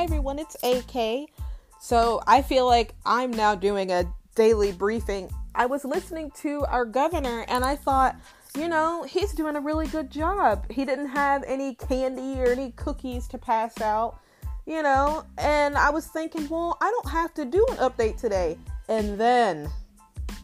Hi 0.00 0.04
everyone, 0.04 0.38
it's 0.38 0.56
AK. 0.64 1.28
So 1.78 2.22
I 2.26 2.40
feel 2.40 2.64
like 2.64 2.94
I'm 3.04 3.30
now 3.30 3.54
doing 3.54 3.92
a 3.92 4.10
daily 4.34 4.72
briefing. 4.72 5.30
I 5.54 5.66
was 5.66 5.84
listening 5.84 6.30
to 6.36 6.64
our 6.70 6.86
governor 6.86 7.44
and 7.48 7.62
I 7.62 7.76
thought, 7.76 8.16
you 8.56 8.66
know, 8.66 9.02
he's 9.02 9.34
doing 9.34 9.56
a 9.56 9.60
really 9.60 9.86
good 9.88 10.10
job. 10.10 10.64
He 10.70 10.86
didn't 10.86 11.08
have 11.08 11.44
any 11.46 11.74
candy 11.74 12.40
or 12.40 12.46
any 12.46 12.70
cookies 12.76 13.28
to 13.28 13.36
pass 13.36 13.78
out, 13.82 14.18
you 14.64 14.82
know, 14.82 15.26
and 15.36 15.76
I 15.76 15.90
was 15.90 16.06
thinking, 16.06 16.48
well, 16.48 16.78
I 16.80 16.90
don't 16.90 17.10
have 17.10 17.34
to 17.34 17.44
do 17.44 17.66
an 17.68 17.76
update 17.76 18.18
today. 18.18 18.56
And 18.88 19.20
then 19.20 19.68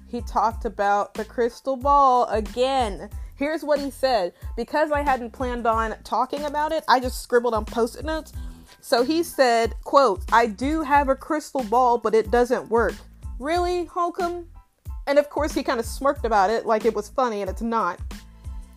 he 0.07 0.21
talked 0.21 0.67
about 0.67 1.15
the 1.15 1.25
crystal 1.25 1.77
ball 1.79 2.27
again. 2.27 3.09
Here's 3.37 3.63
what 3.63 3.81
he 3.81 3.91
said. 3.91 4.35
Because 4.55 4.93
I 4.93 5.01
hadn't 5.01 5.33
planned 5.33 5.67
on 5.67 5.95
talking 6.05 6.45
about 6.45 6.73
it, 6.73 6.85
I 6.89 7.01
just 7.01 7.23
scribbled 7.23 7.55
on 7.55 7.65
post-it 7.65 8.05
notes. 8.05 8.35
So 8.81 9.05
he 9.05 9.23
said, 9.23 9.75
quote, 9.85 10.23
I 10.33 10.47
do 10.47 10.83
have 10.83 11.09
a 11.09 11.17
crystal 11.17 11.65
ball, 11.65 11.99
but 11.99 12.15
it 12.15 12.31
doesn't 12.31 12.69
work. 12.71 12.95
Really, 13.39 13.87
Holcomb? 13.87 14.49
And 15.07 15.19
of 15.19 15.29
course 15.31 15.53
he 15.53 15.63
kind 15.63 15.81
of 15.81 15.87
smirked 15.87 16.25
about 16.25 16.51
it 16.51 16.67
like 16.67 16.85
it 16.85 16.95
was 16.95 17.09
funny 17.09 17.41
and 17.41 17.51
it's 17.51 17.63
not. 17.63 18.01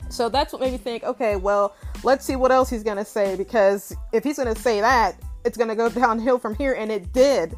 So 0.09 0.27
that's 0.27 0.51
what 0.51 0.61
made 0.61 0.71
me 0.71 0.77
think, 0.77 1.03
okay, 1.03 1.35
well, 1.35 1.75
let's 2.03 2.25
see 2.25 2.35
what 2.35 2.51
else 2.51 2.69
he's 2.69 2.83
gonna 2.83 3.05
say 3.05 3.35
because 3.35 3.95
if 4.11 4.23
he's 4.23 4.37
gonna 4.37 4.55
say 4.55 4.81
that, 4.81 5.15
it's 5.45 5.57
gonna 5.57 5.75
go 5.75 5.89
downhill 6.03 6.39
from 6.39 6.55
here, 6.55 6.73
and 6.73 6.91
it 6.91 7.13
did. 7.13 7.55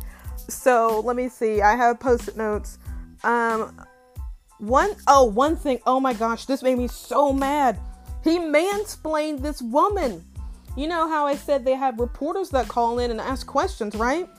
So 0.48 1.02
let 1.06 1.16
me 1.16 1.30
see. 1.30 1.62
I 1.62 1.76
have 1.76 2.00
post-it 2.00 2.38
notes. 2.38 2.78
Um, 3.24 3.86
one 4.60 4.96
oh 5.08 5.26
one 5.26 5.56
thing. 5.56 5.80
Oh 5.86 6.00
my 6.00 6.14
gosh, 6.14 6.46
this 6.46 6.62
made 6.62 6.78
me 6.78 6.88
so 6.88 7.34
mad. 7.34 7.80
He 8.24 8.38
mansplained 8.38 9.42
this 9.42 9.62
woman. 9.62 10.24
You 10.78 10.88
know 10.88 11.10
how 11.10 11.28
I 11.28 11.36
said 11.36 11.66
they 11.66 11.76
have 11.76 12.00
reporters 12.00 12.50
that 12.52 12.68
call 12.68 13.00
in 13.00 13.12
and 13.12 13.20
ask 13.20 13.46
questions, 13.46 13.94
right? 13.96 14.30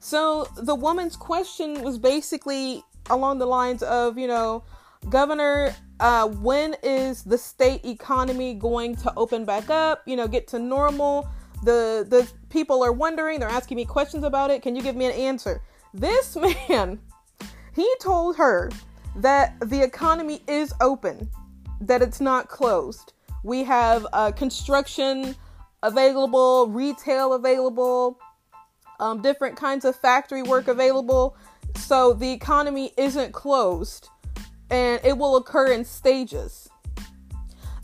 So 0.00 0.48
the 0.56 0.74
woman's 0.74 1.16
question 1.16 1.82
was 1.82 1.98
basically 1.98 2.82
along 3.10 3.38
the 3.38 3.46
lines 3.46 3.82
of, 3.82 4.16
you 4.16 4.26
know, 4.26 4.64
Governor, 5.08 5.74
uh, 6.00 6.28
when 6.28 6.76
is 6.82 7.24
the 7.24 7.36
state 7.36 7.84
economy 7.84 8.54
going 8.54 8.96
to 8.96 9.12
open 9.16 9.44
back 9.44 9.68
up? 9.68 10.02
You 10.06 10.16
know, 10.16 10.28
get 10.28 10.48
to 10.48 10.58
normal. 10.58 11.28
The 11.64 12.06
the 12.08 12.30
people 12.50 12.82
are 12.82 12.92
wondering. 12.92 13.40
They're 13.40 13.48
asking 13.48 13.76
me 13.76 13.84
questions 13.84 14.24
about 14.24 14.50
it. 14.50 14.62
Can 14.62 14.76
you 14.76 14.82
give 14.82 14.96
me 14.96 15.06
an 15.06 15.12
answer? 15.12 15.62
This 15.92 16.36
man, 16.68 17.00
he 17.74 17.92
told 18.00 18.36
her 18.36 18.70
that 19.16 19.58
the 19.68 19.82
economy 19.82 20.42
is 20.46 20.72
open, 20.80 21.28
that 21.80 22.00
it's 22.00 22.20
not 22.20 22.48
closed. 22.48 23.12
We 23.44 23.64
have 23.64 24.06
uh, 24.12 24.30
construction 24.32 25.34
available, 25.82 26.68
retail 26.68 27.34
available, 27.34 28.18
um, 29.00 29.22
different 29.22 29.56
kinds 29.56 29.84
of 29.84 29.96
factory 29.96 30.42
work 30.42 30.68
available. 30.68 31.36
So 31.76 32.12
the 32.12 32.30
economy 32.30 32.92
isn't 32.96 33.32
closed 33.32 34.08
and 34.70 35.00
it 35.04 35.16
will 35.16 35.36
occur 35.36 35.72
in 35.72 35.84
stages. 35.84 36.68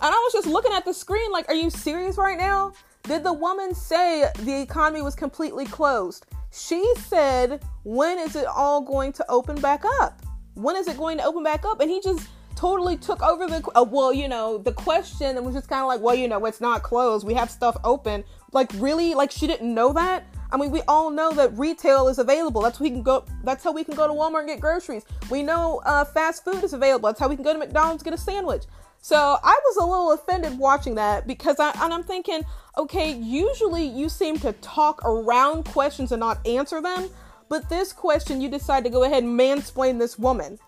And 0.00 0.14
I 0.14 0.30
was 0.30 0.32
just 0.32 0.46
looking 0.46 0.72
at 0.72 0.84
the 0.84 0.94
screen 0.94 1.30
like, 1.32 1.48
are 1.48 1.54
you 1.54 1.70
serious 1.70 2.16
right 2.16 2.38
now? 2.38 2.72
Did 3.04 3.24
the 3.24 3.32
woman 3.32 3.74
say 3.74 4.30
the 4.40 4.60
economy 4.60 5.02
was 5.02 5.14
completely 5.14 5.66
closed? 5.66 6.26
She 6.52 6.94
said, 6.96 7.62
when 7.84 8.18
is 8.18 8.36
it 8.36 8.46
all 8.46 8.80
going 8.80 9.12
to 9.14 9.24
open 9.28 9.60
back 9.60 9.82
up? 10.00 10.22
when 10.58 10.76
is 10.76 10.88
it 10.88 10.96
going 10.96 11.18
to 11.18 11.24
open 11.24 11.42
back 11.42 11.64
up? 11.64 11.80
And 11.80 11.90
he 11.90 12.00
just 12.00 12.28
totally 12.58 12.96
took 12.96 13.22
over 13.22 13.46
the 13.46 13.62
uh, 13.76 13.84
well, 13.84 14.12
you 14.12 14.26
know, 14.26 14.58
the 14.58 14.72
question 14.72 15.36
and 15.36 15.46
was 15.46 15.54
just 15.54 15.68
kind 15.68 15.80
of 15.80 15.86
like, 15.86 16.00
well, 16.00 16.14
you 16.16 16.26
know, 16.26 16.44
it's 16.44 16.60
not 16.60 16.82
closed. 16.82 17.24
We 17.24 17.34
have 17.34 17.50
stuff 17.50 17.76
open. 17.84 18.24
Like 18.50 18.72
really, 18.74 19.14
like 19.14 19.30
she 19.30 19.46
didn't 19.46 19.72
know 19.72 19.92
that. 19.92 20.26
I 20.50 20.56
mean, 20.56 20.72
we 20.72 20.82
all 20.88 21.10
know 21.10 21.30
that 21.32 21.56
retail 21.56 22.08
is 22.08 22.18
available. 22.18 22.62
That's 22.62 22.80
we 22.80 22.90
can 22.90 23.04
go. 23.04 23.24
That's 23.44 23.62
how 23.62 23.70
we 23.70 23.84
can 23.84 23.94
go 23.94 24.08
to 24.08 24.12
Walmart 24.12 24.40
and 24.40 24.48
get 24.48 24.60
groceries. 24.60 25.04
We 25.30 25.44
know 25.44 25.80
uh, 25.84 26.04
fast 26.04 26.44
food 26.44 26.64
is 26.64 26.72
available. 26.72 27.08
That's 27.08 27.20
how 27.20 27.28
we 27.28 27.36
can 27.36 27.44
go 27.44 27.52
to 27.52 27.58
McDonald's 27.60 28.02
get 28.02 28.12
a 28.12 28.18
sandwich. 28.18 28.64
So 29.00 29.16
I 29.16 29.60
was 29.64 29.76
a 29.76 29.84
little 29.84 30.10
offended 30.12 30.58
watching 30.58 30.96
that 30.96 31.28
because 31.28 31.60
I 31.60 31.70
and 31.84 31.94
I'm 31.94 32.02
thinking, 32.02 32.42
okay, 32.76 33.12
usually 33.12 33.84
you 33.84 34.08
seem 34.08 34.36
to 34.40 34.52
talk 34.54 35.00
around 35.04 35.64
questions 35.66 36.10
and 36.10 36.18
not 36.18 36.44
answer 36.44 36.82
them. 36.82 37.08
But 37.48 37.68
this 37.68 37.92
question, 37.92 38.40
you 38.40 38.48
decide 38.48 38.82
to 38.84 38.90
go 38.90 39.04
ahead 39.04 39.22
and 39.22 39.38
mansplain 39.38 39.98
this 39.98 40.18
woman. 40.18 40.58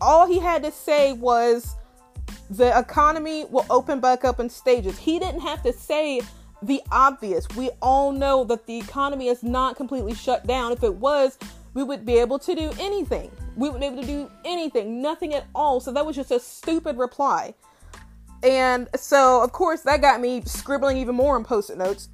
All 0.00 0.26
he 0.26 0.38
had 0.38 0.62
to 0.62 0.70
say 0.70 1.12
was 1.12 1.74
the 2.50 2.76
economy 2.78 3.44
will 3.46 3.66
open 3.70 4.00
back 4.00 4.24
up 4.24 4.40
in 4.40 4.48
stages. 4.48 4.98
He 4.98 5.18
didn't 5.18 5.40
have 5.40 5.62
to 5.62 5.72
say 5.72 6.22
the 6.62 6.82
obvious. 6.90 7.46
We 7.56 7.70
all 7.82 8.12
know 8.12 8.44
that 8.44 8.66
the 8.66 8.78
economy 8.78 9.28
is 9.28 9.42
not 9.42 9.76
completely 9.76 10.14
shut 10.14 10.46
down. 10.46 10.72
If 10.72 10.82
it 10.82 10.94
was, 10.94 11.38
we 11.74 11.82
would 11.82 12.04
be 12.06 12.18
able 12.18 12.38
to 12.40 12.54
do 12.54 12.70
anything. 12.80 13.30
We 13.56 13.68
would 13.68 13.80
be 13.80 13.86
able 13.86 14.00
to 14.02 14.06
do 14.06 14.30
anything, 14.44 15.02
nothing 15.02 15.34
at 15.34 15.46
all. 15.54 15.80
So 15.80 15.92
that 15.92 16.04
was 16.04 16.16
just 16.16 16.30
a 16.30 16.40
stupid 16.40 16.96
reply. 16.96 17.54
And 18.42 18.88
so, 18.96 19.42
of 19.42 19.52
course, 19.52 19.82
that 19.82 20.00
got 20.00 20.20
me 20.20 20.42
scribbling 20.44 20.96
even 20.96 21.14
more 21.14 21.36
on 21.36 21.44
post 21.44 21.70
it 21.70 21.78
notes. 21.78 22.08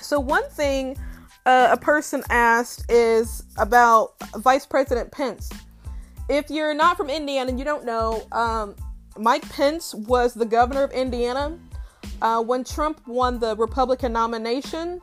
So, 0.00 0.18
one 0.18 0.48
thing 0.50 0.96
uh, 1.44 1.68
a 1.72 1.76
person 1.76 2.22
asked 2.30 2.90
is 2.90 3.44
about 3.58 4.14
Vice 4.38 4.64
President 4.64 5.12
Pence. 5.12 5.50
If 6.32 6.48
you're 6.48 6.72
not 6.72 6.96
from 6.96 7.10
Indiana 7.10 7.50
and 7.50 7.58
you 7.58 7.64
don't 7.66 7.84
know, 7.84 8.26
um, 8.32 8.74
Mike 9.18 9.46
Pence 9.50 9.94
was 9.94 10.32
the 10.32 10.46
governor 10.46 10.82
of 10.82 10.90
Indiana. 10.92 11.58
Uh, 12.22 12.42
when 12.42 12.64
Trump 12.64 13.06
won 13.06 13.38
the 13.38 13.54
Republican 13.56 14.14
nomination, 14.14 15.02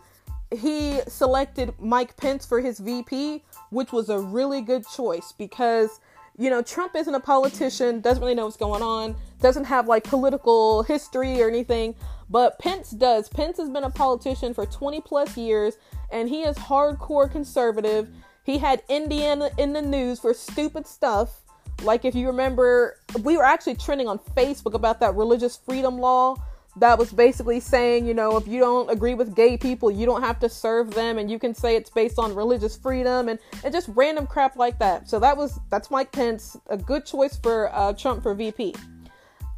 he 0.49 0.99
selected 1.07 1.75
Mike 1.77 2.17
Pence 2.17 2.47
for 2.47 2.59
his 2.59 2.79
VP, 2.79 3.43
which 3.69 3.91
was 3.91 4.09
a 4.09 4.17
really 4.17 4.61
good 4.61 4.83
choice 4.87 5.31
because, 5.37 5.99
you 6.35 6.49
know, 6.49 6.63
Trump 6.63 6.95
isn't 6.95 7.13
a 7.13 7.19
politician, 7.19 8.01
doesn't 8.01 8.23
really 8.23 8.33
know 8.33 8.45
what's 8.45 8.57
going 8.57 8.81
on, 8.81 9.15
doesn't 9.39 9.65
have 9.65 9.87
like 9.87 10.05
political 10.05 10.81
history 10.81 11.43
or 11.43 11.47
anything, 11.47 11.93
but 12.27 12.57
Pence 12.57 12.89
does. 12.89 13.29
Pence 13.29 13.57
has 13.57 13.69
been 13.69 13.83
a 13.83 13.91
politician 13.91 14.51
for 14.55 14.65
20 14.65 14.99
plus 15.01 15.37
years 15.37 15.77
and 16.11 16.27
he 16.27 16.41
is 16.41 16.57
hardcore 16.57 17.31
conservative. 17.31 18.09
He 18.49 18.57
had 18.57 18.81
Indiana 18.89 19.51
in 19.59 19.73
the 19.73 19.81
news 19.81 20.19
for 20.19 20.33
stupid 20.33 20.87
stuff. 20.87 21.41
Like 21.83 22.03
if 22.03 22.15
you 22.15 22.25
remember, 22.25 22.97
we 23.21 23.37
were 23.37 23.43
actually 23.43 23.75
trending 23.75 24.07
on 24.07 24.17
Facebook 24.35 24.73
about 24.73 24.99
that 25.01 25.13
religious 25.13 25.55
freedom 25.55 25.99
law 25.99 26.35
that 26.77 26.97
was 26.97 27.13
basically 27.13 27.59
saying, 27.59 28.07
you 28.07 28.15
know, 28.15 28.37
if 28.37 28.47
you 28.47 28.59
don't 28.59 28.89
agree 28.89 29.13
with 29.13 29.35
gay 29.35 29.55
people, 29.55 29.91
you 29.91 30.07
don't 30.07 30.23
have 30.23 30.39
to 30.39 30.49
serve 30.49 30.89
them 30.95 31.19
and 31.19 31.29
you 31.29 31.37
can 31.37 31.53
say 31.53 31.75
it's 31.75 31.91
based 31.91 32.17
on 32.17 32.33
religious 32.33 32.75
freedom 32.75 33.29
and, 33.29 33.37
and 33.63 33.71
just 33.71 33.87
random 33.89 34.25
crap 34.25 34.55
like 34.55 34.79
that. 34.79 35.07
So 35.07 35.19
that 35.19 35.37
was 35.37 35.59
that's 35.69 35.91
Mike 35.91 36.11
Pence, 36.11 36.57
a 36.71 36.77
good 36.77 37.05
choice 37.05 37.37
for 37.37 37.69
uh, 37.71 37.93
Trump 37.93 38.23
for 38.23 38.33
VP. 38.33 38.73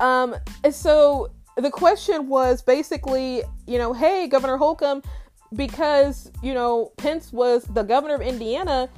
Um, 0.02 0.36
and 0.66 0.76
so 0.76 1.32
the 1.56 1.72
question 1.72 2.28
was 2.28 2.62
basically, 2.62 3.44
you 3.66 3.78
know, 3.78 3.94
hey, 3.94 4.28
Governor 4.28 4.58
Holcomb, 4.58 5.02
because 5.56 6.32
you 6.42 6.54
know 6.54 6.92
Pence 6.98 7.32
was 7.32 7.64
the 7.66 7.84
governor 7.84 8.16
of 8.16 8.22
Indiana. 8.22 8.90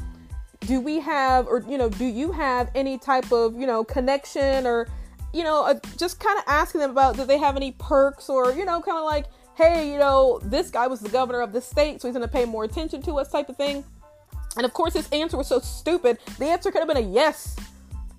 Do 0.61 0.79
we 0.79 0.99
have, 0.99 1.47
or 1.47 1.63
you 1.67 1.77
know, 1.77 1.89
do 1.89 2.05
you 2.05 2.31
have 2.31 2.71
any 2.73 2.97
type 2.97 3.31
of 3.31 3.59
you 3.59 3.67
know 3.67 3.83
connection, 3.83 4.65
or 4.65 4.87
you 5.33 5.43
know, 5.43 5.65
uh, 5.65 5.79
just 5.97 6.19
kind 6.19 6.37
of 6.37 6.45
asking 6.47 6.81
them 6.81 6.91
about 6.91 7.17
do 7.17 7.25
they 7.25 7.37
have 7.37 7.57
any 7.57 7.71
perks, 7.73 8.29
or 8.29 8.51
you 8.51 8.65
know, 8.65 8.81
kind 8.81 8.97
of 8.97 9.03
like, 9.03 9.25
hey, 9.55 9.91
you 9.91 9.97
know, 9.97 10.39
this 10.43 10.69
guy 10.69 10.87
was 10.87 10.99
the 10.99 11.09
governor 11.09 11.41
of 11.41 11.51
the 11.51 11.61
state, 11.61 12.01
so 12.01 12.07
he's 12.07 12.15
going 12.15 12.27
to 12.27 12.31
pay 12.31 12.45
more 12.45 12.63
attention 12.63 13.01
to 13.03 13.15
us, 13.15 13.31
type 13.31 13.49
of 13.49 13.57
thing. 13.57 13.83
And 14.55 14.65
of 14.65 14.73
course, 14.73 14.93
his 14.93 15.09
answer 15.09 15.35
was 15.35 15.47
so 15.47 15.59
stupid. 15.59 16.19
The 16.37 16.45
answer 16.45 16.71
could 16.71 16.79
have 16.79 16.87
been 16.87 16.97
a 16.97 17.07
yes. 17.07 17.55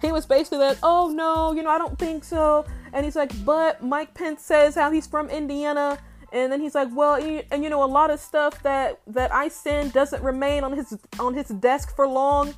He 0.02 0.12
was 0.12 0.26
basically 0.26 0.58
like, 0.58 0.78
oh 0.82 1.10
no, 1.10 1.52
you 1.52 1.62
know, 1.62 1.70
I 1.70 1.78
don't 1.78 1.98
think 1.98 2.24
so. 2.24 2.66
And 2.92 3.04
he's 3.04 3.16
like, 3.16 3.32
but 3.44 3.82
Mike 3.82 4.12
Pence 4.12 4.42
says 4.42 4.74
how 4.74 4.90
he's 4.90 5.06
from 5.06 5.30
Indiana 5.30 5.98
and 6.34 6.50
then 6.52 6.60
he's 6.60 6.74
like 6.74 6.88
well 6.92 7.14
and 7.50 7.62
you 7.62 7.70
know 7.70 7.82
a 7.82 7.86
lot 7.86 8.10
of 8.10 8.18
stuff 8.18 8.60
that 8.64 9.00
that 9.06 9.32
i 9.32 9.48
send 9.48 9.92
doesn't 9.92 10.22
remain 10.22 10.64
on 10.64 10.72
his 10.72 10.98
on 11.18 11.32
his 11.32 11.48
desk 11.48 11.94
for 11.94 12.06
long. 12.06 12.52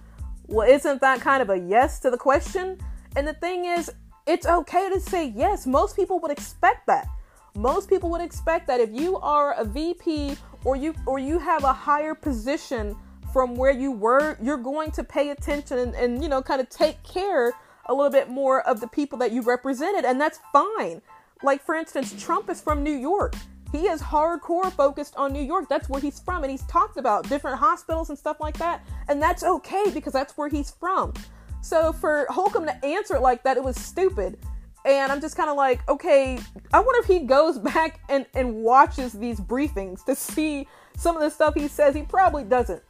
Well 0.49 0.69
isn't 0.69 1.01
that 1.03 1.21
kind 1.21 1.43
of 1.43 1.51
a 1.51 1.59
yes 1.59 2.01
to 2.01 2.11
the 2.11 2.17
question? 2.17 2.79
And 3.15 3.29
the 3.29 3.35
thing 3.35 3.67
is 3.67 3.93
it's 4.27 4.47
okay 4.47 4.89
to 4.91 4.99
say 4.99 5.33
yes. 5.37 5.67
Most 5.67 5.95
people 5.95 6.19
would 6.21 6.31
expect 6.31 6.87
that. 6.87 7.07
Most 7.55 7.89
people 7.89 8.11
would 8.11 8.21
expect 8.21 8.67
that 8.67 8.81
if 8.81 8.91
you 8.93 9.19
are 9.19 9.53
a 9.55 9.65
vp 9.65 10.37
or 10.65 10.75
you 10.77 10.95
or 11.07 11.19
you 11.19 11.39
have 11.39 11.63
a 11.63 11.73
higher 11.73 12.15
position 12.15 12.97
from 13.33 13.55
where 13.57 13.73
you 13.73 13.93
were 13.93 14.39
you're 14.43 14.57
going 14.57 14.91
to 14.93 15.05
pay 15.05 15.31
attention 15.31 15.79
and, 15.79 15.95
and 15.95 16.23
you 16.23 16.29
know 16.29 16.41
kind 16.41 16.61
of 16.61 16.71
take 16.71 17.03
care 17.03 17.53
a 17.89 17.95
little 17.95 18.11
bit 18.11 18.29
more 18.29 18.67
of 18.67 18.81
the 18.81 18.89
people 18.89 19.19
that 19.19 19.33
you 19.33 19.43
represented 19.43 20.07
and 20.07 20.19
that's 20.19 20.41
fine. 20.53 21.03
Like 21.43 21.63
for 21.63 21.75
instance 21.75 22.15
trump 22.19 22.49
is 22.49 22.63
from 22.63 22.83
new 22.83 22.97
york 22.97 23.35
he 23.73 23.87
is 23.89 24.01
hardcore 24.01 24.73
focused 24.73 25.17
on 25.17 25.33
New 25.33 25.43
York. 25.43 25.69
That's 25.69 25.89
where 25.89 26.01
he's 26.01 26.21
from. 26.21 26.45
And 26.45 26.51
he's 26.51 26.63
talked 26.63 26.97
about 26.97 27.29
different 27.29 27.59
hospitals 27.59 28.11
and 28.11 28.19
stuff 28.19 28.39
like 28.41 28.57
that. 28.59 28.85
And 29.09 29.21
that's 29.21 29.43
okay 29.43 29.91
because 29.93 30.13
that's 30.13 30.37
where 30.37 30.49
he's 30.49 30.71
from. 30.71 31.13
So 31.61 31.93
for 31.93 32.27
Holcomb 32.31 32.67
to 32.67 32.85
answer 32.85 33.17
it 33.17 33.23
like 33.23 33.43
that, 33.43 33.57
it 33.57 33.65
was 33.65 33.77
stupid. 33.77 34.39
And 34.85 35.11
I'm 35.11 35.21
just 35.21 35.37
kind 35.37 35.51
of 35.51 35.57
like, 35.57 35.87
okay, 35.89 36.39
I 36.73 36.81
wonder 36.81 37.01
if 37.01 37.07
he 37.07 37.27
goes 37.27 37.59
back 37.75 38.01
and, 38.09 38.25
and 38.35 38.55
watches 38.55 39.13
these 39.13 39.41
briefings 39.41 40.05
to 40.05 40.15
see 40.15 40.69
some 40.97 41.17
of 41.17 41.23
the 41.23 41.31
stuff 41.31 41.55
he 41.55 41.69
says. 41.69 41.95
He 41.95 42.03
probably 42.03 42.45
doesn't. 42.45 42.83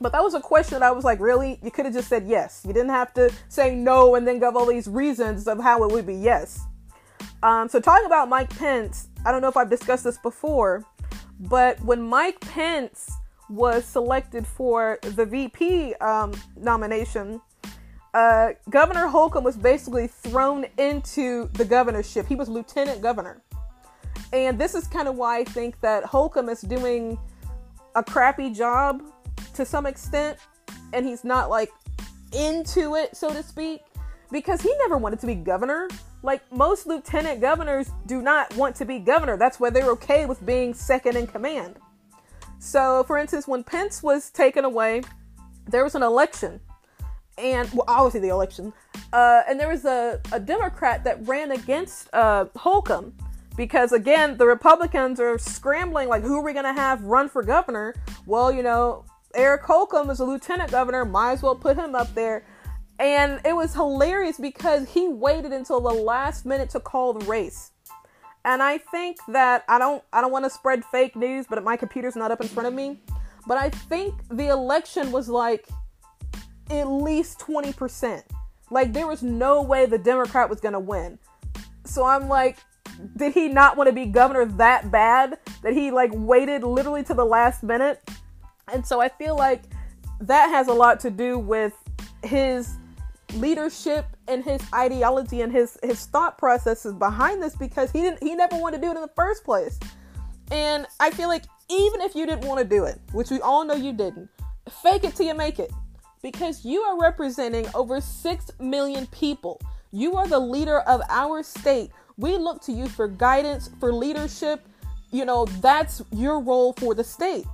But 0.00 0.12
that 0.12 0.22
was 0.22 0.34
a 0.34 0.40
question 0.40 0.80
that 0.80 0.86
I 0.86 0.90
was 0.92 1.04
like, 1.04 1.20
really? 1.20 1.58
You 1.62 1.70
could 1.70 1.86
have 1.86 1.94
just 1.94 2.08
said 2.08 2.26
yes. 2.26 2.62
You 2.66 2.72
didn't 2.72 2.90
have 2.90 3.12
to 3.14 3.32
say 3.48 3.74
no 3.74 4.14
and 4.14 4.26
then 4.26 4.38
give 4.38 4.56
all 4.56 4.66
these 4.66 4.88
reasons 4.88 5.48
of 5.48 5.60
how 5.60 5.82
it 5.84 5.92
would 5.92 6.06
be 6.06 6.14
yes. 6.14 6.60
Um, 7.42 7.68
so, 7.68 7.80
talking 7.80 8.06
about 8.06 8.28
Mike 8.28 8.50
Pence, 8.56 9.08
I 9.24 9.32
don't 9.32 9.40
know 9.40 9.48
if 9.48 9.56
I've 9.56 9.70
discussed 9.70 10.04
this 10.04 10.18
before, 10.18 10.84
but 11.40 11.80
when 11.82 12.02
Mike 12.02 12.40
Pence 12.40 13.10
was 13.48 13.84
selected 13.84 14.46
for 14.46 14.98
the 15.02 15.24
VP 15.24 15.94
um, 15.94 16.32
nomination, 16.56 17.40
uh, 18.14 18.50
Governor 18.70 19.08
Holcomb 19.08 19.44
was 19.44 19.56
basically 19.56 20.06
thrown 20.06 20.66
into 20.78 21.48
the 21.54 21.64
governorship. 21.64 22.26
He 22.26 22.36
was 22.36 22.48
lieutenant 22.48 23.02
governor. 23.02 23.42
And 24.32 24.58
this 24.58 24.74
is 24.74 24.86
kind 24.86 25.08
of 25.08 25.16
why 25.16 25.38
I 25.38 25.44
think 25.44 25.80
that 25.80 26.04
Holcomb 26.04 26.48
is 26.48 26.60
doing 26.60 27.18
a 27.94 28.02
crappy 28.02 28.50
job 28.50 29.02
to 29.54 29.64
some 29.64 29.86
extent. 29.86 30.38
And 30.92 31.04
he's 31.04 31.24
not 31.24 31.50
like 31.50 31.70
into 32.32 32.94
it, 32.94 33.16
so 33.16 33.32
to 33.32 33.42
speak, 33.42 33.82
because 34.30 34.60
he 34.60 34.72
never 34.78 34.96
wanted 34.96 35.20
to 35.20 35.26
be 35.26 35.34
governor. 35.34 35.88
Like 36.24 36.40
most 36.50 36.86
lieutenant 36.86 37.42
governors 37.42 37.90
do 38.06 38.22
not 38.22 38.56
want 38.56 38.74
to 38.76 38.86
be 38.86 38.98
governor. 38.98 39.36
That's 39.36 39.60
why 39.60 39.68
they're 39.68 39.90
okay 39.90 40.24
with 40.24 40.44
being 40.46 40.72
second 40.72 41.18
in 41.18 41.26
command. 41.26 41.76
So, 42.58 43.04
for 43.04 43.18
instance, 43.18 43.46
when 43.46 43.62
Pence 43.62 44.02
was 44.02 44.30
taken 44.30 44.64
away, 44.64 45.02
there 45.66 45.84
was 45.84 45.94
an 45.94 46.02
election 46.02 46.60
and 47.36 47.70
well, 47.72 47.84
obviously 47.88 48.20
the 48.20 48.28
election, 48.28 48.72
uh, 49.12 49.42
and 49.48 49.58
there 49.58 49.68
was 49.68 49.84
a, 49.84 50.20
a 50.32 50.40
Democrat 50.40 51.04
that 51.04 51.26
ran 51.26 51.50
against 51.50 52.08
uh, 52.14 52.46
Holcomb 52.56 53.14
because 53.56 53.92
again 53.92 54.36
the 54.38 54.46
Republicans 54.46 55.20
are 55.20 55.36
scrambling 55.36 56.08
like 56.08 56.22
who 56.22 56.38
are 56.38 56.42
we 56.42 56.52
going 56.52 56.64
to 56.64 56.72
have 56.72 57.02
run 57.02 57.28
for 57.28 57.42
governor? 57.42 57.94
Well, 58.24 58.50
you 58.50 58.62
know 58.62 59.04
Eric 59.34 59.62
Holcomb 59.62 60.10
is 60.10 60.20
a 60.20 60.24
lieutenant 60.24 60.70
governor, 60.70 61.04
might 61.04 61.32
as 61.32 61.42
well 61.42 61.56
put 61.56 61.76
him 61.76 61.94
up 61.94 62.14
there. 62.14 62.44
And 63.04 63.38
it 63.44 63.54
was 63.54 63.74
hilarious 63.74 64.38
because 64.38 64.88
he 64.88 65.08
waited 65.08 65.52
until 65.52 65.78
the 65.78 65.92
last 65.92 66.46
minute 66.46 66.70
to 66.70 66.80
call 66.80 67.12
the 67.12 67.22
race. 67.26 67.72
And 68.46 68.62
I 68.62 68.78
think 68.78 69.18
that 69.28 69.62
I 69.68 69.78
don't 69.78 70.02
I 70.10 70.22
don't 70.22 70.32
want 70.32 70.46
to 70.46 70.50
spread 70.50 70.82
fake 70.86 71.14
news, 71.14 71.44
but 71.46 71.62
my 71.62 71.76
computer's 71.76 72.16
not 72.16 72.30
up 72.30 72.40
in 72.40 72.48
front 72.48 72.66
of 72.66 72.72
me. 72.72 72.98
But 73.46 73.58
I 73.58 73.68
think 73.68 74.14
the 74.30 74.46
election 74.46 75.12
was 75.12 75.28
like 75.28 75.68
at 76.70 76.88
least 76.88 77.38
20%. 77.40 78.22
Like 78.70 78.94
there 78.94 79.06
was 79.06 79.22
no 79.22 79.60
way 79.60 79.84
the 79.84 79.98
Democrat 79.98 80.48
was 80.48 80.60
going 80.60 80.72
to 80.72 80.80
win. 80.80 81.18
So 81.84 82.06
I'm 82.06 82.26
like, 82.26 82.56
did 83.18 83.34
he 83.34 83.48
not 83.48 83.76
want 83.76 83.88
to 83.88 83.92
be 83.92 84.06
governor 84.06 84.46
that 84.46 84.90
bad 84.90 85.40
that 85.62 85.74
he 85.74 85.90
like 85.90 86.10
waited 86.14 86.64
literally 86.64 87.02
to 87.02 87.12
the 87.12 87.26
last 87.26 87.62
minute? 87.62 88.00
And 88.72 88.86
so 88.86 88.98
I 89.02 89.10
feel 89.10 89.36
like 89.36 89.64
that 90.20 90.48
has 90.48 90.68
a 90.68 90.72
lot 90.72 91.00
to 91.00 91.10
do 91.10 91.38
with 91.38 91.74
his 92.22 92.78
leadership 93.34 94.06
and 94.28 94.44
his 94.44 94.60
ideology 94.72 95.42
and 95.42 95.52
his 95.52 95.78
his 95.82 96.06
thought 96.06 96.38
processes 96.38 96.94
behind 96.94 97.42
this 97.42 97.56
because 97.56 97.90
he 97.90 98.00
didn't 98.00 98.22
he 98.22 98.34
never 98.34 98.56
wanted 98.56 98.78
to 98.78 98.82
do 98.82 98.90
it 98.92 98.96
in 98.96 99.02
the 99.02 99.10
first 99.16 99.44
place. 99.44 99.78
And 100.50 100.86
I 101.00 101.10
feel 101.10 101.28
like 101.28 101.44
even 101.68 102.00
if 102.00 102.14
you 102.14 102.26
didn't 102.26 102.46
want 102.46 102.60
to 102.60 102.64
do 102.64 102.84
it, 102.84 103.00
which 103.12 103.30
we 103.30 103.40
all 103.40 103.64
know 103.64 103.74
you 103.74 103.92
didn't, 103.92 104.28
fake 104.82 105.04
it 105.04 105.14
till 105.14 105.26
you 105.26 105.34
make 105.34 105.58
it 105.58 105.72
because 106.22 106.64
you 106.64 106.80
are 106.80 107.00
representing 107.00 107.66
over 107.74 108.00
6 108.00 108.50
million 108.58 109.06
people. 109.08 109.60
You 109.92 110.14
are 110.14 110.26
the 110.26 110.38
leader 110.38 110.80
of 110.80 111.00
our 111.08 111.42
state. 111.42 111.90
We 112.16 112.36
look 112.36 112.62
to 112.62 112.72
you 112.72 112.88
for 112.88 113.08
guidance, 113.08 113.70
for 113.78 113.92
leadership. 113.92 114.66
You 115.10 115.24
know, 115.24 115.44
that's 115.60 116.02
your 116.12 116.40
role 116.40 116.72
for 116.74 116.94
the 116.94 117.04
state. 117.04 117.46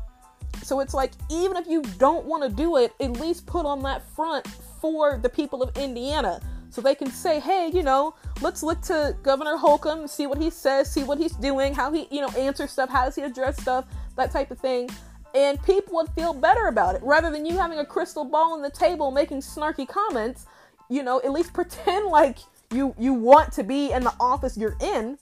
So 0.63 0.81
it's 0.81 0.95
like, 0.95 1.13
even 1.31 1.57
if 1.57 1.67
you 1.67 1.83
don't 1.99 2.25
want 2.25 2.43
to 2.43 2.49
do 2.49 2.77
it, 2.77 2.93
at 3.01 3.13
least 3.13 3.47
put 3.47 3.67
on 3.67 3.83
that 3.83 4.03
front 4.15 4.47
for 4.81 5.19
the 5.19 5.29
people 5.29 5.63
of 5.63 5.77
Indiana. 5.77 6.41
So 6.71 6.81
they 6.81 6.95
can 6.95 7.11
say, 7.11 7.41
hey, 7.41 7.71
you 7.73 7.83
know, 7.83 8.15
let's 8.41 8.63
look 8.63 8.81
to 8.83 9.17
Governor 9.23 9.57
Holcomb, 9.57 10.07
see 10.07 10.27
what 10.27 10.39
he 10.39 10.51
says, 10.51 10.91
see 10.91 11.03
what 11.03 11.19
he's 11.19 11.33
doing, 11.33 11.75
how 11.75 11.93
he, 11.93 12.07
you 12.11 12.21
know, 12.21 12.29
answers 12.31 12.71
stuff, 12.71 12.91
how 12.91 13.05
does 13.05 13.17
he 13.17 13.23
address 13.23 13.61
stuff, 13.61 13.87
that 14.17 14.31
type 14.31 14.51
of 14.53 14.59
thing. 14.59 14.89
And 15.35 15.61
people 15.65 15.95
would 15.95 16.11
feel 16.11 16.33
better 16.33 16.69
about 16.69 16.95
it. 16.95 17.03
Rather 17.03 17.31
than 17.31 17.45
you 17.45 17.57
having 17.57 17.81
a 17.81 17.85
crystal 17.85 18.25
ball 18.25 18.53
on 18.53 18.63
the 18.63 18.71
table 18.71 19.11
making 19.11 19.41
snarky 19.41 19.87
comments 19.87 20.47
you 20.91 21.03
know 21.03 21.21
at 21.25 21.33
least 21.33 21.55
pretend 21.55 22.07
like 22.11 22.39
you 22.75 22.95
you 22.99 23.15
want 23.15 23.51
to 23.53 23.65
be 23.65 23.93
in 23.93 24.05
the 24.05 24.13
office 24.21 24.59
you're 24.59 24.77
in 24.83 25.17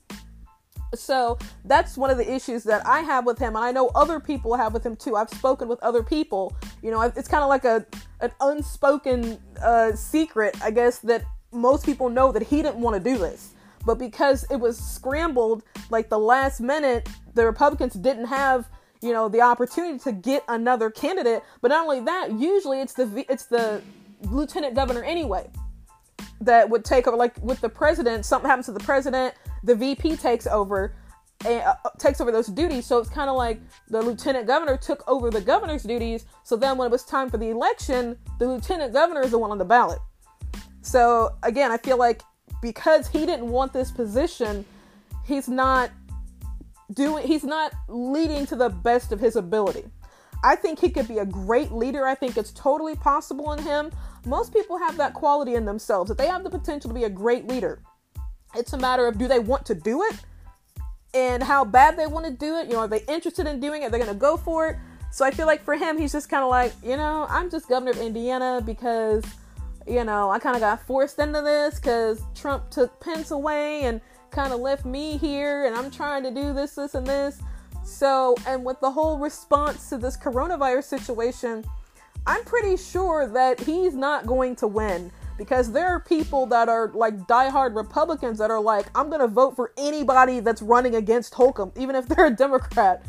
so 0.94 1.38
that's 1.64 1.96
one 1.96 2.10
of 2.10 2.16
the 2.16 2.32
issues 2.32 2.64
that 2.64 2.86
I 2.86 3.00
have 3.00 3.26
with 3.26 3.38
him, 3.38 3.56
and 3.56 3.64
I 3.64 3.72
know 3.72 3.88
other 3.94 4.20
people 4.20 4.54
have 4.56 4.72
with 4.72 4.84
him 4.84 4.96
too. 4.96 5.16
I've 5.16 5.30
spoken 5.30 5.68
with 5.68 5.82
other 5.82 6.02
people. 6.02 6.56
You 6.82 6.90
know, 6.90 7.00
it's 7.02 7.28
kind 7.28 7.42
of 7.42 7.48
like 7.48 7.64
a 7.64 7.86
an 8.20 8.32
unspoken 8.40 9.38
uh, 9.62 9.94
secret, 9.94 10.56
I 10.62 10.70
guess, 10.70 10.98
that 11.00 11.24
most 11.52 11.84
people 11.84 12.08
know 12.08 12.32
that 12.32 12.42
he 12.42 12.62
didn't 12.62 12.80
want 12.80 13.02
to 13.02 13.12
do 13.12 13.18
this, 13.18 13.54
but 13.84 13.98
because 13.98 14.44
it 14.50 14.56
was 14.56 14.78
scrambled 14.78 15.62
like 15.90 16.08
the 16.08 16.18
last 16.18 16.60
minute, 16.60 17.08
the 17.34 17.44
Republicans 17.44 17.94
didn't 17.94 18.26
have 18.26 18.68
you 19.00 19.12
know 19.12 19.28
the 19.28 19.40
opportunity 19.40 19.98
to 19.98 20.12
get 20.12 20.42
another 20.48 20.90
candidate 20.90 21.42
but 21.60 21.68
not 21.68 21.84
only 21.84 22.00
that 22.00 22.32
usually 22.32 22.80
it's 22.80 22.94
the 22.94 23.24
it's 23.30 23.46
the 23.46 23.80
lieutenant 24.22 24.74
governor 24.74 25.04
anyway 25.04 25.48
that 26.40 26.68
would 26.68 26.84
take 26.84 27.06
over 27.06 27.16
like 27.16 27.36
with 27.42 27.60
the 27.60 27.68
president 27.68 28.24
something 28.24 28.48
happens 28.48 28.66
to 28.66 28.72
the 28.72 28.80
president 28.80 29.34
the 29.64 29.74
vp 29.74 30.16
takes 30.16 30.46
over 30.46 30.94
and 31.44 31.62
uh, 31.62 31.74
takes 31.98 32.20
over 32.20 32.32
those 32.32 32.48
duties 32.48 32.84
so 32.86 32.98
it's 32.98 33.08
kind 33.08 33.30
of 33.30 33.36
like 33.36 33.60
the 33.88 34.00
lieutenant 34.02 34.46
governor 34.46 34.76
took 34.76 35.02
over 35.08 35.30
the 35.30 35.40
governor's 35.40 35.82
duties 35.82 36.26
so 36.42 36.56
then 36.56 36.76
when 36.76 36.86
it 36.86 36.90
was 36.90 37.04
time 37.04 37.30
for 37.30 37.38
the 37.38 37.48
election 37.48 38.16
the 38.38 38.46
lieutenant 38.46 38.92
governor 38.92 39.22
is 39.22 39.30
the 39.30 39.38
one 39.38 39.50
on 39.50 39.58
the 39.58 39.64
ballot 39.64 39.98
so 40.82 41.30
again 41.42 41.70
i 41.70 41.76
feel 41.76 41.96
like 41.96 42.22
because 42.60 43.06
he 43.08 43.24
didn't 43.24 43.48
want 43.48 43.72
this 43.72 43.90
position 43.90 44.64
he's 45.24 45.48
not 45.48 45.90
doing 46.92 47.26
he's 47.26 47.44
not 47.44 47.72
leading 47.88 48.46
to 48.46 48.56
the 48.56 48.68
best 48.68 49.12
of 49.12 49.20
his 49.20 49.36
ability. 49.36 49.84
I 50.42 50.54
think 50.56 50.78
he 50.78 50.90
could 50.90 51.08
be 51.08 51.18
a 51.18 51.26
great 51.26 51.72
leader. 51.72 52.06
I 52.06 52.14
think 52.14 52.36
it's 52.36 52.52
totally 52.52 52.94
possible 52.94 53.52
in 53.52 53.62
him. 53.62 53.90
Most 54.24 54.52
people 54.52 54.78
have 54.78 54.96
that 54.96 55.14
quality 55.14 55.54
in 55.54 55.64
themselves 55.64 56.08
that 56.08 56.18
they 56.18 56.26
have 56.26 56.44
the 56.44 56.50
potential 56.50 56.88
to 56.88 56.94
be 56.94 57.04
a 57.04 57.10
great 57.10 57.46
leader. 57.46 57.82
It's 58.58 58.72
a 58.72 58.78
matter 58.78 59.06
of 59.06 59.18
do 59.18 59.28
they 59.28 59.38
want 59.38 59.64
to 59.66 59.74
do 59.74 60.02
it 60.02 60.16
and 61.14 61.42
how 61.42 61.64
bad 61.64 61.96
they 61.96 62.06
want 62.06 62.26
to 62.26 62.32
do 62.32 62.56
it. 62.56 62.66
You 62.66 62.74
know, 62.74 62.80
are 62.80 62.88
they 62.88 63.02
interested 63.08 63.46
in 63.46 63.60
doing 63.60 63.82
it? 63.82 63.86
Are 63.86 63.90
They're 63.90 64.00
going 64.00 64.12
to 64.12 64.18
go 64.18 64.36
for 64.36 64.68
it. 64.68 64.76
So 65.10 65.24
I 65.24 65.30
feel 65.30 65.46
like 65.46 65.62
for 65.62 65.74
him, 65.74 65.96
he's 65.96 66.12
just 66.12 66.28
kind 66.28 66.44
of 66.44 66.50
like, 66.50 66.72
you 66.82 66.96
know, 66.96 67.26
I'm 67.30 67.50
just 67.50 67.68
governor 67.68 67.92
of 67.92 67.98
Indiana 67.98 68.60
because, 68.64 69.24
you 69.86 70.04
know, 70.04 70.30
I 70.30 70.38
kind 70.38 70.54
of 70.54 70.60
got 70.60 70.86
forced 70.86 71.18
into 71.18 71.40
this 71.40 71.76
because 71.76 72.20
Trump 72.34 72.70
took 72.70 73.00
Pence 73.00 73.30
away 73.30 73.82
and 73.84 74.00
kind 74.30 74.52
of 74.52 74.60
left 74.60 74.84
me 74.84 75.16
here 75.16 75.64
and 75.64 75.74
I'm 75.74 75.90
trying 75.90 76.22
to 76.24 76.30
do 76.30 76.52
this, 76.52 76.74
this, 76.74 76.94
and 76.94 77.06
this. 77.06 77.40
So, 77.84 78.36
and 78.46 78.64
with 78.64 78.80
the 78.80 78.90
whole 78.90 79.18
response 79.18 79.88
to 79.88 79.96
this 79.96 80.16
coronavirus 80.16 80.84
situation, 80.84 81.64
I'm 82.26 82.44
pretty 82.44 82.76
sure 82.76 83.26
that 83.28 83.60
he's 83.60 83.94
not 83.94 84.26
going 84.26 84.56
to 84.56 84.66
win 84.66 85.10
because 85.38 85.72
there 85.72 85.86
are 85.86 86.00
people 86.00 86.44
that 86.46 86.68
are 86.68 86.90
like 86.92 87.16
diehard 87.26 87.74
Republicans 87.74 88.38
that 88.38 88.50
are 88.50 88.60
like, 88.60 88.86
I'm 88.94 89.08
going 89.08 89.20
to 89.20 89.28
vote 89.28 89.56
for 89.56 89.72
anybody 89.78 90.40
that's 90.40 90.60
running 90.60 90.96
against 90.96 91.32
Holcomb, 91.32 91.72
even 91.76 91.94
if 91.94 92.06
they're 92.08 92.26
a 92.26 92.30
Democrat. 92.30 93.04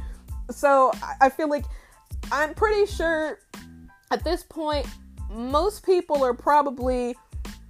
So 0.51 0.91
I 1.19 1.29
feel 1.29 1.50
like 1.50 1.65
I'm 2.31 2.53
pretty 2.53 2.86
sure 2.86 3.39
at 4.12 4.24
this 4.24 4.43
point, 4.43 4.88
most 5.29 5.86
people 5.86 6.24
are 6.24 6.33
probably 6.33 7.15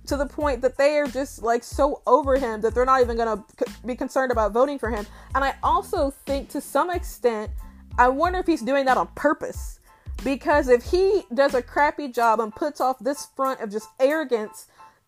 to 0.08 0.18
the 0.18 0.26
point 0.26 0.62
that 0.62 0.78
they 0.78 0.98
are 0.98 1.08
just 1.08 1.44
like 1.44 1.64
so 1.64 2.02
over 2.08 2.38
him 2.38 2.62
that 2.62 2.74
they're 2.74 2.86
not 2.86 3.02
even 3.02 3.16
going 3.16 3.38
to 3.38 3.66
be 3.86 3.96
concerned 3.96 4.32
about 4.32 4.52
voting 4.52 4.80
for 4.80 4.90
him. 4.90 5.06
And 5.36 5.44
I 5.44 5.56
also 5.62 6.10
think 6.10 6.50
to 6.50 6.62
some 6.62 6.90
extent, 6.90 7.52
I 7.98 8.08
wonder 8.08 8.40
if 8.40 8.48
he's 8.48 8.62
doing 8.62 8.86
that 8.86 8.98
on 8.98 9.08
purpose. 9.16 9.79
Because 10.24 10.68
if 10.68 10.84
he 10.84 11.24
does 11.34 11.54
a 11.54 11.62
crappy 11.62 12.08
job 12.10 12.40
and 12.40 12.54
puts 12.54 12.82
off 12.82 13.00
this 13.00 13.28
front 13.36 13.62
of 13.62 13.72
just 13.72 13.88
arrogance, 14.00 14.68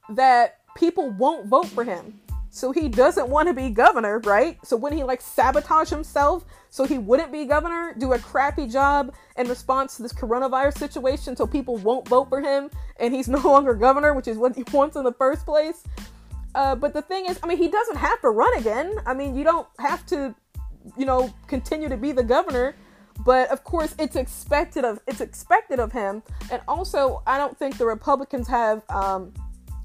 that 0.09 0.59
people 0.75 1.09
won't 1.11 1.47
vote 1.47 1.67
for 1.67 1.83
him. 1.83 2.19
So 2.53 2.73
he 2.73 2.89
doesn't 2.89 3.29
want 3.29 3.47
to 3.47 3.53
be 3.53 3.69
governor, 3.69 4.19
right? 4.19 4.57
So 4.65 4.75
when 4.75 4.91
he 4.91 5.03
like 5.03 5.21
sabotage 5.21 5.89
himself 5.89 6.43
so 6.69 6.83
he 6.83 6.97
wouldn't 6.97 7.31
be 7.31 7.45
governor, 7.45 7.95
do 7.97 8.11
a 8.11 8.19
crappy 8.19 8.67
job 8.67 9.13
in 9.37 9.47
response 9.47 9.95
to 9.95 10.03
this 10.03 10.11
coronavirus 10.11 10.77
situation 10.77 11.35
so 11.35 11.47
people 11.47 11.77
won't 11.77 12.07
vote 12.09 12.27
for 12.27 12.41
him 12.41 12.69
and 12.99 13.13
he's 13.13 13.27
no 13.29 13.39
longer 13.39 13.73
governor, 13.73 14.13
which 14.13 14.27
is 14.27 14.37
what 14.37 14.55
he 14.55 14.63
wants 14.73 14.97
in 14.97 15.03
the 15.05 15.13
first 15.13 15.45
place. 15.45 15.83
Uh, 16.53 16.75
but 16.75 16.93
the 16.93 17.01
thing 17.01 17.25
is, 17.27 17.39
I 17.41 17.47
mean, 17.47 17.57
he 17.57 17.69
doesn't 17.69 17.95
have 17.95 18.19
to 18.21 18.29
run 18.29 18.57
again. 18.57 18.95
I 19.05 19.13
mean, 19.13 19.37
you 19.37 19.45
don't 19.45 19.67
have 19.79 20.05
to, 20.07 20.35
you 20.97 21.05
know, 21.05 21.33
continue 21.47 21.87
to 21.87 21.95
be 21.95 22.11
the 22.11 22.23
governor. 22.23 22.75
But 23.19 23.49
of 23.49 23.63
course, 23.63 23.93
it's 23.99 24.15
expected 24.15 24.85
of 24.85 24.99
it's 25.07 25.21
expected 25.21 25.79
of 25.79 25.91
him. 25.91 26.23
And 26.51 26.61
also, 26.67 27.21
I 27.27 27.37
don't 27.37 27.57
think 27.57 27.77
the 27.77 27.85
Republicans 27.85 28.47
have 28.47 28.83
um, 28.89 29.33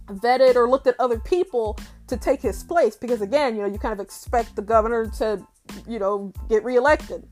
vetted 0.07 0.57
or 0.57 0.69
looked 0.69 0.87
at 0.87 0.99
other 0.99 1.19
people 1.19 1.79
to 2.07 2.17
take 2.17 2.41
his 2.41 2.63
place 2.63 2.97
because 2.97 3.21
again, 3.21 3.57
you 3.57 3.63
know, 3.63 3.69
you 3.69 3.79
kind 3.79 3.93
of 3.93 4.01
expect 4.01 4.57
the 4.57 4.63
governor 4.63 5.07
to, 5.19 5.45
you 5.89 5.99
know, 5.99 6.33
get 6.49 6.65
reelected. 6.65 7.27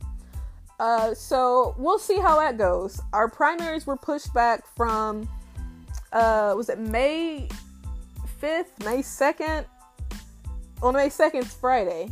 Uh, 0.81 1.15
so 1.15 1.75
we'll 1.79 1.99
see 1.99 2.19
how 2.19 2.39
that 2.39 2.59
goes. 2.59 3.01
Our 3.13 3.31
primaries 3.31 3.87
were 3.87 3.97
pushed 3.97 4.35
back 4.35 4.65
from, 4.77 5.29
uh, 6.13 6.55
was 6.57 6.69
it 6.69 6.79
May 6.79 7.49
5th, 8.43 8.85
May 8.85 8.99
2nd? 8.99 9.65
Well, 10.83 10.93
May 10.93 11.09
2nd 11.09 11.43
is 11.43 11.55
Friday. 11.55 12.11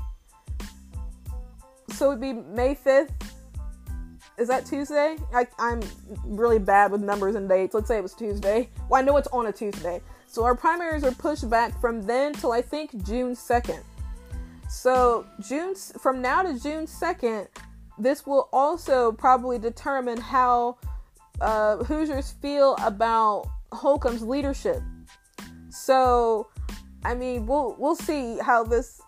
So 1.91 2.07
it 2.07 2.09
would 2.11 2.21
be 2.21 2.33
May 2.33 2.75
5th. 2.75 3.11
Is 4.39 4.49
that 4.49 4.65
Tuesday? 4.65 5.17
I, 5.35 5.47
I'm 5.59 5.81
really 6.25 6.59
bad 6.59 6.91
with 6.91 7.03
numbers 7.03 7.35
and 7.35 7.49
dates. 7.49 7.75
Let's 7.75 7.89
say 7.89 7.99
it 7.99 8.03
was 8.03 8.15
Tuesday. 8.15 8.69
Well, 8.89 9.01
I 9.01 9.05
know 9.05 9.17
it's 9.17 9.29
on 9.29 9.47
a 9.47 9.53
Tuesday. 9.53 10.01
So 10.27 10.45
our 10.45 10.55
primaries 10.55 11.05
are 11.05 11.13
pushed 11.13 11.49
back 11.51 11.79
from 11.81 12.03
then 12.03 12.33
till 12.33 12.53
I 12.53 12.63
think 12.63 13.05
June 13.05 13.35
2nd. 13.35 13.83
So 14.69 15.27
June 15.41 15.75
from 15.75 16.23
now 16.23 16.43
to 16.43 16.59
June 16.59 16.87
2nd, 16.87 17.49
this 17.99 18.27
will 18.27 18.49
also 18.53 19.13
probably 19.13 19.59
determine 19.59 20.19
how 20.19 20.79
uh, 21.43 21.79
Hoosiers 21.85 22.33
feel 22.41 22.77
about 22.83 23.47
Holcomb's 23.73 24.23
leadership. 24.23 24.81
So, 25.69 26.49
I 27.05 27.15
mean, 27.15 27.47
we'll 27.47 27.77
we'll 27.79 27.97
see 27.97 28.39
how 28.39 28.65
this 28.65 29.01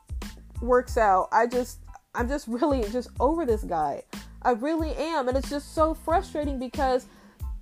works 0.60 0.96
out. 0.96 1.28
I 1.32 1.46
just 1.46 1.80
I'm 2.14 2.28
just 2.28 2.46
really 2.48 2.82
just 2.90 3.08
over 3.20 3.46
this 3.46 3.64
guy. 3.64 4.02
I 4.44 4.52
really 4.52 4.94
am, 4.96 5.28
and 5.28 5.36
it's 5.36 5.50
just 5.50 5.74
so 5.74 5.94
frustrating 5.94 6.58
because 6.58 7.06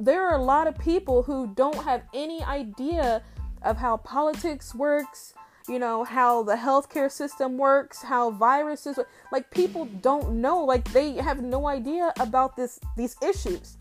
there 0.01 0.27
are 0.27 0.37
a 0.37 0.43
lot 0.43 0.67
of 0.67 0.77
people 0.79 1.23
who 1.23 1.53
don't 1.55 1.85
have 1.85 2.03
any 2.13 2.43
idea 2.43 3.23
of 3.63 3.77
how 3.77 3.99
politics 3.99 4.75
works, 4.75 5.35
you 5.69 5.79
know, 5.79 6.03
how 6.03 6.43
the 6.43 6.55
healthcare 6.55 7.11
system 7.11 7.57
works, 7.57 8.03
how 8.03 8.31
viruses 8.31 8.99
like 9.31 9.49
people 9.51 9.85
don't 10.01 10.41
know, 10.41 10.65
like 10.65 10.91
they 10.93 11.13
have 11.15 11.41
no 11.41 11.69
idea 11.69 12.13
about 12.19 12.57
this 12.57 12.81
these 12.97 13.17
issues. 13.23 13.77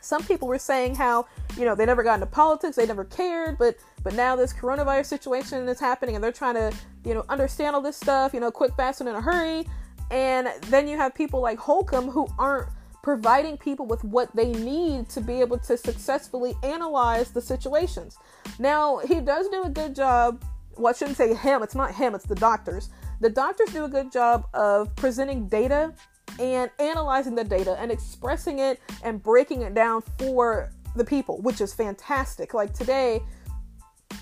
Some 0.00 0.22
people 0.24 0.48
were 0.48 0.58
saying 0.58 0.94
how, 0.94 1.26
you 1.58 1.64
know, 1.64 1.74
they 1.74 1.86
never 1.86 2.02
got 2.02 2.14
into 2.14 2.26
politics, 2.26 2.76
they 2.76 2.86
never 2.86 3.04
cared, 3.04 3.58
but 3.58 3.76
but 4.02 4.14
now 4.14 4.36
this 4.36 4.52
coronavirus 4.52 5.06
situation 5.06 5.68
is 5.68 5.80
happening 5.80 6.14
and 6.14 6.24
they're 6.24 6.32
trying 6.32 6.54
to, 6.54 6.72
you 7.04 7.14
know, 7.14 7.24
understand 7.28 7.74
all 7.74 7.82
this 7.82 7.96
stuff, 7.96 8.32
you 8.32 8.40
know, 8.40 8.50
quick, 8.50 8.74
fast, 8.76 9.00
and 9.00 9.08
in 9.08 9.14
a 9.14 9.20
hurry. 9.20 9.66
And 10.14 10.48
then 10.68 10.88
you 10.88 10.96
have 10.96 11.14
people 11.14 11.40
like 11.40 11.58
Holcomb 11.58 12.08
who 12.08 12.26
aren't 12.38 12.68
providing 13.02 13.58
people 13.58 13.84
with 13.84 14.02
what 14.02 14.34
they 14.34 14.52
need 14.52 15.10
to 15.10 15.20
be 15.20 15.40
able 15.40 15.58
to 15.58 15.76
successfully 15.76 16.54
analyze 16.62 17.32
the 17.32 17.40
situations. 17.40 18.16
Now, 18.58 18.98
he 18.98 19.20
does 19.20 19.48
do 19.48 19.64
a 19.64 19.68
good 19.68 19.94
job 19.94 20.42
well, 20.76 20.92
I 20.92 20.96
shouldn't 20.96 21.16
say 21.16 21.34
him, 21.34 21.62
it's 21.62 21.74
not 21.74 21.94
him, 21.94 22.14
it's 22.14 22.26
the 22.26 22.34
doctors. 22.34 22.90
The 23.20 23.30
doctors 23.30 23.70
do 23.70 23.84
a 23.84 23.88
good 23.88 24.10
job 24.10 24.46
of 24.54 24.94
presenting 24.96 25.48
data 25.48 25.92
and 26.40 26.70
analyzing 26.78 27.34
the 27.34 27.44
data 27.44 27.76
and 27.78 27.92
expressing 27.92 28.58
it 28.58 28.80
and 29.02 29.22
breaking 29.22 29.62
it 29.62 29.74
down 29.74 30.02
for 30.18 30.70
the 30.96 31.04
people, 31.04 31.40
which 31.42 31.60
is 31.60 31.72
fantastic. 31.72 32.54
Like 32.54 32.72
today, 32.72 33.22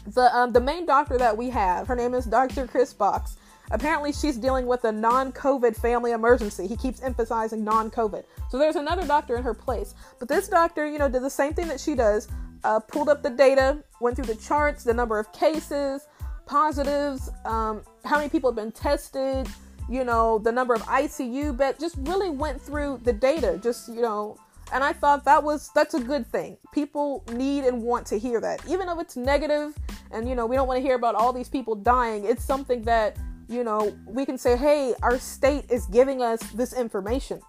the 0.07 0.35
um, 0.37 0.53
the 0.53 0.61
main 0.61 0.87
doctor 0.87 1.19
that 1.19 1.37
we 1.37 1.51
have, 1.51 1.87
her 1.87 1.97
name 1.97 2.15
is 2.15 2.25
Dr. 2.27 2.67
Chris 2.67 2.93
Box. 2.93 3.37
Apparently, 3.73 4.13
she's 4.13 4.37
dealing 4.37 4.67
with 4.67 4.85
a 4.85 4.93
non-COVID 4.93 5.75
family 5.75 6.13
emergency. 6.13 6.67
He 6.67 6.77
keeps 6.77 7.03
emphasizing 7.03 7.65
non-COVID. 7.65 8.25
So 8.51 8.59
there's 8.59 8.77
another 8.77 9.07
doctor 9.07 9.37
in 9.37 9.43
her 9.43 9.55
place. 9.55 9.95
But 10.19 10.29
this 10.29 10.47
doctor, 10.47 10.87
you 10.87 10.99
know, 10.99 11.09
did 11.09 11.23
the 11.23 11.31
same 11.31 11.55
thing 11.55 11.69
that 11.69 11.81
she 11.81 11.95
does. 11.95 12.29
Uh, 12.65 12.79
pulled 12.79 13.09
up 13.09 13.23
the 13.23 13.31
data, 13.31 13.83
went 14.01 14.15
through 14.15 14.27
the 14.27 14.37
charts, 14.37 14.85
the 14.85 14.95
number 14.95 15.19
of 15.19 15.33
cases, 15.33 16.07
positives, 16.47 17.31
um, 17.45 17.83
how 18.05 18.19
many 18.19 18.29
people 18.29 18.51
have 18.51 18.57
been 18.57 18.71
tested, 18.71 19.49
you 19.89 20.05
know, 20.05 20.39
the 20.39 20.53
number 20.53 20.75
of 20.75 20.83
ICU 20.83 21.57
beds, 21.57 21.81
just 21.81 21.97
really 22.01 22.31
went 22.31 22.61
through 22.61 23.01
the 23.03 23.13
data, 23.13 23.59
just, 23.63 23.89
you 23.89 24.03
know, 24.03 24.39
and 24.73 24.83
I 24.83 24.93
thought 24.93 25.25
that 25.25 25.43
was 25.43 25.71
that's 25.75 25.95
a 25.95 26.01
good 26.01 26.27
thing. 26.27 26.57
People 26.73 27.25
need 27.33 27.65
and 27.65 27.83
want 27.83 28.07
to 28.07 28.19
hear 28.19 28.41
that. 28.41 28.67
Even 28.67 28.87
though 28.87 29.01
it's 29.01 29.17
negative 29.17 29.77
and 30.11 30.27
you 30.29 30.35
know, 30.35 30.47
we 30.47 30.57
don't 30.57 30.67
want 30.67 30.79
to 30.79 30.83
hear 30.83 30.95
about 30.95 31.15
all 31.15 31.33
these 31.33 31.49
people 31.49 31.75
dying, 31.75 32.25
it's 32.25 32.45
something 32.45 32.83
that, 32.83 33.19
you 33.53 33.65
know, 33.65 33.97
we 34.07 34.25
can 34.25 34.39
say, 34.39 34.57
"Hey, 34.57 34.95
our 35.03 35.19
state 35.19 35.71
is 35.71 35.87
giving 35.87 36.23
us 36.23 36.41
this 36.55 36.73
information." 36.73 37.41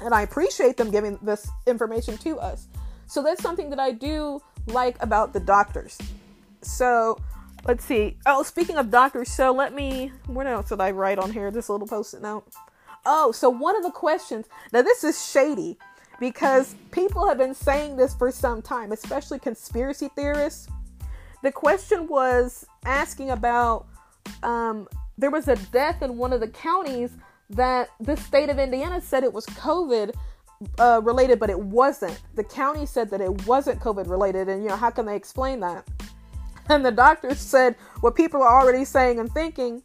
And 0.00 0.14
I 0.14 0.22
appreciate 0.22 0.76
them 0.76 0.90
giving 0.90 1.18
this 1.22 1.48
information 1.66 2.16
to 2.18 2.38
us. 2.38 2.68
So 3.06 3.22
that's 3.22 3.42
something 3.42 3.70
that 3.70 3.80
I 3.80 3.92
do 3.92 4.40
like 4.66 4.96
about 5.02 5.32
the 5.32 5.40
doctors. 5.40 5.98
So, 6.62 7.18
let's 7.66 7.84
see. 7.84 8.16
Oh, 8.26 8.42
speaking 8.42 8.76
of 8.76 8.90
doctors, 8.90 9.30
so 9.30 9.52
let 9.52 9.74
me. 9.74 10.12
What 10.26 10.46
else 10.46 10.68
did 10.68 10.80
I 10.80 10.90
write 10.92 11.18
on 11.18 11.32
here? 11.32 11.50
This 11.50 11.68
little 11.68 11.86
post-it 11.86 12.22
note. 12.22 12.46
Oh, 13.06 13.32
so 13.32 13.48
one 13.48 13.76
of 13.76 13.82
the 13.82 13.90
questions. 13.90 14.46
Now 14.72 14.82
this 14.82 15.02
is 15.04 15.30
shady 15.30 15.78
because 16.20 16.74
people 16.90 17.26
have 17.26 17.38
been 17.38 17.54
saying 17.54 17.96
this 17.96 18.14
for 18.14 18.30
some 18.30 18.60
time, 18.60 18.92
especially 18.92 19.38
conspiracy 19.38 20.08
theorists. 20.14 20.68
The 21.42 21.52
question 21.52 22.06
was 22.06 22.66
asking 22.84 23.30
about. 23.30 23.86
Um, 24.42 24.88
there 25.18 25.30
was 25.30 25.48
a 25.48 25.56
death 25.72 26.00
in 26.02 26.16
one 26.16 26.32
of 26.32 26.40
the 26.40 26.48
counties 26.48 27.10
that 27.50 27.90
the 28.00 28.16
state 28.16 28.48
of 28.48 28.58
Indiana 28.58 29.00
said 29.00 29.24
it 29.24 29.32
was 29.32 29.44
COVID 29.46 30.14
uh, 30.78 31.00
related, 31.02 31.38
but 31.38 31.50
it 31.50 31.58
wasn't. 31.58 32.20
The 32.36 32.44
county 32.44 32.86
said 32.86 33.10
that 33.10 33.20
it 33.20 33.46
wasn't 33.46 33.80
COVID 33.80 34.08
related, 34.08 34.48
and 34.48 34.62
you 34.62 34.68
know 34.68 34.76
how 34.76 34.90
can 34.90 35.06
they 35.06 35.16
explain 35.16 35.60
that? 35.60 35.86
And 36.68 36.84
the 36.84 36.92
doctor 36.92 37.34
said 37.34 37.76
what 38.00 38.14
people 38.14 38.42
are 38.42 38.62
already 38.62 38.84
saying 38.84 39.18
and 39.18 39.30
thinking. 39.32 39.82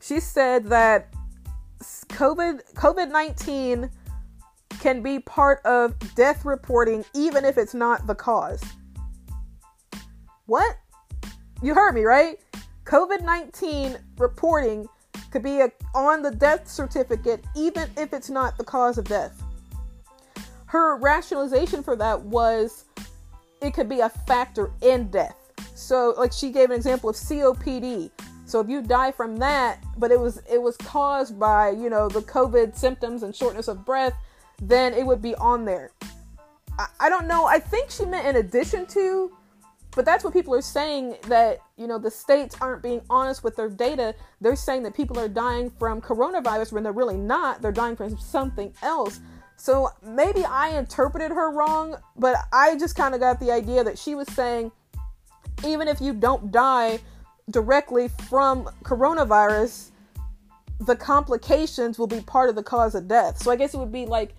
She 0.00 0.20
said 0.20 0.66
that 0.66 1.12
COVID 1.80 2.74
COVID 2.74 3.10
nineteen 3.10 3.90
can 4.80 5.02
be 5.02 5.18
part 5.20 5.64
of 5.64 5.94
death 6.14 6.44
reporting 6.44 7.04
even 7.14 7.44
if 7.44 7.56
it's 7.56 7.74
not 7.74 8.06
the 8.06 8.14
cause. 8.14 8.62
What? 10.46 10.76
You 11.62 11.74
heard 11.74 11.94
me, 11.94 12.04
right? 12.04 12.38
COVID 12.86 13.22
19 13.22 13.98
reporting 14.16 14.86
could 15.32 15.42
be 15.42 15.60
a, 15.60 15.70
on 15.94 16.22
the 16.22 16.30
death 16.30 16.68
certificate 16.68 17.44
even 17.56 17.90
if 17.96 18.12
it's 18.12 18.30
not 18.30 18.56
the 18.56 18.64
cause 18.64 18.96
of 18.96 19.04
death. 19.04 19.42
Her 20.66 20.96
rationalization 20.96 21.82
for 21.82 21.96
that 21.96 22.20
was 22.20 22.84
it 23.60 23.74
could 23.74 23.88
be 23.88 24.00
a 24.00 24.08
factor 24.08 24.70
in 24.82 25.10
death. 25.10 25.36
So, 25.74 26.14
like 26.16 26.32
she 26.32 26.50
gave 26.50 26.70
an 26.70 26.76
example 26.76 27.10
of 27.10 27.16
COPD. 27.16 28.10
So 28.44 28.60
if 28.60 28.68
you 28.68 28.80
die 28.80 29.10
from 29.10 29.36
that, 29.38 29.82
but 29.98 30.12
it 30.12 30.20
was 30.20 30.40
it 30.50 30.62
was 30.62 30.76
caused 30.76 31.38
by 31.38 31.70
you 31.70 31.90
know 31.90 32.08
the 32.08 32.20
COVID 32.20 32.76
symptoms 32.76 33.24
and 33.24 33.34
shortness 33.34 33.66
of 33.66 33.84
breath, 33.84 34.14
then 34.62 34.94
it 34.94 35.04
would 35.04 35.20
be 35.20 35.34
on 35.34 35.64
there. 35.64 35.90
I, 36.78 36.86
I 37.00 37.08
don't 37.08 37.26
know. 37.26 37.46
I 37.46 37.58
think 37.58 37.90
she 37.90 38.04
meant 38.04 38.26
in 38.26 38.36
addition 38.36 38.86
to, 38.86 39.36
but 39.96 40.04
that's 40.04 40.22
what 40.22 40.34
people 40.34 40.54
are 40.54 40.62
saying 40.62 41.16
that 41.26 41.58
you 41.76 41.86
know 41.86 41.98
the 41.98 42.10
states 42.10 42.54
aren't 42.60 42.82
being 42.82 43.00
honest 43.08 43.42
with 43.42 43.56
their 43.56 43.70
data. 43.70 44.14
They're 44.42 44.54
saying 44.54 44.82
that 44.82 44.94
people 44.94 45.18
are 45.18 45.26
dying 45.26 45.70
from 45.70 46.02
coronavirus 46.02 46.72
when 46.72 46.82
they're 46.82 46.92
really 46.92 47.16
not. 47.16 47.62
They're 47.62 47.72
dying 47.72 47.96
from 47.96 48.16
something 48.18 48.74
else. 48.82 49.20
So 49.56 49.88
maybe 50.02 50.44
I 50.44 50.76
interpreted 50.78 51.30
her 51.30 51.50
wrong, 51.50 51.96
but 52.14 52.36
I 52.52 52.76
just 52.76 52.94
kind 52.94 53.14
of 53.14 53.20
got 53.20 53.40
the 53.40 53.50
idea 53.50 53.82
that 53.82 53.98
she 53.98 54.14
was 54.14 54.28
saying 54.28 54.70
even 55.64 55.88
if 55.88 55.98
you 56.02 56.12
don't 56.12 56.52
die 56.52 57.00
directly 57.50 58.08
from 58.28 58.68
coronavirus, 58.84 59.92
the 60.80 60.94
complications 60.94 61.98
will 61.98 62.06
be 62.06 62.20
part 62.20 62.50
of 62.50 62.54
the 62.54 62.62
cause 62.62 62.94
of 62.94 63.08
death. 63.08 63.38
So 63.38 63.50
I 63.50 63.56
guess 63.56 63.72
it 63.72 63.78
would 63.78 63.92
be 63.92 64.04
like 64.04 64.34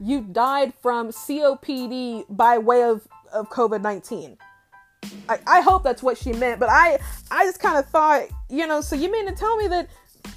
you 0.00 0.22
died 0.22 0.74
from 0.82 1.10
COPD 1.10 2.24
by 2.28 2.58
way 2.58 2.82
of, 2.82 3.06
of 3.32 3.48
COVID 3.50 3.82
19. 3.82 4.36
I, 5.28 5.38
I 5.46 5.60
hope 5.60 5.82
that's 5.82 6.02
what 6.02 6.18
she 6.18 6.32
meant, 6.32 6.60
but 6.60 6.68
I 6.70 6.98
I 7.30 7.44
just 7.44 7.60
kind 7.60 7.78
of 7.78 7.86
thought, 7.88 8.28
you 8.48 8.66
know, 8.66 8.80
so 8.80 8.96
you 8.96 9.10
mean 9.10 9.26
to 9.26 9.34
tell 9.34 9.56
me 9.56 9.66
that 9.68 9.88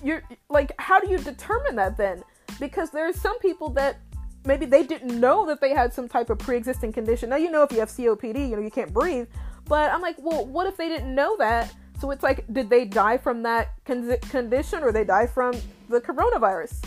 you're 0.03 0.23
like, 0.49 0.71
how 0.79 0.99
do 0.99 1.09
you 1.09 1.17
determine 1.17 1.75
that 1.75 1.97
then? 1.97 2.23
Because 2.59 2.91
there 2.91 3.07
are 3.07 3.13
some 3.13 3.38
people 3.39 3.69
that 3.71 3.99
maybe 4.45 4.65
they 4.65 4.83
didn't 4.83 5.19
know 5.19 5.45
that 5.45 5.61
they 5.61 5.73
had 5.73 5.93
some 5.93 6.07
type 6.07 6.29
of 6.29 6.39
pre-existing 6.39 6.93
condition. 6.93 7.29
Now 7.29 7.35
you 7.35 7.51
know 7.51 7.63
if 7.63 7.71
you 7.71 7.79
have 7.79 7.89
COPD, 7.89 8.49
you 8.49 8.55
know 8.55 8.61
you 8.61 8.71
can't 8.71 8.93
breathe, 8.93 9.27
but 9.65 9.91
I'm 9.91 10.01
like, 10.01 10.15
well, 10.19 10.45
what 10.45 10.67
if 10.67 10.77
they 10.77 10.88
didn't 10.88 11.13
know 11.13 11.35
that? 11.38 11.73
So 11.99 12.11
it's 12.11 12.23
like, 12.23 12.45
did 12.53 12.69
they 12.69 12.85
die 12.85 13.17
from 13.17 13.43
that 13.43 13.73
con- 13.85 14.15
condition 14.29 14.83
or 14.83 14.91
they 14.91 15.03
die 15.03 15.27
from 15.27 15.53
the 15.89 15.99
coronavirus? 15.99 16.83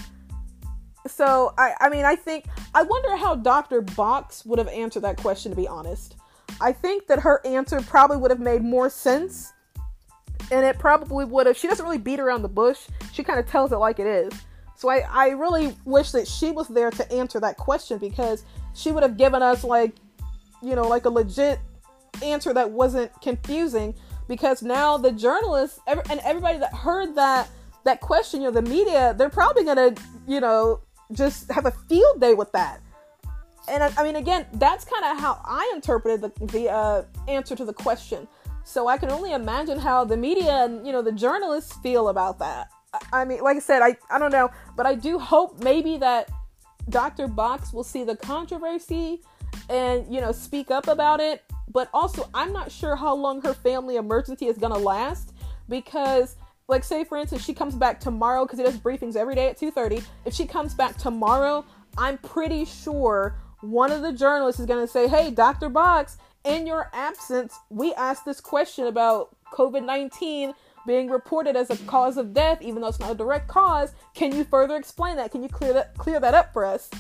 So 1.06 1.52
I, 1.58 1.74
I 1.80 1.88
mean, 1.88 2.04
I 2.04 2.16
think 2.16 2.46
I 2.74 2.82
wonder 2.82 3.16
how 3.16 3.34
Dr. 3.34 3.82
Box 3.82 4.44
would 4.46 4.58
have 4.58 4.68
answered 4.68 5.02
that 5.02 5.16
question. 5.16 5.50
To 5.50 5.56
be 5.56 5.68
honest, 5.68 6.16
I 6.60 6.72
think 6.72 7.06
that 7.06 7.20
her 7.20 7.44
answer 7.46 7.80
probably 7.80 8.16
would 8.16 8.30
have 8.30 8.40
made 8.40 8.62
more 8.62 8.88
sense, 8.90 9.52
and 10.50 10.64
it 10.64 10.78
probably 10.78 11.24
would 11.24 11.46
have. 11.46 11.56
She 11.56 11.68
doesn't 11.68 11.84
really 11.84 11.98
beat 11.98 12.20
around 12.20 12.42
the 12.42 12.48
bush. 12.48 12.78
She 13.12 13.22
kind 13.22 13.38
of 13.38 13.46
tells 13.46 13.72
it 13.72 13.76
like 13.76 13.98
it 13.98 14.06
is. 14.06 14.32
So 14.76 14.88
I, 14.88 15.04
I 15.08 15.28
really 15.28 15.76
wish 15.84 16.10
that 16.12 16.26
she 16.26 16.50
was 16.50 16.68
there 16.68 16.90
to 16.90 17.12
answer 17.12 17.38
that 17.40 17.56
question 17.56 17.98
because 17.98 18.44
she 18.74 18.90
would 18.90 19.02
have 19.02 19.16
given 19.16 19.42
us 19.42 19.62
like, 19.62 19.94
you 20.60 20.74
know, 20.74 20.88
like 20.88 21.04
a 21.04 21.10
legit 21.10 21.60
answer 22.22 22.52
that 22.52 22.70
wasn't 22.70 23.10
confusing 23.20 23.94
because 24.28 24.62
now 24.62 24.96
the 24.96 25.12
journalists 25.12 25.78
and 25.86 26.20
everybody 26.24 26.58
that 26.58 26.74
heard 26.74 27.14
that 27.14 27.48
that 27.84 28.00
question, 28.00 28.40
you 28.40 28.46
know, 28.46 28.60
the 28.60 28.68
media, 28.68 29.14
they're 29.16 29.28
probably 29.28 29.64
gonna, 29.64 29.94
you 30.26 30.40
know, 30.40 30.80
just 31.12 31.50
have 31.50 31.66
a 31.66 31.72
field 31.88 32.20
day 32.20 32.34
with 32.34 32.50
that. 32.52 32.80
And 33.68 33.82
I, 33.82 33.92
I 33.96 34.02
mean, 34.02 34.16
again, 34.16 34.46
that's 34.54 34.84
kind 34.84 35.04
of 35.04 35.20
how 35.20 35.40
I 35.44 35.70
interpreted 35.74 36.20
the, 36.20 36.46
the 36.46 36.70
uh, 36.70 37.04
answer 37.28 37.54
to 37.54 37.64
the 37.64 37.72
question. 37.72 38.26
So 38.64 38.88
I 38.88 38.96
can 38.96 39.10
only 39.10 39.32
imagine 39.32 39.78
how 39.78 40.04
the 40.04 40.16
media 40.16 40.64
and 40.64 40.86
you 40.86 40.92
know 40.92 41.02
the 41.02 41.12
journalists 41.12 41.72
feel 41.78 42.08
about 42.08 42.38
that. 42.38 42.70
I, 42.92 43.22
I 43.22 43.24
mean, 43.24 43.40
like 43.40 43.56
I 43.56 43.60
said, 43.60 43.82
I 43.82 43.96
I 44.10 44.18
don't 44.18 44.32
know, 44.32 44.50
but 44.76 44.86
I 44.86 44.94
do 44.94 45.18
hope 45.18 45.62
maybe 45.62 45.96
that 45.98 46.30
Dr. 46.88 47.26
Box 47.26 47.72
will 47.72 47.84
see 47.84 48.04
the 48.04 48.16
controversy 48.16 49.22
and 49.68 50.12
you 50.12 50.20
know 50.20 50.32
speak 50.32 50.70
up 50.70 50.88
about 50.88 51.20
it. 51.20 51.42
But 51.72 51.88
also, 51.92 52.28
I'm 52.34 52.52
not 52.52 52.70
sure 52.70 52.96
how 52.96 53.14
long 53.14 53.40
her 53.42 53.54
family 53.54 53.96
emergency 53.96 54.46
is 54.46 54.58
gonna 54.58 54.78
last 54.78 55.32
because 55.68 56.36
like 56.68 56.84
say 56.84 57.04
for 57.04 57.18
instance 57.18 57.44
she 57.44 57.54
comes 57.54 57.74
back 57.74 58.00
tomorrow 58.00 58.44
because 58.44 58.58
he 58.58 58.64
does 58.64 58.76
briefings 58.76 59.16
every 59.16 59.34
day 59.34 59.48
at 59.48 59.58
2.30 59.58 60.04
if 60.24 60.32
she 60.32 60.46
comes 60.46 60.74
back 60.74 60.96
tomorrow 60.96 61.64
i'm 61.98 62.18
pretty 62.18 62.64
sure 62.64 63.36
one 63.62 63.90
of 63.90 64.02
the 64.02 64.12
journalists 64.12 64.60
is 64.60 64.66
going 64.66 64.84
to 64.84 64.90
say 64.90 65.08
hey 65.08 65.30
dr 65.30 65.68
box 65.70 66.18
in 66.44 66.66
your 66.66 66.90
absence 66.92 67.58
we 67.70 67.94
asked 67.94 68.24
this 68.24 68.40
question 68.40 68.86
about 68.86 69.34
covid-19 69.52 70.54
being 70.86 71.08
reported 71.08 71.56
as 71.56 71.70
a 71.70 71.76
cause 71.84 72.16
of 72.16 72.34
death 72.34 72.60
even 72.60 72.82
though 72.82 72.88
it's 72.88 73.00
not 73.00 73.12
a 73.12 73.14
direct 73.14 73.48
cause. 73.48 73.92
Can 74.14 74.34
you 74.34 74.44
further 74.44 74.76
explain 74.76 75.16
that? 75.16 75.30
Can 75.30 75.42
you 75.42 75.48
clear 75.48 75.72
that 75.72 75.96
clear 75.96 76.20
that 76.20 76.34
up 76.34 76.52
for 76.52 76.64
us? 76.64 76.90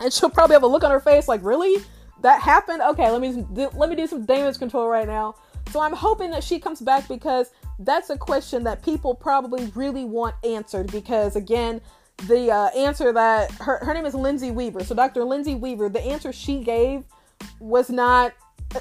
And 0.00 0.12
she'll 0.12 0.30
probably 0.30 0.54
have 0.54 0.62
a 0.62 0.68
look 0.68 0.84
on 0.84 0.90
her 0.90 1.00
face 1.00 1.28
like 1.28 1.42
really? 1.42 1.82
That 2.22 2.40
happened? 2.40 2.80
Okay 2.80 3.10
let 3.10 3.20
me 3.20 3.44
let 3.74 3.90
me 3.90 3.96
do 3.96 4.06
some 4.06 4.24
damage 4.24 4.58
control 4.58 4.88
right 4.88 5.06
now. 5.06 5.36
So 5.70 5.80
i'm 5.80 5.92
hoping 5.92 6.30
that 6.30 6.44
she 6.44 6.58
comes 6.58 6.80
back 6.80 7.08
because 7.08 7.50
that's 7.80 8.10
a 8.10 8.16
question 8.16 8.64
that 8.64 8.82
people 8.82 9.14
probably 9.14 9.66
really 9.74 10.04
want 10.04 10.34
answered 10.44 10.92
because 10.92 11.36
again 11.36 11.80
the 12.26 12.50
uh, 12.50 12.68
answer 12.68 13.12
that 13.12 13.50
her, 13.52 13.78
her 13.84 13.92
name 13.92 14.06
is 14.06 14.14
lindsay 14.14 14.50
weaver. 14.50 14.82
So 14.84 14.94
dr 14.94 15.22
lindsay 15.22 15.54
weaver 15.54 15.88
the 15.88 16.00
answer 16.00 16.32
she 16.32 16.62
gave 16.62 17.04
was 17.60 17.90
not 17.90 18.32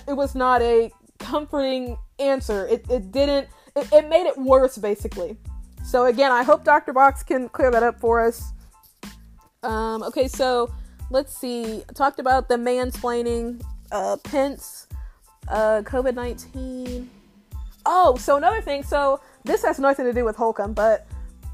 it 0.07 0.13
was 0.13 0.35
not 0.35 0.61
a 0.61 0.91
comforting 1.19 1.97
answer. 2.19 2.67
It, 2.67 2.85
it 2.89 3.11
didn't 3.11 3.47
it, 3.75 3.91
it 3.91 4.09
made 4.09 4.27
it 4.27 4.37
worse 4.37 4.77
basically. 4.77 5.37
So 5.83 6.05
again 6.05 6.31
i 6.31 6.43
hope 6.43 6.63
dr 6.63 6.91
box 6.93 7.23
can 7.23 7.49
clear 7.49 7.71
that 7.71 7.83
up 7.83 7.99
for 7.99 8.25
us. 8.25 8.53
Um, 9.63 10.03
okay 10.03 10.27
so 10.27 10.73
let's 11.09 11.35
see. 11.35 11.83
Talked 11.95 12.19
about 12.19 12.49
the 12.49 12.55
mansplaining 12.55 13.61
uh, 13.91 14.17
pence 14.17 14.87
uh, 15.49 15.81
covid-19 15.83 17.07
Oh, 17.85 18.15
so 18.17 18.37
another 18.37 18.61
thing. 18.61 18.83
So 18.83 19.21
this 19.43 19.63
has 19.63 19.79
nothing 19.79 20.05
to 20.05 20.13
do 20.13 20.23
with 20.23 20.35
Holcomb, 20.35 20.73
but 20.73 21.05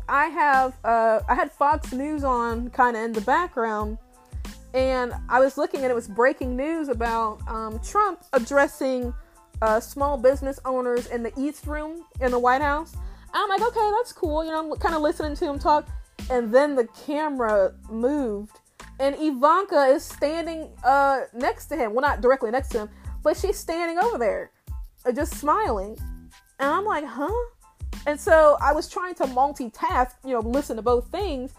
I 0.09 0.25
have 0.25 0.73
uh, 0.83 1.21
I 1.29 1.35
had 1.35 1.51
Fox 1.51 1.93
News 1.93 2.23
on 2.23 2.69
kind 2.71 2.97
of 2.97 3.03
in 3.03 3.13
the 3.13 3.21
background, 3.21 3.99
and 4.73 5.13
I 5.29 5.39
was 5.39 5.57
looking 5.57 5.81
and 5.81 5.91
it 5.91 5.95
was 5.95 6.07
breaking 6.07 6.57
news 6.57 6.89
about 6.89 7.47
um, 7.47 7.79
Trump 7.79 8.23
addressing 8.33 9.13
uh, 9.61 9.79
small 9.79 10.17
business 10.17 10.59
owners 10.65 11.07
in 11.07 11.21
the 11.21 11.31
East 11.37 11.67
Room 11.67 12.05
in 12.21 12.31
the 12.31 12.39
White 12.39 12.61
House. 12.61 12.95
I'm 13.33 13.49
like, 13.49 13.61
okay, 13.61 13.91
that's 13.97 14.11
cool. 14.11 14.43
You 14.43 14.49
know, 14.49 14.71
I'm 14.71 14.79
kind 14.79 14.95
of 14.95 15.01
listening 15.01 15.35
to 15.35 15.45
him 15.45 15.59
talk, 15.59 15.87
and 16.31 16.51
then 16.51 16.75
the 16.75 16.87
camera 17.05 17.75
moved, 17.89 18.59
and 18.99 19.15
Ivanka 19.19 19.93
is 19.93 20.03
standing 20.03 20.69
uh, 20.83 21.21
next 21.33 21.67
to 21.67 21.75
him. 21.75 21.93
Well, 21.93 22.01
not 22.01 22.21
directly 22.21 22.49
next 22.49 22.69
to 22.69 22.79
him, 22.79 22.89
but 23.23 23.37
she's 23.37 23.57
standing 23.57 23.99
over 23.99 24.17
there, 24.17 24.51
uh, 25.05 25.11
just 25.11 25.35
smiling. 25.35 25.97
And 26.59 26.69
I'm 26.69 26.85
like, 26.85 27.05
huh? 27.05 27.29
And 28.07 28.19
so 28.19 28.57
I 28.61 28.73
was 28.73 28.89
trying 28.89 29.15
to 29.15 29.23
multitask, 29.25 30.11
you 30.25 30.33
know, 30.33 30.39
listen 30.39 30.75
to 30.77 30.81
both 30.81 31.07
things. 31.07 31.53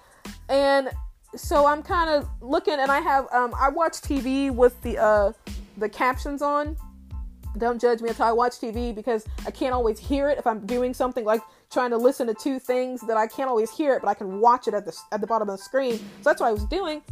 And 0.48 0.90
so 1.36 1.66
I'm 1.66 1.82
kind 1.82 2.10
of 2.10 2.28
looking 2.40 2.74
and 2.74 2.90
I 2.90 3.00
have 3.00 3.26
um 3.32 3.54
I 3.56 3.68
watch 3.68 4.00
TV 4.00 4.50
with 4.50 4.80
the 4.82 4.98
uh 4.98 5.32
the 5.76 5.88
captions 5.88 6.42
on. 6.42 6.76
Don't 7.58 7.80
judge 7.80 8.00
me 8.00 8.10
until 8.10 8.26
I 8.26 8.32
watch 8.32 8.52
TV 8.52 8.94
because 8.94 9.26
I 9.46 9.50
can't 9.50 9.72
always 9.72 9.98
hear 9.98 10.28
it 10.28 10.38
if 10.38 10.46
I'm 10.46 10.64
doing 10.66 10.94
something 10.94 11.24
like 11.24 11.42
trying 11.70 11.90
to 11.90 11.96
listen 11.96 12.26
to 12.26 12.34
two 12.34 12.58
things 12.58 13.00
that 13.02 13.16
I 13.16 13.26
can't 13.26 13.48
always 13.48 13.70
hear 13.70 13.94
it, 13.94 14.02
but 14.02 14.08
I 14.08 14.14
can 14.14 14.40
watch 14.40 14.68
it 14.68 14.74
at 14.74 14.84
the 14.84 14.96
at 15.12 15.20
the 15.20 15.26
bottom 15.26 15.48
of 15.48 15.58
the 15.58 15.62
screen. 15.62 15.98
So 15.98 16.04
that's 16.24 16.40
what 16.40 16.48
I 16.48 16.52
was 16.52 16.64
doing. 16.66 17.02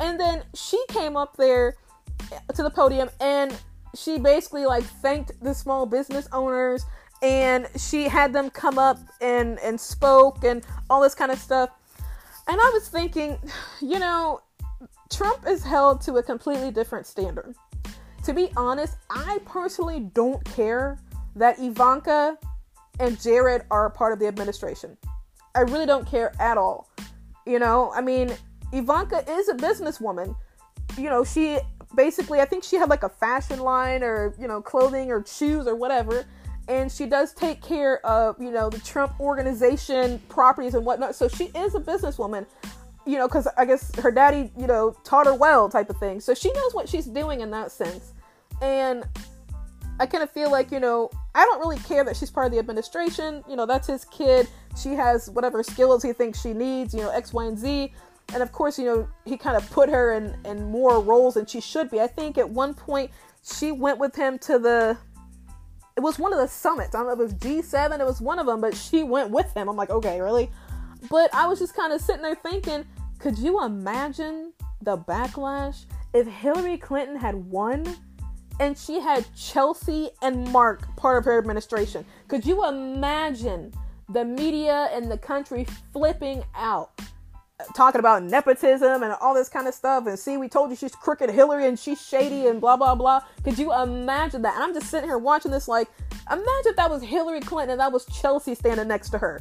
And 0.00 0.18
then 0.18 0.44
she 0.54 0.82
came 0.88 1.16
up 1.16 1.36
there 1.36 1.76
to 2.54 2.62
the 2.62 2.70
podium 2.70 3.10
and 3.20 3.54
she 3.94 4.18
basically 4.18 4.66
like 4.66 4.84
thanked 4.84 5.32
the 5.42 5.54
small 5.54 5.86
business 5.86 6.28
owners 6.32 6.84
and 7.22 7.66
she 7.76 8.04
had 8.04 8.32
them 8.32 8.50
come 8.50 8.78
up 8.78 8.98
and 9.20 9.58
and 9.60 9.80
spoke 9.80 10.44
and 10.44 10.64
all 10.88 11.02
this 11.02 11.14
kind 11.14 11.30
of 11.30 11.38
stuff. 11.38 11.70
And 12.46 12.58
i 12.60 12.70
was 12.72 12.88
thinking 12.88 13.38
you 13.80 13.98
know 13.98 14.40
trump 15.10 15.46
is 15.46 15.64
held 15.64 16.00
to 16.02 16.14
a 16.14 16.22
completely 16.22 16.70
different 16.70 17.06
standard. 17.06 17.54
To 18.24 18.34
be 18.34 18.50
honest 18.56 18.96
i 19.10 19.38
personally 19.44 20.00
don't 20.00 20.44
care 20.44 20.98
that 21.36 21.58
ivanka 21.58 22.36
and 23.00 23.20
jared 23.20 23.62
are 23.70 23.90
part 23.90 24.12
of 24.12 24.18
the 24.18 24.26
administration. 24.26 24.96
I 25.54 25.60
really 25.60 25.86
don't 25.86 26.06
care 26.06 26.32
at 26.40 26.58
all. 26.58 26.88
You 27.46 27.58
know 27.58 27.92
i 27.94 28.00
mean 28.00 28.32
ivanka 28.72 29.24
is 29.28 29.48
a 29.48 29.54
businesswoman. 29.54 30.36
You 30.96 31.10
know 31.10 31.24
she 31.24 31.58
basically 31.94 32.40
i 32.40 32.44
think 32.44 32.62
she 32.62 32.76
had 32.76 32.90
like 32.90 33.02
a 33.02 33.08
fashion 33.08 33.58
line 33.60 34.02
or 34.02 34.34
you 34.38 34.46
know 34.46 34.60
clothing 34.60 35.10
or 35.10 35.24
shoes 35.24 35.66
or 35.66 35.74
whatever 35.74 36.26
and 36.68 36.92
she 36.92 37.06
does 37.06 37.32
take 37.32 37.62
care 37.62 38.04
of 38.06 38.40
you 38.40 38.50
know 38.50 38.70
the 38.70 38.78
Trump 38.80 39.18
organization 39.18 40.20
properties 40.28 40.74
and 40.74 40.84
whatnot. 40.84 41.14
So 41.14 41.28
she 41.28 41.44
is 41.46 41.74
a 41.74 41.80
businesswoman, 41.80 42.46
you 43.06 43.18
know, 43.18 43.26
because 43.26 43.48
I 43.56 43.64
guess 43.64 43.94
her 43.96 44.10
daddy 44.10 44.52
you 44.56 44.66
know 44.66 44.96
taught 45.04 45.26
her 45.26 45.34
well 45.34 45.68
type 45.68 45.90
of 45.90 45.98
thing. 45.98 46.20
So 46.20 46.34
she 46.34 46.52
knows 46.52 46.74
what 46.74 46.88
she's 46.88 47.06
doing 47.06 47.40
in 47.40 47.50
that 47.50 47.72
sense, 47.72 48.12
and 48.62 49.04
I 49.98 50.06
kind 50.06 50.22
of 50.22 50.30
feel 50.30 50.50
like 50.50 50.70
you 50.70 50.80
know 50.80 51.10
I 51.34 51.44
don't 51.44 51.60
really 51.60 51.78
care 51.78 52.04
that 52.04 52.16
she's 52.16 52.30
part 52.30 52.46
of 52.46 52.52
the 52.52 52.58
administration. 52.58 53.42
You 53.48 53.56
know, 53.56 53.66
that's 53.66 53.86
his 53.86 54.04
kid. 54.04 54.48
She 54.76 54.90
has 54.90 55.30
whatever 55.30 55.62
skills 55.62 56.02
he 56.02 56.12
thinks 56.12 56.40
she 56.40 56.52
needs. 56.52 56.92
You 56.92 57.00
know, 57.00 57.10
X, 57.10 57.32
Y, 57.32 57.44
and 57.44 57.58
Z. 57.58 57.92
And 58.34 58.42
of 58.42 58.52
course, 58.52 58.78
you 58.78 58.84
know, 58.84 59.08
he 59.24 59.38
kind 59.38 59.56
of 59.56 59.68
put 59.70 59.88
her 59.88 60.12
in 60.12 60.36
in 60.44 60.70
more 60.70 61.00
roles 61.00 61.34
than 61.34 61.46
she 61.46 61.60
should 61.60 61.90
be. 61.90 62.00
I 62.00 62.06
think 62.06 62.36
at 62.36 62.48
one 62.48 62.74
point 62.74 63.10
she 63.42 63.72
went 63.72 63.98
with 63.98 64.14
him 64.14 64.38
to 64.40 64.58
the 64.58 64.98
it 65.98 66.02
was 66.02 66.16
one 66.16 66.32
of 66.32 66.38
the 66.38 66.46
summits. 66.46 66.94
I 66.94 66.98
don't 66.98 67.08
know 67.08 67.12
if 67.14 67.18
it 67.18 67.22
was 67.42 67.64
G7, 67.64 67.98
it 67.98 68.06
was 68.06 68.20
one 68.20 68.38
of 68.38 68.46
them, 68.46 68.60
but 68.60 68.72
she 68.72 69.02
went 69.02 69.30
with 69.30 69.52
him. 69.52 69.68
I'm 69.68 69.74
like, 69.74 69.90
okay, 69.90 70.20
really? 70.20 70.48
But 71.10 71.28
I 71.34 71.48
was 71.48 71.58
just 71.58 71.74
kind 71.74 71.92
of 71.92 72.00
sitting 72.00 72.22
there 72.22 72.36
thinking, 72.36 72.86
could 73.18 73.36
you 73.36 73.64
imagine 73.64 74.52
the 74.80 74.96
backlash 74.96 75.86
if 76.14 76.28
Hillary 76.28 76.78
Clinton 76.78 77.16
had 77.16 77.34
won 77.34 77.84
and 78.60 78.78
she 78.78 79.00
had 79.00 79.26
Chelsea 79.34 80.10
and 80.22 80.46
Mark 80.52 80.86
part 80.94 81.18
of 81.18 81.24
her 81.24 81.36
administration? 81.36 82.04
Could 82.28 82.46
you 82.46 82.64
imagine 82.64 83.74
the 84.08 84.24
media 84.24 84.90
and 84.92 85.10
the 85.10 85.18
country 85.18 85.66
flipping 85.92 86.44
out? 86.54 86.92
Talking 87.74 87.98
about 87.98 88.22
nepotism 88.22 89.02
and 89.02 89.12
all 89.20 89.34
this 89.34 89.48
kind 89.48 89.66
of 89.66 89.74
stuff 89.74 90.06
and 90.06 90.16
see 90.18 90.36
we 90.36 90.48
told 90.48 90.70
you 90.70 90.76
she's 90.76 90.94
crooked 90.94 91.28
hillary 91.28 91.66
and 91.66 91.78
she's 91.78 92.00
shady 92.00 92.46
and 92.46 92.60
blah 92.60 92.76
blah 92.76 92.94
blah. 92.94 93.20
Could 93.42 93.58
you 93.58 93.74
imagine 93.74 94.42
that? 94.42 94.54
And 94.54 94.62
i'm 94.62 94.74
just 94.74 94.90
sitting 94.90 95.08
here 95.08 95.18
watching 95.18 95.50
this 95.50 95.66
like 95.66 95.88
imagine 96.30 96.46
if 96.66 96.76
that 96.76 96.88
was 96.88 97.02
hillary 97.02 97.40
clinton 97.40 97.72
and 97.72 97.80
that 97.80 97.92
was 97.92 98.06
chelsea 98.06 98.54
standing 98.54 98.86
next 98.86 99.10
to 99.10 99.18
her. 99.18 99.40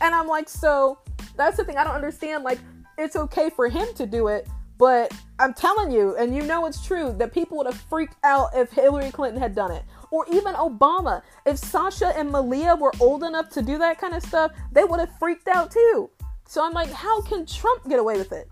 And 0.00 0.14
i'm 0.14 0.26
like 0.26 0.48
so 0.48 0.98
that's 1.36 1.58
the 1.58 1.64
thing 1.64 1.76
i 1.76 1.84
don't 1.84 1.94
understand 1.94 2.44
like 2.44 2.58
it's 2.96 3.16
okay 3.16 3.50
for 3.50 3.68
him 3.68 3.88
to 3.96 4.06
do 4.06 4.28
it 4.28 4.48
but 4.78 5.12
i'm 5.38 5.52
telling 5.52 5.90
you 5.90 6.16
and 6.16 6.34
you 6.34 6.42
know 6.42 6.64
it's 6.64 6.84
true 6.84 7.14
that 7.18 7.32
people 7.32 7.58
would 7.58 7.66
have 7.66 7.76
freaked 7.76 8.16
out 8.24 8.50
if 8.54 8.70
hillary 8.70 9.10
clinton 9.10 9.40
had 9.40 9.54
done 9.54 9.70
it. 9.70 9.82
Or 10.10 10.24
even 10.32 10.54
obama. 10.54 11.22
If 11.44 11.58
sasha 11.58 12.16
and 12.16 12.30
malia 12.30 12.74
were 12.74 12.92
old 13.00 13.22
enough 13.22 13.50
to 13.50 13.62
do 13.62 13.76
that 13.78 13.98
kind 13.98 14.14
of 14.14 14.22
stuff 14.22 14.52
they 14.72 14.84
would 14.84 15.00
have 15.00 15.10
freaked 15.18 15.48
out 15.48 15.70
too 15.70 16.08
so 16.46 16.64
I'm 16.64 16.72
like, 16.72 16.90
how 16.90 17.20
can 17.22 17.46
Trump 17.46 17.88
get 17.88 17.98
away 17.98 18.16
with 18.16 18.32
it? 18.32 18.48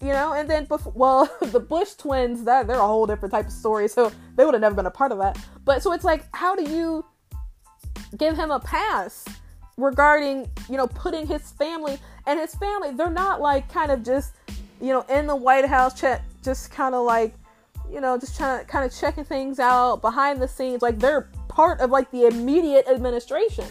You 0.00 0.08
know, 0.08 0.32
and 0.32 0.50
then 0.50 0.64
before, 0.64 0.92
well, 0.96 1.30
the 1.42 1.60
Bush 1.60 1.94
twins, 1.94 2.44
that 2.44 2.66
they're 2.66 2.76
a 2.76 2.86
whole 2.86 3.06
different 3.06 3.32
type 3.32 3.46
of 3.46 3.52
story, 3.52 3.88
so 3.88 4.10
they 4.36 4.44
would 4.44 4.54
have 4.54 4.60
never 4.60 4.74
been 4.74 4.86
a 4.86 4.90
part 4.90 5.12
of 5.12 5.18
that. 5.18 5.38
But 5.64 5.82
so 5.82 5.92
it's 5.92 6.04
like, 6.04 6.24
how 6.34 6.56
do 6.56 6.68
you 6.68 7.04
give 8.16 8.36
him 8.36 8.50
a 8.50 8.58
pass 8.58 9.24
regarding, 9.76 10.50
you 10.68 10.76
know, 10.76 10.88
putting 10.88 11.26
his 11.26 11.52
family 11.52 11.98
and 12.26 12.40
his 12.40 12.54
family? 12.56 12.90
They're 12.92 13.10
not 13.10 13.40
like 13.40 13.72
kind 13.72 13.92
of 13.92 14.02
just, 14.02 14.32
you 14.80 14.88
know, 14.88 15.02
in 15.02 15.28
the 15.28 15.36
White 15.36 15.66
House, 15.66 15.98
chat, 15.98 16.22
just 16.42 16.72
kind 16.72 16.94
of 16.94 17.06
like, 17.06 17.34
you 17.90 18.00
know, 18.00 18.18
just 18.18 18.36
trying 18.36 18.58
to 18.58 18.66
kind 18.66 18.84
of 18.84 18.92
checking 18.92 19.24
things 19.24 19.60
out 19.60 20.00
behind 20.00 20.42
the 20.42 20.48
scenes. 20.48 20.82
Like 20.82 20.98
they're 20.98 21.28
part 21.48 21.80
of 21.80 21.90
like 21.90 22.10
the 22.10 22.26
immediate 22.26 22.88
administration, 22.88 23.66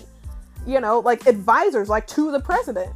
you 0.65 0.80
know, 0.80 0.99
like 0.99 1.25
advisors, 1.27 1.89
like 1.89 2.08
to 2.08 2.32
the 2.32 2.39
president. 2.39 2.93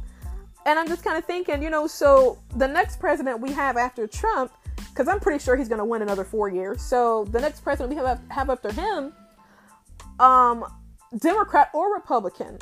And 0.66 0.80
I'm 0.80 0.88
just 0.88 1.04
kind 1.04 1.16
of 1.16 1.24
thinking, 1.24 1.62
you 1.62 1.70
know, 1.70 1.86
so 1.86 2.38
the 2.56 2.66
next 2.66 2.98
president 2.98 3.40
we 3.40 3.52
have 3.52 3.76
after 3.76 4.08
Trump, 4.08 4.52
because 4.90 5.06
I'm 5.06 5.20
pretty 5.20 5.38
sure 5.42 5.54
he's 5.54 5.68
going 5.68 5.78
to 5.78 5.84
win 5.84 6.02
another 6.02 6.24
four 6.24 6.48
years. 6.48 6.82
So 6.82 7.24
the 7.26 7.40
next 7.40 7.60
president 7.60 7.90
we 7.90 8.04
have 8.04 8.20
have 8.30 8.50
after 8.50 8.72
him, 8.72 9.12
um, 10.18 10.64
Democrat 11.18 11.70
or 11.72 11.94
Republican, 11.94 12.58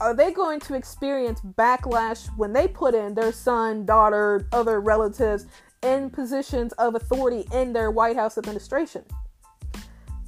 are 0.00 0.14
they 0.14 0.32
going 0.32 0.60
to 0.60 0.74
experience 0.74 1.40
backlash 1.40 2.26
when 2.38 2.54
they 2.54 2.66
put 2.66 2.94
in 2.94 3.14
their 3.14 3.32
son, 3.32 3.84
daughter, 3.84 4.48
other 4.52 4.80
relatives 4.80 5.44
in 5.82 6.08
positions 6.08 6.72
of 6.74 6.94
authority 6.94 7.46
in 7.52 7.74
their 7.74 7.90
White 7.90 8.16
House 8.16 8.38
administration? 8.38 9.04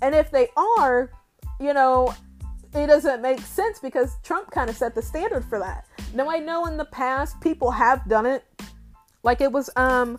And 0.02 0.14
if 0.14 0.30
they 0.30 0.48
are, 0.58 1.10
you 1.58 1.72
know, 1.72 2.14
it 2.74 2.86
doesn't 2.86 3.22
make 3.22 3.40
sense 3.40 3.78
because 3.78 4.18
Trump 4.22 4.50
kind 4.50 4.68
of 4.68 4.76
set 4.76 4.94
the 4.94 5.02
standard 5.02 5.46
for 5.46 5.58
that. 5.58 5.87
Now 6.14 6.30
I 6.30 6.38
know 6.38 6.66
in 6.66 6.76
the 6.76 6.84
past 6.86 7.40
people 7.40 7.70
have 7.70 8.08
done 8.08 8.26
it. 8.26 8.44
Like 9.22 9.40
it 9.40 9.52
was 9.52 9.70
um 9.76 10.18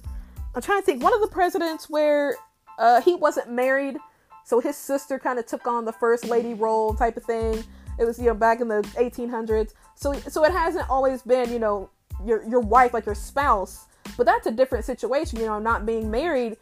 I'm 0.55 0.61
trying 0.61 0.81
to 0.81 0.85
think 0.85 1.03
one 1.03 1.13
of 1.13 1.21
the 1.21 1.27
presidents 1.27 1.89
where 1.89 2.35
uh 2.77 3.01
he 3.01 3.15
wasn't 3.15 3.51
married, 3.51 3.97
so 4.45 4.59
his 4.59 4.75
sister 4.75 5.19
kind 5.19 5.39
of 5.39 5.45
took 5.45 5.67
on 5.67 5.85
the 5.85 5.93
first 5.93 6.25
lady 6.25 6.53
role 6.53 6.93
type 6.93 7.17
of 7.17 7.23
thing. 7.23 7.63
It 7.97 8.05
was 8.05 8.19
you 8.19 8.25
know 8.25 8.33
back 8.33 8.61
in 8.61 8.67
the 8.67 8.81
1800s. 8.97 9.73
So 9.95 10.13
so 10.13 10.45
it 10.45 10.51
hasn't 10.51 10.89
always 10.89 11.21
been, 11.21 11.51
you 11.51 11.59
know, 11.59 11.89
your 12.25 12.43
your 12.47 12.61
wife 12.61 12.93
like 12.93 13.05
your 13.05 13.15
spouse, 13.15 13.85
but 14.17 14.25
that's 14.25 14.47
a 14.47 14.51
different 14.51 14.85
situation, 14.85 15.39
you 15.39 15.45
know, 15.45 15.59
not 15.59 15.85
being 15.85 16.09
married 16.09 16.57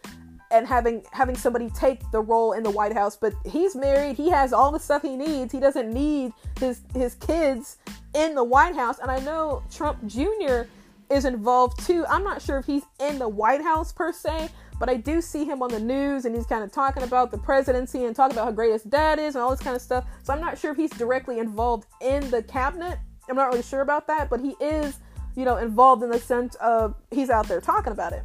and 0.51 0.65
having 0.65 1.03
having 1.11 1.35
somebody 1.35 1.69
take 1.71 2.09
the 2.11 2.21
role 2.21 2.53
in 2.53 2.63
the 2.63 2.71
White 2.71 2.93
House. 2.93 3.17
But 3.17 3.33
he's 3.45 3.75
married. 3.75 4.15
He 4.15 4.29
has 4.29 4.53
all 4.53 4.71
the 4.71 4.79
stuff 4.79 5.01
he 5.01 5.15
needs. 5.15 5.51
He 5.51 5.59
doesn't 5.59 5.91
need 5.91 6.33
his 6.59 6.81
his 6.93 7.15
kids 7.15 7.77
in 8.17 8.33
the 8.33 8.43
White 8.43 8.75
House. 8.75 8.99
And 8.99 9.11
I 9.11 9.19
know 9.19 9.63
Trump 9.71 10.05
Jr. 10.07 10.63
is 11.09 11.23
involved 11.23 11.85
too. 11.85 12.05
I'm 12.09 12.23
not 12.23 12.41
sure 12.41 12.57
if 12.57 12.65
he's 12.65 12.83
in 12.99 13.19
the 13.19 13.29
White 13.29 13.61
House 13.61 13.93
per 13.93 14.11
se, 14.11 14.49
but 14.79 14.89
I 14.89 14.95
do 14.95 15.21
see 15.21 15.45
him 15.45 15.61
on 15.61 15.69
the 15.69 15.79
news 15.79 16.25
and 16.25 16.35
he's 16.35 16.47
kind 16.47 16.63
of 16.63 16.71
talking 16.71 17.03
about 17.03 17.29
the 17.31 17.37
presidency 17.37 18.05
and 18.05 18.15
talking 18.15 18.35
about 18.35 18.45
how 18.45 18.51
great 18.51 18.71
his 18.71 18.83
dad 18.83 19.19
is 19.19 19.35
and 19.35 19.43
all 19.43 19.51
this 19.51 19.59
kind 19.59 19.75
of 19.75 19.81
stuff. 19.81 20.05
So 20.23 20.33
I'm 20.33 20.41
not 20.41 20.57
sure 20.57 20.71
if 20.71 20.77
he's 20.77 20.91
directly 20.91 21.39
involved 21.39 21.85
in 22.01 22.29
the 22.31 22.41
cabinet. 22.41 22.97
I'm 23.29 23.35
not 23.35 23.49
really 23.49 23.63
sure 23.63 23.81
about 23.81 24.07
that, 24.07 24.29
but 24.29 24.39
he 24.39 24.55
is, 24.59 24.97
you 25.35 25.45
know, 25.45 25.57
involved 25.57 26.01
in 26.01 26.09
the 26.09 26.19
sense 26.19 26.55
of 26.55 26.95
he's 27.11 27.29
out 27.29 27.47
there 27.47 27.61
talking 27.61 27.93
about 27.93 28.13
it. 28.13 28.23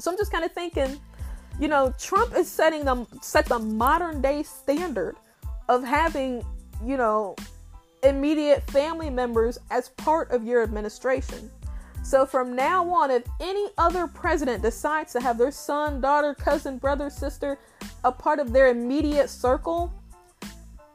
So 0.00 0.10
I'm 0.10 0.16
just 0.16 0.32
kind 0.32 0.44
of 0.44 0.52
thinking, 0.52 0.98
you 1.60 1.68
know, 1.68 1.92
Trump 1.98 2.34
is 2.34 2.50
setting 2.50 2.84
them 2.84 3.06
set 3.20 3.46
the 3.46 3.58
modern 3.58 4.20
day 4.20 4.42
standard 4.42 5.16
of 5.68 5.84
having, 5.84 6.44
you 6.84 6.96
know, 6.96 7.36
immediate 8.02 8.62
family 8.70 9.10
members 9.10 9.58
as 9.70 9.90
part 9.90 10.30
of 10.30 10.44
your 10.44 10.62
administration. 10.62 11.50
So 12.02 12.24
from 12.24 12.54
now 12.56 12.88
on, 12.88 13.10
if 13.10 13.24
any 13.40 13.68
other 13.76 14.06
president 14.06 14.62
decides 14.62 15.12
to 15.12 15.20
have 15.20 15.36
their 15.36 15.50
son, 15.50 16.00
daughter, 16.00 16.34
cousin, 16.34 16.78
brother, 16.78 17.10
sister 17.10 17.58
a 18.04 18.12
part 18.12 18.38
of 18.38 18.52
their 18.52 18.68
immediate 18.68 19.28
circle, 19.28 19.92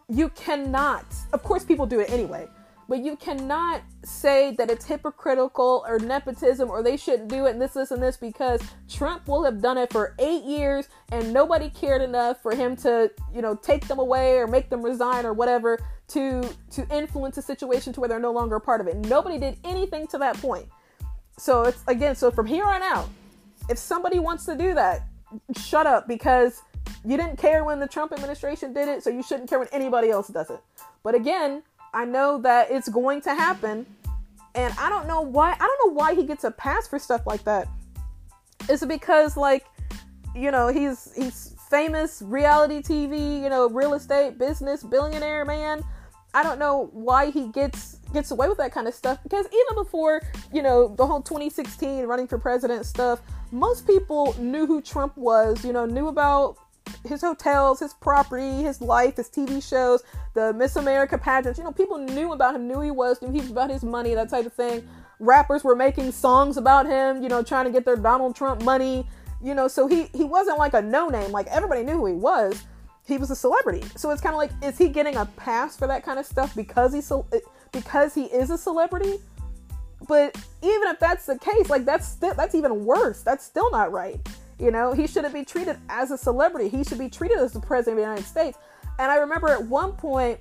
you 0.10 0.30
cannot. 0.30 1.06
Of 1.34 1.44
course, 1.44 1.64
people 1.64 1.86
do 1.86 2.00
it 2.00 2.10
anyway 2.10 2.48
but 2.88 3.04
you 3.04 3.16
cannot 3.16 3.82
say 4.04 4.54
that 4.58 4.70
it's 4.70 4.86
hypocritical 4.86 5.84
or 5.88 6.00
nepotism 6.00 6.70
or 6.70 6.84
they 6.84 6.98
shouldn't 6.98 7.30
do 7.30 7.46
it 7.46 7.52
and 7.52 7.62
this, 7.62 7.74
this, 7.74 7.92
and 7.92 8.02
this 8.02 8.18
because 8.18 8.62
Trump 8.90 9.28
will 9.28 9.44
have 9.44 9.62
done 9.62 9.78
it 9.78 9.92
for 9.92 10.16
eight 10.20 10.44
years 10.44 10.90
and 11.12 11.32
nobody 11.34 11.70
cared 11.70 12.02
enough 12.02 12.42
for 12.42 12.54
him 12.54 12.76
to, 12.76 13.10
you 13.34 13.42
know, 13.42 13.56
take 13.56 13.88
them 13.88 14.00
away 14.00 14.38
or 14.38 14.48
make 14.48 14.70
them 14.70 14.84
resign 14.84 15.26
or 15.26 15.34
whatever 15.34 15.80
to 16.10 16.48
to 16.72 16.88
influence 16.96 17.38
a 17.38 17.42
situation 17.42 17.94
to 17.94 18.00
where 18.00 18.10
they're 18.10 18.20
no 18.20 18.32
longer 18.32 18.56
a 18.58 18.62
part 18.62 18.82
of 18.82 18.88
it. 18.88 18.98
Nobody 18.98 19.38
did 19.38 19.58
anything 19.64 20.08
to 20.08 20.18
that 20.20 20.38
point. 20.38 20.68
So 21.38 21.64
it's 21.64 21.84
again, 21.88 22.16
so 22.16 22.32
from 22.32 22.46
here 22.46 22.66
on 22.66 22.82
out, 22.82 23.10
if 23.70 23.78
somebody 23.78 24.20
wants 24.20 24.46
to 24.46 24.56
do 24.56 24.74
that, 24.76 25.04
shut 25.58 25.88
up 25.88 26.08
because 26.08 26.62
you 27.06 27.18
didn't 27.18 27.38
care 27.38 27.64
when 27.64 27.80
the 27.80 27.88
Trump 27.88 28.12
administration 28.12 28.74
did 28.74 28.88
it, 28.88 29.04
so 29.04 29.10
you 29.10 29.24
shouldn't 29.24 29.50
care 29.50 29.60
when 29.60 29.68
anybody 29.72 30.10
else 30.10 30.28
does 30.28 30.50
it. 30.50 30.60
But 31.04 31.16
again, 31.16 31.64
I 31.94 32.06
know 32.06 32.40
that 32.40 32.72
it's 32.72 32.90
going 32.90 33.22
to 33.22 33.34
happen. 33.34 33.86
And 34.56 34.74
I 34.78 34.90
don't 34.90 35.08
know 35.08 35.22
why 35.22 35.54
I 35.54 35.58
don't 35.58 35.88
know 35.88 35.94
why 35.94 36.14
he 36.14 36.24
gets 36.24 36.44
a 36.44 36.52
pass 36.52 36.88
for 36.88 37.00
stuff 37.00 37.26
like 37.26 37.44
that. 37.46 37.68
Is 38.70 38.84
it 38.84 38.90
because 38.90 39.36
like, 39.36 39.66
you 40.36 40.52
know, 40.52 40.68
he's 40.68 41.12
he's 41.16 41.53
famous 41.74 42.22
reality 42.24 42.84
TV, 42.84 43.42
you 43.42 43.50
know, 43.50 43.68
real 43.68 43.96
estate 43.96 44.38
business 44.38 44.84
billionaire 44.84 45.44
man. 45.44 45.84
I 46.36 46.44
don't 46.44 46.60
know 46.60 46.92
why 46.94 47.32
he 47.32 47.48
gets 47.48 47.96
gets 48.14 48.30
away 48.30 48.48
with 48.48 48.60
that 48.60 48.72
kind 48.72 48.88
of 48.88 48.94
stuff 48.94 49.18
because 49.24 49.48
even 49.48 49.84
before, 49.84 50.22
you 50.54 50.62
know, 50.62 50.94
the 50.96 51.04
whole 51.04 51.24
2016 51.24 52.06
running 52.06 52.28
for 52.28 52.38
president 52.38 52.86
stuff, 52.86 53.22
most 53.52 53.88
people 53.88 54.36
knew 54.38 54.68
who 54.68 54.82
Trump 54.84 55.18
was, 55.18 55.66
you 55.66 55.74
know, 55.74 55.88
knew 55.88 56.10
about 56.10 56.58
his 57.08 57.22
hotels, 57.22 57.80
his 57.80 57.96
property, 57.96 58.62
his 58.62 58.80
life, 58.80 59.18
his 59.18 59.30
TV 59.30 59.68
shows, 59.68 60.04
the 60.36 60.54
Miss 60.54 60.76
America 60.76 61.18
pageants. 61.18 61.58
You 61.58 61.64
know, 61.64 61.72
people 61.72 61.98
knew 61.98 62.34
about 62.34 62.54
him, 62.54 62.68
knew 62.68 62.82
he 62.82 62.92
was, 62.92 63.20
knew 63.20 63.32
he 63.32 63.40
was 63.40 63.50
about 63.50 63.72
his 63.72 63.84
money, 63.84 64.14
that 64.14 64.30
type 64.30 64.46
of 64.46 64.54
thing. 64.54 64.88
Rappers 65.20 65.64
were 65.64 65.76
making 65.76 66.12
songs 66.12 66.58
about 66.58 66.86
him, 66.86 67.24
you 67.24 67.30
know, 67.30 67.42
trying 67.42 67.66
to 67.66 67.72
get 67.72 67.84
their 67.84 67.96
Donald 67.96 68.36
Trump 68.36 68.62
money. 68.62 69.08
You 69.44 69.54
know, 69.54 69.68
so 69.68 69.88
he 69.88 70.04
he 70.14 70.24
wasn't 70.24 70.58
like 70.58 70.74
a 70.74 70.82
no 70.82 71.10
name. 71.10 71.32
Like 71.32 71.48
everybody 71.48 71.84
knew 71.84 71.98
who 71.98 72.06
he 72.06 72.14
was. 72.14 72.64
He 73.06 73.18
was 73.18 73.30
a 73.30 73.36
celebrity. 73.36 73.84
So 73.98 74.12
it's 74.12 74.22
kind 74.22 74.34
of 74.34 74.38
like, 74.38 74.52
is 74.64 74.78
he 74.78 74.88
getting 74.88 75.18
a 75.18 75.26
pass 75.26 75.76
for 75.76 75.88
that 75.88 76.06
kind 76.06 76.18
of 76.18 76.26
stuff 76.26 76.56
because 76.56 76.94
he's 76.94 77.12
eh, 77.12 77.40
because 77.74 78.16
he 78.16 78.24
is 78.24 78.50
a 78.50 78.58
celebrity? 78.58 79.20
But 80.08 80.36
even 80.62 80.88
if 80.88 81.00
that's 81.00 81.26
the 81.26 81.38
case, 81.38 81.70
like 81.70 81.84
that's 81.84 82.08
still 82.08 82.34
that's 82.34 82.56
even 82.56 82.86
worse. 82.86 83.22
That's 83.22 83.44
still 83.44 83.70
not 83.72 83.92
right. 83.92 84.26
You 84.60 84.72
know, 84.72 84.94
he 84.94 85.08
shouldn't 85.08 85.34
be 85.34 85.44
treated 85.44 85.78
as 85.90 86.12
a 86.12 86.18
celebrity. 86.18 86.70
He 86.70 86.86
should 86.86 87.00
be 87.00 87.10
treated 87.10 87.38
as 87.38 87.52
the 87.52 87.60
president 87.60 88.00
of 88.00 88.06
the 88.06 88.10
United 88.10 88.26
States. 88.26 88.58
And 89.00 89.12
I 89.12 89.18
remember 89.18 89.50
at 89.50 89.66
one 89.66 89.94
point, 89.94 90.40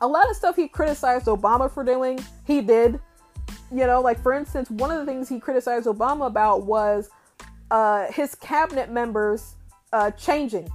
a 0.00 0.06
lot 0.06 0.28
of 0.30 0.36
stuff 0.36 0.54
he 0.54 0.68
criticized 0.68 1.26
Obama 1.26 1.70
for 1.70 1.82
doing, 1.82 2.20
he 2.44 2.60
did. 2.60 3.00
You 3.72 3.86
know, 3.86 4.00
like 4.00 4.22
for 4.22 4.32
instance, 4.32 4.70
one 4.70 4.90
of 4.90 4.98
the 4.98 5.06
things 5.06 5.28
he 5.28 5.40
criticized 5.40 5.86
Obama 5.86 6.26
about 6.26 6.66
was 6.66 7.10
uh, 7.72 8.12
his 8.12 8.34
cabinet 8.34 8.90
members 8.90 9.56
uh, 9.94 10.10
changing. 10.12 10.70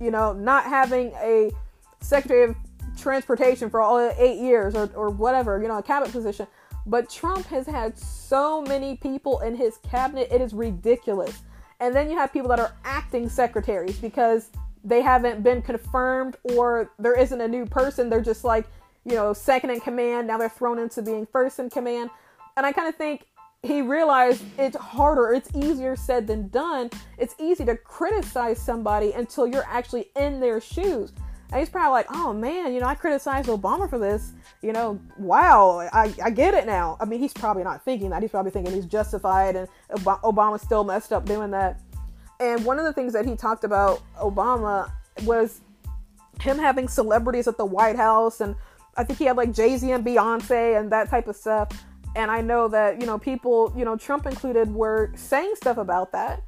You 0.00 0.10
know, 0.10 0.32
not 0.32 0.64
having 0.64 1.12
a 1.22 1.52
Secretary 2.00 2.50
of 2.50 2.56
Transportation 2.98 3.70
for 3.70 3.80
all 3.80 3.98
eight 4.18 4.38
years 4.38 4.74
or, 4.74 4.90
or 4.94 5.10
whatever, 5.10 5.62
you 5.62 5.68
know, 5.68 5.78
a 5.78 5.82
cabinet 5.82 6.12
position. 6.12 6.46
But 6.86 7.08
Trump 7.08 7.46
has 7.46 7.66
had 7.66 7.96
so 7.96 8.60
many 8.62 8.96
people 8.96 9.40
in 9.40 9.56
his 9.56 9.78
cabinet, 9.78 10.28
it 10.30 10.40
is 10.40 10.52
ridiculous. 10.52 11.42
And 11.80 11.94
then 11.94 12.10
you 12.10 12.16
have 12.16 12.32
people 12.32 12.48
that 12.50 12.60
are 12.60 12.74
acting 12.84 13.28
secretaries 13.28 13.96
because 13.98 14.50
they 14.84 15.00
haven't 15.00 15.42
been 15.42 15.62
confirmed 15.62 16.36
or 16.56 16.90
there 16.98 17.18
isn't 17.18 17.40
a 17.40 17.48
new 17.48 17.66
person. 17.66 18.10
They're 18.10 18.20
just 18.20 18.44
like, 18.44 18.66
you 19.04 19.14
know, 19.14 19.32
second 19.32 19.70
in 19.70 19.80
command. 19.80 20.26
Now 20.26 20.38
they're 20.38 20.48
thrown 20.48 20.78
into 20.78 21.02
being 21.02 21.26
first 21.26 21.58
in 21.58 21.70
command. 21.70 22.10
And 22.56 22.66
I 22.66 22.72
kind 22.72 22.88
of 22.88 22.96
think 22.96 23.26
he 23.64 23.80
realized 23.80 24.44
it's 24.58 24.76
harder, 24.76 25.32
it's 25.32 25.50
easier 25.54 25.96
said 25.96 26.26
than 26.26 26.48
done. 26.48 26.90
It's 27.16 27.34
easy 27.40 27.64
to 27.64 27.76
criticize 27.76 28.58
somebody 28.58 29.12
until 29.12 29.46
you're 29.46 29.66
actually 29.66 30.10
in 30.16 30.38
their 30.38 30.60
shoes. 30.60 31.12
And 31.50 31.60
he's 31.60 31.70
probably 31.70 31.92
like, 31.92 32.06
oh 32.10 32.32
man, 32.32 32.74
you 32.74 32.80
know, 32.80 32.86
I 32.86 32.94
criticized 32.94 33.48
Obama 33.48 33.88
for 33.88 33.98
this. 33.98 34.32
You 34.60 34.72
know, 34.72 35.00
wow, 35.18 35.88
I, 35.92 36.12
I 36.22 36.30
get 36.30 36.52
it 36.52 36.66
now. 36.66 36.98
I 37.00 37.06
mean, 37.06 37.20
he's 37.20 37.32
probably 37.32 37.64
not 37.64 37.84
thinking 37.84 38.10
that. 38.10 38.20
He's 38.20 38.30
probably 38.30 38.50
thinking 38.50 38.74
he's 38.74 38.86
justified 38.86 39.56
and 39.56 39.68
Obama 39.90 40.60
still 40.60 40.84
messed 40.84 41.12
up 41.12 41.24
doing 41.24 41.50
that. 41.52 41.80
And 42.40 42.64
one 42.64 42.78
of 42.78 42.84
the 42.84 42.92
things 42.92 43.12
that 43.14 43.24
he 43.24 43.34
talked 43.34 43.64
about 43.64 44.02
Obama 44.18 44.92
was 45.22 45.60
him 46.40 46.58
having 46.58 46.88
celebrities 46.88 47.48
at 47.48 47.56
the 47.56 47.64
White 47.64 47.96
House. 47.96 48.40
And 48.40 48.56
I 48.96 49.04
think 49.04 49.18
he 49.18 49.24
had 49.24 49.36
like 49.36 49.52
Jay 49.52 49.76
Z 49.76 49.90
and 49.90 50.04
Beyonce 50.04 50.78
and 50.78 50.92
that 50.92 51.08
type 51.08 51.28
of 51.28 51.36
stuff. 51.36 51.68
And 52.14 52.30
I 52.30 52.40
know 52.40 52.68
that, 52.68 53.00
you 53.00 53.06
know, 53.06 53.18
people, 53.18 53.72
you 53.76 53.84
know, 53.84 53.96
Trump 53.96 54.26
included, 54.26 54.72
were 54.72 55.12
saying 55.16 55.54
stuff 55.56 55.78
about 55.78 56.12
that. 56.12 56.42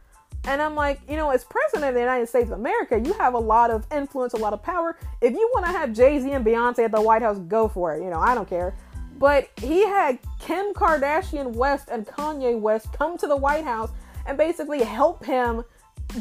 And 0.44 0.62
I'm 0.62 0.76
like, 0.76 1.00
you 1.09 1.16
know, 1.16 1.31
as 1.31 1.44
president 1.44 1.88
of 1.88 1.94
the 1.94 2.00
United 2.00 2.29
States 2.29 2.46
of 2.50 2.59
America, 2.59 3.00
you 3.05 3.12
have 3.14 3.35
a 3.35 3.38
lot 3.38 3.70
of 3.70 3.85
influence, 3.90 4.33
a 4.33 4.37
lot 4.37 4.52
of 4.52 4.62
power. 4.62 4.96
If 5.20 5.33
you 5.33 5.50
want 5.52 5.66
to 5.66 5.72
have 5.72 5.92
Jay 5.92 6.20
Z 6.20 6.31
and 6.31 6.46
Beyonce 6.46 6.85
at 6.85 6.92
the 6.92 7.00
White 7.00 7.22
House, 7.22 7.38
go 7.40 7.66
for 7.66 7.96
it. 7.96 8.02
You 8.02 8.11
know, 8.11 8.20
I 8.20 8.35
don't 8.35 8.48
care. 8.48 8.74
But 9.18 9.48
he 9.57 9.85
had 9.85 10.18
Kim 10.38 10.72
Kardashian 10.72 11.55
West 11.55 11.88
and 11.90 12.07
Kanye 12.07 12.61
West 12.61 12.92
come 12.92 13.18
to 13.18 13.26
the 13.26 13.37
White 13.37 13.64
House 13.64 13.90
and 14.26 14.38
basically 14.38 14.83
help 14.83 15.24
him, 15.24 15.64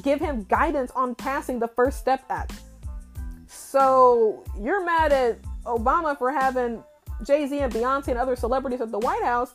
give 0.01 0.19
him 0.19 0.43
guidance 0.45 0.91
on 0.95 1.13
passing 1.13 1.59
the 1.59 1.67
First 1.67 1.99
Step 1.99 2.23
Act. 2.29 2.53
So 3.47 4.43
you're 4.59 4.83
mad 4.83 5.11
at 5.11 5.39
Obama 5.65 6.17
for 6.17 6.31
having 6.31 6.83
Jay 7.23 7.47
Z 7.47 7.59
and 7.59 7.71
Beyonce 7.71 8.09
and 8.09 8.17
other 8.17 8.35
celebrities 8.35 8.81
at 8.81 8.91
the 8.91 8.99
White 8.99 9.23
House, 9.23 9.53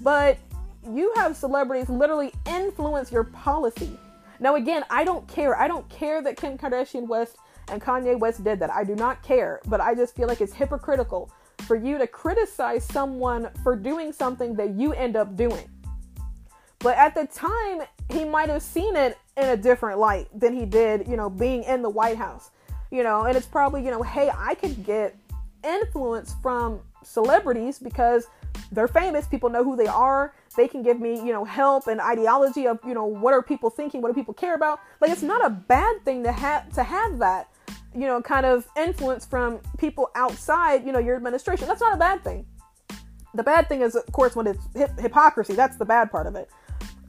but 0.00 0.38
you 0.90 1.12
have 1.16 1.36
celebrities 1.36 1.88
literally 1.88 2.32
influence 2.46 3.10
your 3.10 3.24
policy. 3.24 3.98
Now, 4.40 4.54
again, 4.54 4.84
I 4.88 5.04
don't 5.04 5.26
care. 5.26 5.58
I 5.58 5.66
don't 5.66 5.88
care 5.88 6.22
that 6.22 6.36
Kim 6.36 6.56
Kardashian 6.56 7.08
West 7.08 7.36
and 7.70 7.82
Kanye 7.82 8.18
West 8.18 8.44
did 8.44 8.60
that. 8.60 8.70
I 8.70 8.84
do 8.84 8.94
not 8.94 9.22
care. 9.22 9.60
But 9.66 9.80
I 9.80 9.94
just 9.94 10.14
feel 10.14 10.28
like 10.28 10.40
it's 10.40 10.52
hypocritical 10.52 11.30
for 11.66 11.74
you 11.74 11.98
to 11.98 12.06
criticize 12.06 12.84
someone 12.84 13.50
for 13.64 13.74
doing 13.74 14.12
something 14.12 14.54
that 14.54 14.74
you 14.74 14.92
end 14.92 15.16
up 15.16 15.36
doing. 15.36 15.68
But 16.78 16.96
at 16.96 17.16
the 17.16 17.26
time, 17.26 17.82
he 18.10 18.24
might 18.24 18.48
have 18.48 18.62
seen 18.62 18.94
it 18.94 19.18
in 19.36 19.48
a 19.48 19.56
different 19.56 19.98
light 19.98 20.28
than 20.32 20.54
he 20.54 20.64
did, 20.64 21.08
you 21.08 21.16
know, 21.16 21.28
being 21.28 21.64
in 21.64 21.82
the 21.82 21.90
White 21.90 22.16
House. 22.16 22.50
you 22.90 23.02
know, 23.02 23.24
and 23.24 23.36
it's 23.36 23.46
probably, 23.46 23.84
you 23.84 23.90
know, 23.90 24.02
hey, 24.02 24.30
I 24.34 24.54
could 24.54 24.84
get 24.84 25.16
influence 25.64 26.34
from 26.42 26.80
celebrities 27.02 27.78
because 27.78 28.26
they're 28.72 28.88
famous, 28.88 29.26
people 29.26 29.50
know 29.50 29.64
who 29.64 29.76
they 29.76 29.86
are, 29.86 30.34
they 30.56 30.68
can 30.68 30.82
give 30.82 31.00
me, 31.00 31.16
you 31.16 31.32
know, 31.32 31.44
help 31.44 31.86
and 31.86 32.00
ideology 32.00 32.66
of, 32.66 32.78
you 32.86 32.94
know, 32.94 33.04
what 33.04 33.32
are 33.32 33.42
people 33.42 33.70
thinking, 33.70 34.02
what 34.02 34.08
do 34.08 34.14
people 34.14 34.34
care 34.34 34.54
about? 34.54 34.80
Like 35.00 35.10
it's 35.10 35.22
not 35.22 35.44
a 35.44 35.50
bad 35.50 36.04
thing 36.04 36.22
to 36.24 36.32
have 36.32 36.72
to 36.74 36.82
have 36.82 37.18
that, 37.18 37.48
you 37.94 38.06
know, 38.06 38.20
kind 38.20 38.44
of 38.44 38.66
influence 38.76 39.24
from 39.24 39.60
people 39.78 40.10
outside, 40.14 40.84
you 40.84 40.92
know, 40.92 40.98
your 40.98 41.16
administration. 41.16 41.66
That's 41.66 41.80
not 41.80 41.94
a 41.94 41.98
bad 41.98 42.24
thing. 42.24 42.46
The 43.34 43.42
bad 43.42 43.68
thing 43.68 43.82
is, 43.82 43.94
of 43.94 44.06
course, 44.12 44.34
when 44.34 44.46
it's 44.46 44.64
hip- 44.74 44.98
hypocrisy. 44.98 45.54
That's 45.54 45.76
the 45.76 45.84
bad 45.84 46.10
part 46.10 46.26
of 46.26 46.34
it. 46.34 46.50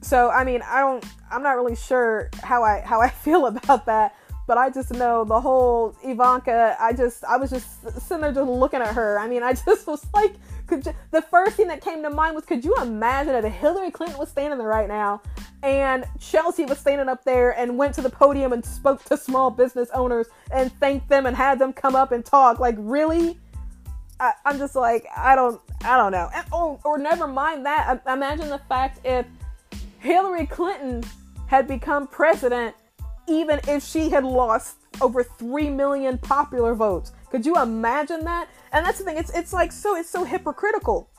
So, 0.01 0.29
I 0.29 0.43
mean, 0.43 0.62
I 0.62 0.79
don't, 0.81 1.03
I'm 1.31 1.43
not 1.43 1.55
really 1.55 1.75
sure 1.75 2.29
how 2.43 2.63
I 2.63 2.81
how 2.81 3.01
I 3.01 3.09
feel 3.25 3.47
about 3.47 3.85
that 3.85 4.15
but 4.49 4.57
I 4.57 4.71
just 4.71 4.89
know 4.89 5.23
the 5.23 5.39
whole 5.39 5.95
Ivanka. 6.03 6.75
I 6.79 6.91
just, 6.91 7.23
I 7.23 7.38
was 7.38 7.51
just 7.51 7.83
sitting 8.01 8.21
there 8.21 8.31
just 8.31 8.49
looking 8.49 8.81
at 8.81 8.95
her. 8.95 9.19
I 9.19 9.27
mean, 9.27 9.43
I 9.43 9.53
just 9.65 9.85
was 9.85 10.03
like, 10.12 10.33
could 10.65 10.88
you, 10.88 10.93
the 11.12 11.21
first 11.21 11.55
thing 11.55 11.67
that 11.67 11.81
came 11.81 12.01
to 12.01 12.09
mind 12.09 12.33
was, 12.33 12.45
could 12.45 12.65
you 12.65 12.75
imagine 12.81 13.35
if 13.35 13.45
Hillary 13.53 13.91
Clinton 13.91 14.17
was 14.17 14.29
standing 14.29 14.57
there 14.57 14.67
right 14.67 14.88
now, 14.88 15.21
and 15.62 16.03
Chelsea 16.19 16.65
was 16.65 16.79
standing 16.79 17.07
up 17.07 17.23
there 17.25 17.51
and 17.59 17.77
went 17.77 17.93
to 17.93 18.01
the 18.01 18.09
podium 18.09 18.51
and 18.51 18.65
spoke 18.65 19.05
to 19.05 19.17
small 19.17 19.51
business 19.51 19.91
owners 19.93 20.25
and 20.51 20.71
thanked 20.79 21.09
them 21.09 21.27
and 21.27 21.38
had 21.38 21.59
them 21.59 21.71
come 21.71 21.95
up 21.95 22.12
and 22.12 22.25
talk? 22.25 22.57
Like, 22.57 22.75
really? 22.79 23.38
I, 24.19 24.33
am 24.45 24.57
just 24.57 24.75
like, 24.75 25.05
I 25.15 25.35
don't, 25.35 25.62
I 25.83 25.95
don't 25.95 26.12
know. 26.12 26.27
And, 26.33 26.43
oh, 26.51 26.79
or 26.83 26.97
never 26.97 27.27
mind 27.27 27.67
that. 27.67 28.01
Imagine 28.07 28.49
the 28.49 28.62
fact 28.67 28.99
if 29.05 29.27
Hillary 29.99 30.47
Clinton 30.47 31.03
had 31.45 31.67
become 31.67 32.07
president 32.07 32.75
even 33.29 33.59
if 33.67 33.83
she 33.83 34.09
had 34.09 34.23
lost 34.23 34.77
over 35.01 35.23
3 35.23 35.69
million 35.69 36.17
popular 36.17 36.73
votes. 36.73 37.11
Could 37.29 37.45
you 37.45 37.55
imagine 37.55 38.25
that? 38.25 38.49
And 38.71 38.85
that's 38.85 38.97
the 38.99 39.05
thing, 39.05 39.17
it's 39.17 39.31
it's 39.31 39.53
like 39.53 39.71
so 39.71 39.95
it's 39.95 40.09
so 40.09 40.23
hypocritical 40.23 41.09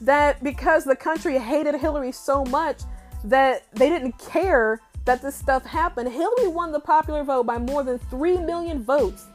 that 0.00 0.42
because 0.42 0.84
the 0.84 0.96
country 0.96 1.38
hated 1.38 1.74
Hillary 1.74 2.12
so 2.12 2.44
much 2.44 2.80
that 3.24 3.64
they 3.72 3.88
didn't 3.88 4.18
care 4.18 4.80
that 5.04 5.22
this 5.22 5.34
stuff 5.34 5.64
happened. 5.64 6.10
Hillary 6.10 6.48
won 6.48 6.72
the 6.72 6.80
popular 6.80 7.24
vote 7.24 7.44
by 7.44 7.58
more 7.58 7.82
than 7.82 7.98
3 7.98 8.38
million 8.38 8.82
votes. 8.82 9.26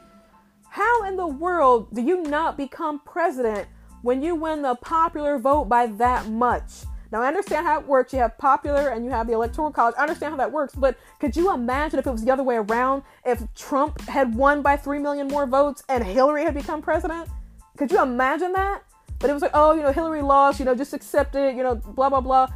How 0.68 1.04
in 1.04 1.16
the 1.16 1.26
world 1.26 1.88
do 1.94 2.00
you 2.00 2.22
not 2.22 2.56
become 2.56 3.00
president 3.00 3.68
when 4.02 4.22
you 4.22 4.34
win 4.34 4.62
the 4.62 4.74
popular 4.76 5.38
vote 5.38 5.68
by 5.68 5.86
that 5.86 6.28
much? 6.28 6.84
Now, 7.14 7.22
I 7.22 7.28
understand 7.28 7.64
how 7.64 7.78
it 7.78 7.86
works. 7.86 8.12
You 8.12 8.18
have 8.18 8.36
popular 8.38 8.88
and 8.88 9.04
you 9.04 9.10
have 9.12 9.28
the 9.28 9.34
electoral 9.34 9.70
college. 9.70 9.94
I 9.96 10.02
understand 10.02 10.32
how 10.32 10.36
that 10.38 10.50
works, 10.50 10.74
but 10.74 10.98
could 11.20 11.36
you 11.36 11.54
imagine 11.54 12.00
if 12.00 12.08
it 12.08 12.10
was 12.10 12.24
the 12.24 12.32
other 12.32 12.42
way 12.42 12.56
around? 12.56 13.04
If 13.24 13.40
Trump 13.54 14.00
had 14.08 14.34
won 14.34 14.62
by 14.62 14.76
3 14.76 14.98
million 14.98 15.28
more 15.28 15.46
votes 15.46 15.84
and 15.88 16.02
Hillary 16.02 16.42
had 16.42 16.54
become 16.54 16.82
president? 16.82 17.28
Could 17.76 17.92
you 17.92 18.02
imagine 18.02 18.52
that? 18.54 18.82
But 19.20 19.30
it 19.30 19.32
was 19.32 19.42
like, 19.42 19.52
oh, 19.54 19.74
you 19.74 19.82
know, 19.82 19.92
Hillary 19.92 20.22
lost, 20.22 20.58
you 20.58 20.64
know, 20.64 20.74
just 20.74 20.92
accept 20.92 21.36
it, 21.36 21.54
you 21.54 21.62
know, 21.62 21.76
blah, 21.76 22.08
blah, 22.08 22.20
blah. 22.20 22.48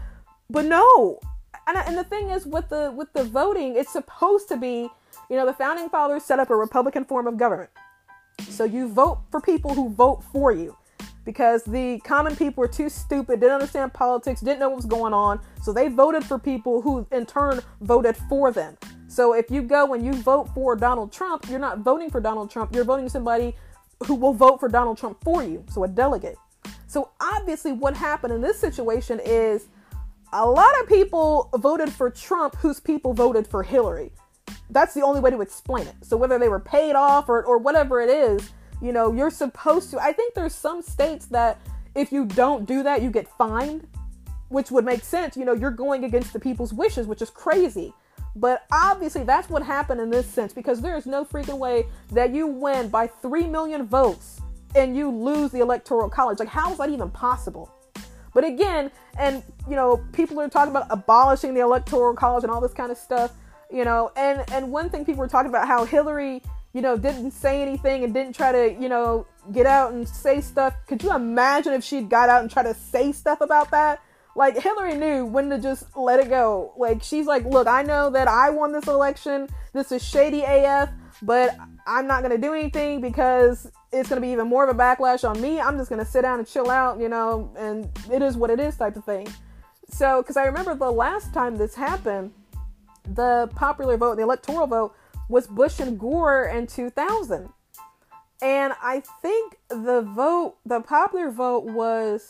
But 0.51 0.65
no. 0.65 1.21
And, 1.69 1.79
and 1.79 1.97
the 1.97 2.03
thing 2.03 2.31
is, 2.31 2.45
with 2.45 2.69
the 2.69 2.93
with 2.97 3.13
the 3.13 3.23
voting, 3.23 3.77
it's 3.77 3.93
supposed 3.93 4.49
to 4.49 4.57
be, 4.57 4.91
you 5.31 5.37
know, 5.37 5.47
the 5.47 5.53
founding 5.53 5.89
fathers 5.89 6.25
set 6.25 6.41
up 6.41 6.51
a 6.51 6.57
Republican 6.57 7.05
form 7.05 7.29
of 7.29 7.37
government. 7.37 7.71
So 8.49 8.65
you 8.65 8.89
vote 8.89 9.21
for 9.31 9.41
people 9.41 9.75
who 9.75 9.89
vote 9.89 10.25
for 10.33 10.51
you 10.51 10.77
because 11.29 11.63
the 11.65 12.01
common 12.05 12.35
people 12.35 12.63
were 12.63 12.69
too 12.69 12.89
stupid, 12.89 13.39
didn't 13.39 13.57
understand 13.57 13.93
politics, 13.93 14.41
didn't 14.41 14.61
know 14.61 14.71
what 14.71 14.77
was 14.77 14.87
going 14.87 15.13
on. 15.13 15.39
So 15.63 15.75
they 15.75 15.89
voted 15.89 16.25
for 16.25 16.39
people 16.39 16.81
who 16.81 17.07
in 17.13 17.27
turn 17.27 17.61
voted 17.83 18.17
for 18.31 18.51
them. 18.51 18.79
So 19.09 19.35
if 19.35 19.51
you 19.51 19.61
go 19.61 19.93
and 19.93 20.03
you 20.03 20.15
vote 20.15 20.49
for 20.55 20.75
Donald 20.75 21.13
Trump, 21.13 21.47
you're 21.51 21.59
not 21.59 21.81
voting 21.81 22.09
for 22.09 22.19
Donald 22.19 22.51
Trump, 22.51 22.75
you're 22.75 22.83
voting 22.83 23.11
somebody 23.11 23.55
who 24.07 24.15
will 24.15 24.33
vote 24.33 24.59
for 24.59 24.71
Donald 24.71 24.97
Trump 24.97 25.23
for 25.23 25.45
you. 25.45 25.63
So 25.69 25.85
a 25.85 25.89
delegate. 25.89 26.39
So 26.87 27.11
obviously, 27.21 27.73
what 27.73 27.95
happened 27.95 28.33
in 28.33 28.41
this 28.41 28.59
situation 28.59 29.21
is 29.23 29.67
a 30.33 30.49
lot 30.49 30.81
of 30.81 30.89
people 30.89 31.51
voted 31.59 31.93
for 31.93 32.09
Trump 32.09 32.57
whose 32.57 32.81
people 32.81 33.13
voted 33.13 33.47
for 33.47 33.63
Hillary. 33.63 34.13
That's 34.71 34.95
the 34.95 35.03
only 35.03 35.21
way 35.21 35.29
to 35.29 35.43
explain 35.43 35.89
it. 35.89 35.97
So 36.01 36.17
whether 36.17 36.39
they 36.39 36.49
were 36.49 36.59
paid 36.59 36.95
off 36.95 37.29
or, 37.29 37.43
or 37.45 37.59
whatever 37.59 38.01
it 38.01 38.09
is, 38.09 38.51
you 38.81 38.93
know, 38.93 39.13
you're 39.13 39.31
supposed 39.31 39.91
to. 39.91 40.01
I 40.01 40.13
think 40.13 40.35
there's 40.35 40.55
some 40.55 40.83
states 40.83 41.27
that 41.27 41.61
if 41.95 42.13
you 42.13 42.25
don't 42.25 42.67
do 42.67 42.83
that, 42.83 43.03
you 43.03 43.11
get 43.11 43.29
fined, 43.29 43.87
which 44.49 44.71
would 44.71 44.85
make 44.85 45.03
sense. 45.03 45.37
You 45.37 45.45
know, 45.45 45.55
you're 45.55 45.71
going 45.71 46.05
against 46.05 46.33
the 46.33 46.41
people's 46.41 46.73
wishes, 46.73 47.07
which 47.07 47.23
is 47.23 47.31
crazy. 47.31 47.93
But 48.37 48.67
obviously, 48.71 49.25
that's 49.25 49.49
what 49.49 49.63
happened 49.63 50.01
in 50.01 50.11
this 50.11 50.27
sense 50.27 50.53
because 50.53 50.81
there 50.81 50.97
is 50.97 51.07
no 51.07 51.25
freaking 51.25 51.59
way 51.59 51.87
that 52.13 52.33
you 52.33 52.47
win 52.47 52.89
by 52.89 53.09
3 53.09 53.49
million 53.49 53.87
votes 53.87 54.41
and 54.77 54.97
you 54.97 55.11
lose 55.11 55.51
the 55.51 55.61
electoral 55.61 56.09
college. 56.09 56.39
Like, 56.39 56.49
how 56.49 56.71
is 56.71 56.79
that 56.79 56.91
even 56.91 57.11
possible? 57.11 57.73
But 58.35 58.45
again, 58.45 58.91
and 59.19 59.43
you 59.69 59.75
know, 59.75 60.05
people 60.13 60.41
are 60.41 60.49
talking 60.49 60.71
about 60.71 60.87
abolishing 60.91 61.55
the 61.55 61.61
electoral 61.61 62.15
college 62.15 62.45
and 62.45 62.53
all 62.53 62.61
this 62.61 62.75
kind 62.75 62.93
of 62.93 62.99
stuff, 62.99 63.33
you 63.73 63.85
know, 63.85 64.13
and 64.17 64.45
and 64.53 64.71
one 64.71 64.91
thing 64.91 65.05
people 65.05 65.21
were 65.21 65.29
talking 65.29 65.49
about 65.49 65.67
how 65.67 65.85
Hillary 65.85 66.43
you 66.79 66.83
know, 66.83 66.97
didn't 66.97 67.33
say 67.33 67.61
anything 67.61 68.05
and 68.05 68.15
didn't 68.15 68.37
try 68.37 68.53
to, 68.53 68.81
you 68.81 68.89
know, 68.89 69.27
get 69.51 69.67
out 69.67 69.93
and 69.93 70.09
say 70.09 70.41
stuff. 70.41 70.77
Could 70.87 71.03
you 71.03 71.13
imagine 71.13 71.73
if 71.73 71.83
she'd 71.83 72.09
got 72.09 72.29
out 72.29 72.41
and 72.41 72.49
tried 72.49 72.73
to 72.73 72.75
say 72.75 73.11
stuff 73.11 73.41
about 73.41 73.73
that? 73.73 74.01
Like 74.37 74.57
Hillary 74.57 74.95
knew 74.95 75.25
when 75.25 75.51
to 75.51 75.59
just 75.59 75.97
let 75.97 76.21
it 76.21 76.29
go. 76.29 76.73
Like 76.77 77.03
she's 77.03 77.27
like, 77.27 77.45
look, 77.45 77.67
I 77.67 77.83
know 77.83 78.11
that 78.11 78.29
I 78.29 78.51
won 78.51 78.71
this 78.71 78.87
election. 78.87 79.49
This 79.73 79.91
is 79.91 80.05
shady 80.05 80.45
AF, 80.47 80.89
but 81.21 81.57
I'm 81.85 82.07
not 82.07 82.23
gonna 82.23 82.39
do 82.39 82.55
anything 82.55 83.01
because 83.01 83.69
it's 83.91 84.09
gonna 84.09 84.21
be 84.21 84.29
even 84.29 84.47
more 84.47 84.63
of 84.63 84.71
a 84.71 84.79
backlash 84.79 85.29
on 85.29 85.41
me. 85.41 85.61
I'm 85.61 85.79
just 85.79 85.91
gonna 85.91 86.05
sit 86.05 86.23
down 86.23 86.39
and 86.39 86.47
chill 86.47 86.71
out, 86.71 87.01
you 87.01 87.09
know, 87.09 87.53
and 87.59 87.91
it 88.09 88.23
is 88.23 88.37
what 88.37 88.51
it 88.51 88.61
is 88.61 88.77
type 88.77 88.95
of 88.95 89.05
thing. 89.05 89.27
So, 89.91 90.23
because 90.23 90.37
I 90.37 90.45
remember 90.45 90.77
the 90.77 90.93
last 90.93 91.35
time 91.35 91.57
this 91.57 91.75
happened, 91.75 92.31
the 93.15 93.51
popular 93.57 93.97
vote, 93.97 94.15
the 94.15 94.23
electoral 94.23 94.69
vote 94.69 94.95
was 95.29 95.47
Bush 95.47 95.81
and 95.81 95.99
Gore 95.99 96.45
in 96.47 96.67
2000. 96.67 97.49
And 98.41 98.73
I 98.81 99.03
think 99.21 99.59
the 99.69 100.03
vote, 100.03 100.57
the 100.65 100.81
popular 100.81 101.31
vote 101.31 101.65
was, 101.65 102.29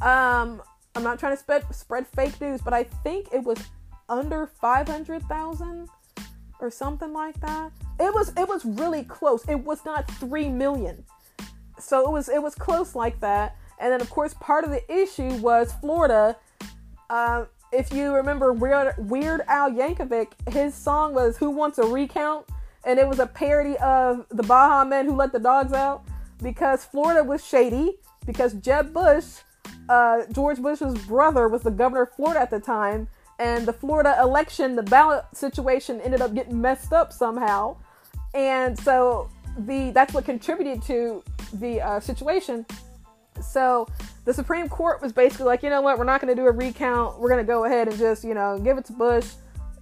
um, 0.00 0.60
I'm 0.94 1.02
not 1.02 1.18
trying 1.18 1.34
to 1.34 1.40
spread 1.40 1.72
spread 1.74 2.06
fake 2.08 2.40
news, 2.40 2.60
but 2.60 2.74
I 2.74 2.84
think 2.84 3.28
it 3.32 3.44
was 3.44 3.58
under 4.08 4.46
500,000 4.46 5.88
or 6.60 6.70
something 6.70 7.12
like 7.12 7.40
that. 7.40 7.72
It 8.00 8.12
was 8.12 8.32
it 8.36 8.48
was 8.48 8.64
really 8.64 9.04
close. 9.04 9.46
It 9.48 9.64
was 9.64 9.84
not 9.84 10.10
3 10.12 10.48
million. 10.48 11.04
So 11.78 12.04
it 12.08 12.10
was 12.10 12.28
it 12.28 12.42
was 12.42 12.54
close 12.54 12.94
like 12.94 13.20
that. 13.20 13.56
And 13.78 13.92
then 13.92 14.00
of 14.00 14.10
course 14.10 14.34
part 14.34 14.64
of 14.64 14.70
the 14.70 14.92
issue 14.92 15.36
was 15.36 15.72
Florida 15.80 16.36
uh, 17.10 17.44
if 17.72 17.92
you 17.92 18.14
remember 18.14 18.52
Weird, 18.52 18.94
Weird 18.98 19.42
Al 19.48 19.70
Yankovic, 19.70 20.28
his 20.52 20.74
song 20.74 21.14
was 21.14 21.36
"Who 21.38 21.50
Wants 21.50 21.78
a 21.78 21.86
Recount," 21.86 22.46
and 22.84 22.98
it 22.98 23.08
was 23.08 23.18
a 23.18 23.26
parody 23.26 23.76
of 23.78 24.26
the 24.30 24.42
Baha 24.42 24.88
Men 24.88 25.06
who 25.06 25.16
let 25.16 25.32
the 25.32 25.38
dogs 25.38 25.72
out 25.72 26.04
because 26.42 26.84
Florida 26.84 27.24
was 27.24 27.44
shady 27.44 27.98
because 28.26 28.54
Jeb 28.54 28.92
Bush, 28.92 29.38
uh, 29.88 30.22
George 30.32 30.60
Bush's 30.60 30.94
brother, 31.06 31.48
was 31.48 31.62
the 31.62 31.70
governor 31.70 32.02
of 32.02 32.12
Florida 32.14 32.40
at 32.40 32.50
the 32.50 32.60
time, 32.60 33.08
and 33.38 33.66
the 33.66 33.72
Florida 33.72 34.16
election, 34.20 34.76
the 34.76 34.82
ballot 34.82 35.24
situation 35.32 36.00
ended 36.02 36.20
up 36.20 36.34
getting 36.34 36.60
messed 36.60 36.92
up 36.92 37.12
somehow, 37.12 37.76
and 38.34 38.78
so 38.78 39.30
the 39.66 39.90
that's 39.90 40.12
what 40.12 40.24
contributed 40.24 40.82
to 40.82 41.22
the 41.54 41.80
uh, 41.80 42.00
situation. 42.00 42.66
So 43.40 43.88
the 44.24 44.32
Supreme 44.32 44.68
Court 44.68 45.02
was 45.02 45.12
basically 45.12 45.46
like, 45.46 45.62
you 45.62 45.70
know 45.70 45.80
what, 45.80 45.98
we're 45.98 46.04
not 46.04 46.20
going 46.20 46.34
to 46.34 46.40
do 46.40 46.46
a 46.46 46.52
recount. 46.52 47.18
We're 47.18 47.28
going 47.28 47.44
to 47.44 47.50
go 47.50 47.64
ahead 47.64 47.88
and 47.88 47.98
just, 47.98 48.24
you 48.24 48.34
know, 48.34 48.58
give 48.58 48.78
it 48.78 48.84
to 48.86 48.92
Bush. 48.92 49.30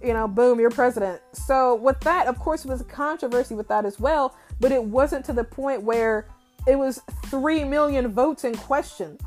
You 0.01 0.13
know, 0.13 0.27
boom, 0.27 0.59
you're 0.59 0.71
president. 0.71 1.21
So 1.31 1.75
with 1.75 1.99
that, 2.01 2.25
of 2.25 2.39
course, 2.39 2.65
it 2.65 2.69
was 2.69 2.81
a 2.81 2.85
controversy 2.85 3.53
with 3.53 3.67
that 3.67 3.85
as 3.85 3.99
well. 3.99 4.35
But 4.59 4.71
it 4.71 4.83
wasn't 4.83 5.25
to 5.25 5.33
the 5.33 5.43
point 5.43 5.83
where 5.83 6.27
it 6.67 6.75
was 6.75 7.01
three 7.25 7.63
million 7.63 8.07
votes 8.07 8.43
in 8.43 8.55
question. 8.55 9.19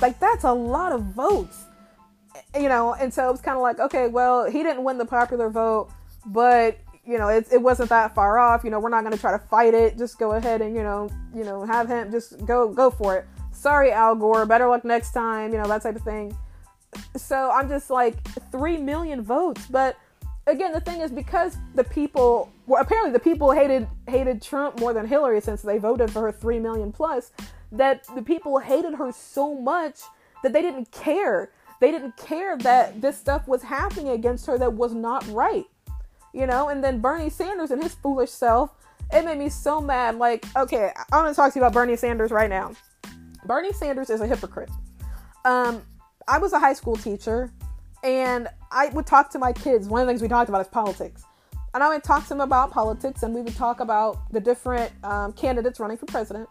Like 0.00 0.18
that's 0.18 0.44
a 0.44 0.52
lot 0.52 0.92
of 0.92 1.02
votes, 1.02 1.64
you 2.58 2.68
know. 2.68 2.94
And 2.94 3.12
so 3.12 3.28
it 3.28 3.32
was 3.32 3.42
kind 3.42 3.56
of 3.56 3.62
like, 3.62 3.78
okay, 3.78 4.08
well, 4.08 4.50
he 4.50 4.62
didn't 4.62 4.84
win 4.84 4.96
the 4.96 5.04
popular 5.04 5.50
vote, 5.50 5.90
but 6.24 6.78
you 7.04 7.18
know, 7.18 7.28
it, 7.28 7.46
it 7.52 7.60
wasn't 7.60 7.90
that 7.90 8.14
far 8.14 8.38
off. 8.38 8.64
You 8.64 8.70
know, 8.70 8.80
we're 8.80 8.88
not 8.88 9.02
going 9.02 9.14
to 9.14 9.20
try 9.20 9.32
to 9.32 9.38
fight 9.38 9.74
it. 9.74 9.98
Just 9.98 10.18
go 10.18 10.32
ahead 10.32 10.62
and 10.62 10.74
you 10.74 10.82
know, 10.82 11.10
you 11.34 11.44
know, 11.44 11.64
have 11.66 11.88
him 11.88 12.10
just 12.10 12.44
go 12.46 12.72
go 12.72 12.90
for 12.90 13.16
it 13.18 13.26
sorry, 13.56 13.90
Al 13.92 14.14
Gore, 14.14 14.46
better 14.46 14.68
luck 14.68 14.84
next 14.84 15.12
time, 15.12 15.52
you 15.52 15.58
know, 15.58 15.66
that 15.68 15.82
type 15.82 15.96
of 15.96 16.02
thing. 16.02 16.36
So 17.16 17.50
I'm 17.50 17.68
just 17.68 17.90
like, 17.90 18.16
3 18.52 18.78
million 18.78 19.22
votes. 19.22 19.66
But 19.68 19.96
again, 20.46 20.72
the 20.72 20.80
thing 20.80 21.00
is 21.00 21.10
because 21.10 21.58
the 21.74 21.84
people, 21.84 22.52
well, 22.66 22.80
apparently 22.82 23.12
the 23.12 23.20
people 23.20 23.50
hated 23.52 23.86
hated 24.06 24.40
Trump 24.40 24.80
more 24.80 24.92
than 24.92 25.06
Hillary 25.06 25.40
since 25.40 25.62
they 25.62 25.78
voted 25.78 26.10
for 26.10 26.22
her 26.22 26.32
3 26.32 26.60
million 26.60 26.92
plus, 26.92 27.32
that 27.72 28.06
the 28.14 28.22
people 28.22 28.58
hated 28.58 28.94
her 28.94 29.10
so 29.12 29.54
much 29.54 30.00
that 30.42 30.52
they 30.52 30.62
didn't 30.62 30.90
care. 30.92 31.50
They 31.80 31.90
didn't 31.90 32.16
care 32.16 32.56
that 32.58 33.02
this 33.02 33.18
stuff 33.18 33.46
was 33.46 33.62
happening 33.62 34.08
against 34.10 34.46
her 34.46 34.56
that 34.58 34.72
was 34.72 34.94
not 34.94 35.26
right. 35.28 35.66
you 36.36 36.46
know, 36.46 36.68
and 36.68 36.84
then 36.84 37.00
Bernie 37.00 37.30
Sanders 37.30 37.70
and 37.70 37.82
his 37.82 37.94
foolish 37.94 38.30
self. 38.30 38.70
It 39.10 39.24
made 39.24 39.38
me 39.38 39.48
so 39.48 39.80
mad. 39.80 40.16
Like, 40.16 40.44
okay, 40.54 40.90
I'm 41.10 41.22
gonna 41.24 41.34
talk 41.34 41.52
to 41.54 41.58
you 41.58 41.64
about 41.64 41.72
Bernie 41.72 41.96
Sanders 41.96 42.30
right 42.30 42.50
now. 42.50 42.72
Bernie 43.46 43.72
Sanders 43.72 44.10
is 44.10 44.20
a 44.20 44.26
hypocrite. 44.26 44.70
Um, 45.44 45.82
I 46.28 46.38
was 46.38 46.52
a 46.52 46.58
high 46.58 46.72
school 46.72 46.96
teacher, 46.96 47.52
and 48.02 48.48
I 48.70 48.88
would 48.88 49.06
talk 49.06 49.30
to 49.30 49.38
my 49.38 49.52
kids. 49.52 49.88
One 49.88 50.00
of 50.00 50.06
the 50.06 50.12
things 50.12 50.22
we 50.22 50.28
talked 50.28 50.48
about 50.48 50.60
is 50.60 50.68
politics, 50.68 51.24
and 51.72 51.82
I 51.82 51.88
would 51.88 52.02
talk 52.02 52.24
to 52.24 52.28
them 52.30 52.40
about 52.40 52.70
politics, 52.70 53.22
and 53.22 53.34
we 53.34 53.42
would 53.42 53.56
talk 53.56 53.80
about 53.80 54.32
the 54.32 54.40
different 54.40 54.92
um, 55.04 55.32
candidates 55.32 55.78
running 55.78 55.96
for 55.96 56.06
president. 56.06 56.48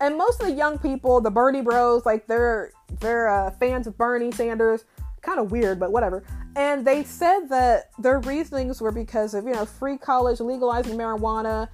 And 0.00 0.16
most 0.16 0.40
of 0.40 0.46
the 0.46 0.52
young 0.52 0.78
people, 0.78 1.20
the 1.20 1.30
Bernie 1.30 1.60
Bros, 1.60 2.06
like 2.06 2.26
they're 2.26 2.72
they're 3.00 3.28
uh, 3.28 3.50
fans 3.52 3.86
of 3.86 3.98
Bernie 3.98 4.32
Sanders. 4.32 4.84
Kind 5.20 5.40
of 5.40 5.50
weird, 5.50 5.80
but 5.80 5.90
whatever. 5.90 6.22
And 6.54 6.86
they 6.86 7.02
said 7.02 7.48
that 7.48 7.90
their 7.98 8.20
reasonings 8.20 8.80
were 8.80 8.92
because 8.92 9.34
of 9.34 9.44
you 9.44 9.52
know 9.52 9.66
free 9.66 9.98
college, 9.98 10.40
legalizing 10.40 10.96
marijuana, 10.96 11.68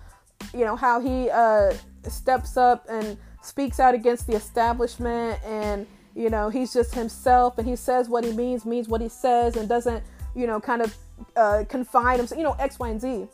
you 0.52 0.64
know 0.64 0.74
how 0.74 1.00
he 1.00 1.30
uh, 1.30 1.74
steps 2.08 2.56
up 2.56 2.86
and 2.88 3.18
speaks 3.44 3.78
out 3.78 3.94
against 3.94 4.26
the 4.26 4.34
establishment 4.34 5.38
and 5.44 5.86
you 6.14 6.30
know 6.30 6.48
he's 6.48 6.72
just 6.72 6.94
himself 6.94 7.58
and 7.58 7.66
he 7.66 7.76
says 7.76 8.08
what 8.08 8.24
he 8.24 8.32
means 8.32 8.64
means 8.64 8.88
what 8.88 9.00
he 9.00 9.08
says 9.08 9.56
and 9.56 9.68
doesn't 9.68 10.02
you 10.34 10.46
know 10.46 10.60
kind 10.60 10.82
of 10.82 10.96
uh, 11.36 11.64
confine 11.68 12.18
himself 12.18 12.38
you 12.38 12.44
know 12.44 12.56
x 12.58 12.78
y 12.78 12.88
and 12.88 13.00
z. 13.00 13.26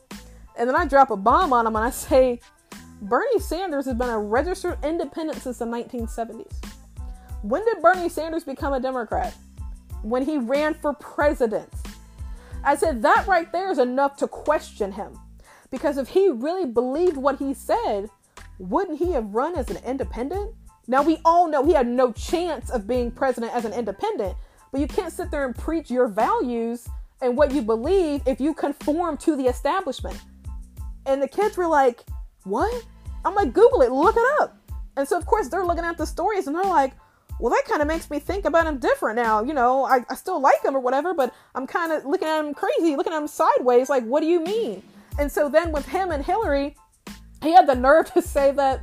And 0.58 0.68
then 0.68 0.76
i 0.76 0.86
drop 0.86 1.10
a 1.10 1.16
bomb 1.16 1.52
on 1.52 1.66
him 1.66 1.76
and 1.76 1.84
i 1.84 1.90
say 2.08 2.40
bernie 3.02 3.40
sanders 3.40 3.86
has 3.86 3.94
been 3.94 4.10
a 4.10 4.18
registered 4.18 4.78
independent 4.84 5.40
since 5.40 5.58
the 5.58 5.64
1970s 5.64 6.70
when 7.42 7.64
did 7.64 7.80
bernie 7.80 8.08
sanders 8.08 8.44
become 8.44 8.72
a 8.72 8.80
democrat? 8.80 9.34
When 10.02 10.24
he 10.24 10.38
ran 10.38 10.74
for 10.74 10.92
president. 10.94 11.72
I 12.62 12.76
said 12.76 13.02
that 13.02 13.26
right 13.26 13.50
there 13.52 13.70
is 13.70 13.78
enough 13.78 14.16
to 14.18 14.28
question 14.28 14.92
him. 14.92 15.18
Because 15.70 15.96
if 15.96 16.08
he 16.08 16.28
really 16.28 16.66
believed 16.66 17.16
what 17.16 17.38
he 17.38 17.54
said 17.54 18.10
wouldn't 18.60 18.98
he 18.98 19.12
have 19.12 19.34
run 19.34 19.56
as 19.56 19.70
an 19.70 19.78
independent? 19.84 20.54
Now, 20.86 21.02
we 21.02 21.18
all 21.24 21.48
know 21.48 21.64
he 21.64 21.72
had 21.72 21.86
no 21.86 22.12
chance 22.12 22.70
of 22.70 22.86
being 22.86 23.10
president 23.10 23.54
as 23.54 23.64
an 23.64 23.72
independent, 23.72 24.36
but 24.70 24.80
you 24.80 24.86
can't 24.86 25.12
sit 25.12 25.30
there 25.30 25.46
and 25.46 25.56
preach 25.56 25.90
your 25.90 26.08
values 26.08 26.86
and 27.22 27.36
what 27.36 27.52
you 27.52 27.62
believe 27.62 28.22
if 28.26 28.40
you 28.40 28.54
conform 28.54 29.16
to 29.18 29.36
the 29.36 29.46
establishment. 29.46 30.18
And 31.06 31.22
the 31.22 31.28
kids 31.28 31.56
were 31.56 31.66
like, 31.66 32.04
What? 32.44 32.84
I'm 33.24 33.34
like, 33.34 33.52
Google 33.52 33.82
it, 33.82 33.92
look 33.92 34.16
it 34.16 34.40
up. 34.40 34.56
And 34.96 35.08
so, 35.08 35.16
of 35.16 35.26
course, 35.26 35.48
they're 35.48 35.64
looking 35.64 35.84
at 35.84 35.96
the 35.96 36.06
stories 36.06 36.46
and 36.46 36.56
they're 36.56 36.64
like, 36.64 36.92
well, 37.38 37.50
that 37.50 37.64
kind 37.66 37.80
of 37.80 37.88
makes 37.88 38.10
me 38.10 38.18
think 38.18 38.44
about 38.44 38.66
him 38.66 38.78
different 38.78 39.16
now. 39.16 39.42
You 39.42 39.54
know, 39.54 39.84
I, 39.84 40.04
I 40.10 40.14
still 40.14 40.40
like 40.40 40.62
him 40.62 40.76
or 40.76 40.80
whatever, 40.80 41.14
but 41.14 41.34
I'm 41.54 41.66
kind 41.66 41.90
of 41.90 42.04
looking 42.04 42.28
at 42.28 42.44
him 42.44 42.52
crazy, 42.52 42.96
looking 42.96 43.14
at 43.14 43.20
him 43.20 43.28
sideways. 43.28 43.88
Like, 43.88 44.04
what 44.04 44.20
do 44.20 44.26
you 44.26 44.40
mean? 44.40 44.82
And 45.18 45.32
so 45.32 45.48
then 45.48 45.72
with 45.72 45.86
him 45.86 46.10
and 46.10 46.24
Hillary, 46.24 46.76
he 47.42 47.52
had 47.52 47.66
the 47.66 47.74
nerve 47.74 48.12
to 48.12 48.22
say 48.22 48.52
that 48.52 48.82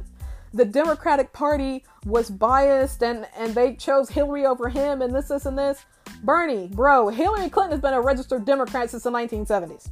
the 0.53 0.65
Democratic 0.65 1.33
Party 1.33 1.83
was 2.05 2.29
biased 2.29 3.03
and, 3.03 3.27
and 3.37 3.53
they 3.53 3.75
chose 3.75 4.09
Hillary 4.09 4.45
over 4.45 4.69
him 4.69 5.01
and 5.01 5.13
this, 5.13 5.27
this, 5.27 5.45
and 5.45 5.57
this. 5.57 5.85
Bernie, 6.23 6.67
bro, 6.67 7.09
Hillary 7.09 7.49
Clinton 7.49 7.71
has 7.71 7.81
been 7.81 7.93
a 7.93 8.01
registered 8.01 8.45
Democrat 8.45 8.89
since 8.89 9.03
the 9.03 9.11
1970s. 9.11 9.89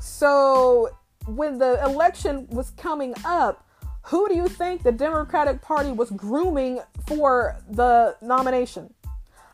So 0.00 0.90
when 1.26 1.58
the 1.58 1.82
election 1.84 2.46
was 2.50 2.70
coming 2.70 3.14
up, 3.24 3.66
who 4.02 4.28
do 4.28 4.34
you 4.34 4.48
think 4.48 4.82
the 4.82 4.92
Democratic 4.92 5.62
Party 5.62 5.90
was 5.90 6.10
grooming 6.10 6.80
for 7.06 7.56
the 7.70 8.16
nomination? 8.20 8.92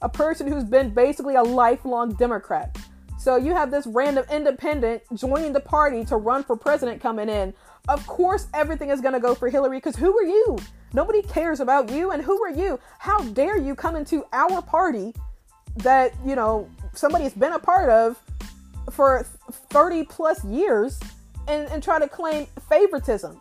A 0.02 0.08
person 0.08 0.46
who's 0.46 0.64
been 0.64 0.90
basically 0.90 1.36
a 1.36 1.42
lifelong 1.42 2.14
Democrat. 2.14 2.76
So 3.18 3.36
you 3.36 3.52
have 3.52 3.70
this 3.70 3.86
random 3.86 4.24
independent 4.30 5.02
joining 5.14 5.52
the 5.52 5.60
party 5.60 6.04
to 6.06 6.16
run 6.16 6.42
for 6.42 6.56
president 6.56 7.00
coming 7.02 7.28
in 7.28 7.54
of 7.88 8.06
course, 8.06 8.46
everything 8.54 8.90
is 8.90 9.00
going 9.00 9.14
to 9.14 9.20
go 9.20 9.34
for 9.34 9.48
Hillary 9.48 9.78
because 9.78 9.96
who 9.96 10.16
are 10.16 10.24
you? 10.24 10.58
Nobody 10.92 11.22
cares 11.22 11.60
about 11.60 11.90
you. 11.90 12.10
And 12.10 12.22
who 12.22 12.42
are 12.42 12.50
you? 12.50 12.78
How 12.98 13.20
dare 13.20 13.58
you 13.58 13.74
come 13.74 13.96
into 13.96 14.24
our 14.32 14.62
party 14.62 15.14
that, 15.76 16.12
you 16.24 16.36
know, 16.36 16.68
somebody 16.94 17.24
has 17.24 17.34
been 17.34 17.52
a 17.52 17.58
part 17.58 17.90
of 17.90 18.20
for 18.90 19.24
30 19.70 20.04
plus 20.04 20.44
years 20.44 20.98
and, 21.48 21.68
and 21.68 21.82
try 21.82 21.98
to 21.98 22.08
claim 22.08 22.46
favoritism? 22.68 23.40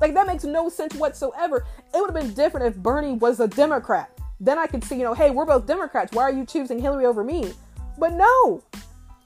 Like, 0.00 0.14
that 0.14 0.26
makes 0.26 0.44
no 0.44 0.68
sense 0.68 0.94
whatsoever. 0.94 1.66
It 1.94 2.00
would 2.00 2.14
have 2.14 2.22
been 2.22 2.34
different 2.34 2.66
if 2.66 2.76
Bernie 2.76 3.14
was 3.14 3.40
a 3.40 3.48
Democrat. 3.48 4.10
Then 4.40 4.58
I 4.58 4.66
could 4.66 4.84
see, 4.84 4.96
you 4.96 5.02
know, 5.02 5.14
hey, 5.14 5.30
we're 5.30 5.44
both 5.44 5.66
Democrats. 5.66 6.12
Why 6.12 6.22
are 6.22 6.32
you 6.32 6.46
choosing 6.46 6.78
Hillary 6.78 7.04
over 7.04 7.24
me? 7.24 7.52
But 7.98 8.12
no, 8.12 8.62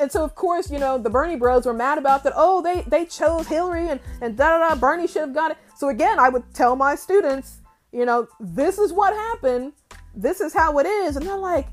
and 0.03 0.11
so, 0.11 0.25
of 0.25 0.35
course, 0.35 0.69
you 0.69 0.81
know, 0.81 0.99
the 0.99 1.09
Bernie 1.09 1.37
bros 1.37 1.65
were 1.65 1.73
mad 1.73 1.97
about 1.97 2.25
that. 2.25 2.33
Oh, 2.35 2.61
they, 2.61 2.83
they 2.83 3.07
chose 3.07 3.47
Hillary 3.47 3.89
and, 3.89 4.01
and 4.21 4.37
da 4.37 4.59
da 4.59 4.69
da. 4.69 4.75
Bernie 4.75 5.07
should 5.07 5.23
have 5.23 5.35
got 5.35 5.53
it. 5.53 5.59
So, 5.77 5.91
again, 5.91 6.19
I 6.19 6.29
would 6.29 6.43
tell 6.53 6.75
my 6.75 6.97
students, 6.97 7.59
you 7.93 8.05
know, 8.05 8.27
this 8.41 8.79
is 8.79 8.93
what 8.93 9.15
happened. 9.15 9.73
This 10.15 10.41
is 10.41 10.53
how 10.53 10.79
it 10.81 10.87
is. 10.87 11.17
And 11.17 11.25
they're 11.25 11.37
like, 11.37 11.69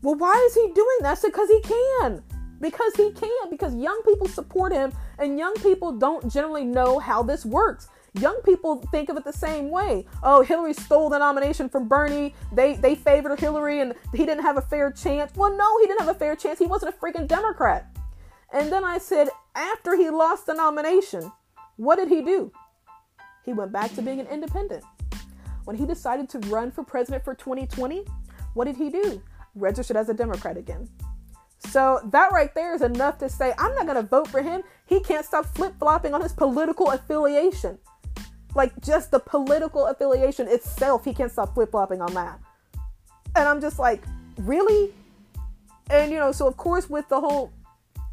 well, 0.00 0.14
why 0.14 0.32
is 0.46 0.54
he 0.54 0.72
doing 0.74 0.98
that? 1.02 1.20
Because 1.22 1.48
he 1.48 1.60
can. 1.60 2.22
Because 2.58 2.94
he 2.96 3.12
can. 3.12 3.50
Because 3.50 3.74
young 3.74 4.00
people 4.06 4.28
support 4.28 4.72
him 4.72 4.90
and 5.18 5.38
young 5.38 5.54
people 5.56 5.92
don't 5.92 6.32
generally 6.32 6.64
know 6.64 6.98
how 6.98 7.22
this 7.22 7.44
works. 7.44 7.88
Young 8.14 8.40
people 8.42 8.76
think 8.92 9.08
of 9.08 9.16
it 9.16 9.24
the 9.24 9.32
same 9.32 9.70
way. 9.70 10.06
Oh, 10.22 10.42
Hillary 10.42 10.72
stole 10.72 11.10
the 11.10 11.18
nomination 11.18 11.68
from 11.68 11.88
Bernie. 11.88 12.32
They 12.52 12.74
they 12.76 12.94
favored 12.94 13.40
Hillary 13.40 13.80
and 13.80 13.92
he 14.12 14.24
didn't 14.24 14.42
have 14.42 14.56
a 14.56 14.62
fair 14.62 14.92
chance. 14.92 15.32
Well, 15.34 15.56
no, 15.56 15.80
he 15.80 15.86
didn't 15.88 16.00
have 16.00 16.14
a 16.14 16.18
fair 16.18 16.36
chance. 16.36 16.60
He 16.60 16.66
wasn't 16.66 16.94
a 16.94 16.98
freaking 16.98 17.26
Democrat. 17.26 17.88
And 18.52 18.70
then 18.70 18.84
I 18.84 18.98
said, 18.98 19.30
after 19.56 19.96
he 19.96 20.10
lost 20.10 20.46
the 20.46 20.54
nomination, 20.54 21.32
what 21.76 21.96
did 21.96 22.06
he 22.06 22.22
do? 22.22 22.52
He 23.44 23.52
went 23.52 23.72
back 23.72 23.92
to 23.96 24.02
being 24.02 24.20
an 24.20 24.28
independent. 24.28 24.84
When 25.64 25.76
he 25.76 25.84
decided 25.84 26.28
to 26.30 26.38
run 26.50 26.70
for 26.70 26.84
president 26.84 27.24
for 27.24 27.34
2020, 27.34 28.04
what 28.54 28.66
did 28.66 28.76
he 28.76 28.90
do? 28.90 29.20
Registered 29.56 29.96
as 29.96 30.08
a 30.08 30.14
Democrat 30.14 30.56
again. 30.56 30.88
So 31.58 32.00
that 32.12 32.30
right 32.30 32.54
there 32.54 32.74
is 32.74 32.82
enough 32.82 33.18
to 33.18 33.28
say, 33.28 33.52
I'm 33.58 33.74
not 33.74 33.86
going 33.86 34.00
to 34.00 34.08
vote 34.08 34.28
for 34.28 34.40
him. 34.40 34.62
He 34.86 35.00
can't 35.00 35.26
stop 35.26 35.46
flip 35.56 35.74
flopping 35.80 36.14
on 36.14 36.20
his 36.20 36.32
political 36.32 36.90
affiliation 36.90 37.78
like 38.54 38.78
just 38.80 39.10
the 39.10 39.18
political 39.18 39.86
affiliation 39.86 40.48
itself, 40.48 41.04
he 41.04 41.12
can't 41.12 41.30
stop 41.30 41.54
flip 41.54 41.70
flopping 41.70 42.00
on 42.00 42.14
that. 42.14 42.38
And 43.36 43.48
I'm 43.48 43.60
just 43.60 43.78
like, 43.78 44.02
really? 44.38 44.92
And 45.90 46.12
you 46.12 46.18
know, 46.18 46.32
so 46.32 46.46
of 46.46 46.56
course 46.56 46.88
with 46.88 47.08
the 47.08 47.20
whole 47.20 47.52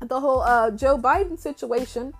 the 0.01 0.19
whole 0.19 0.41
uh, 0.41 0.71
Joe 0.71 0.97
Biden 0.97 1.39
situation, 1.39 2.13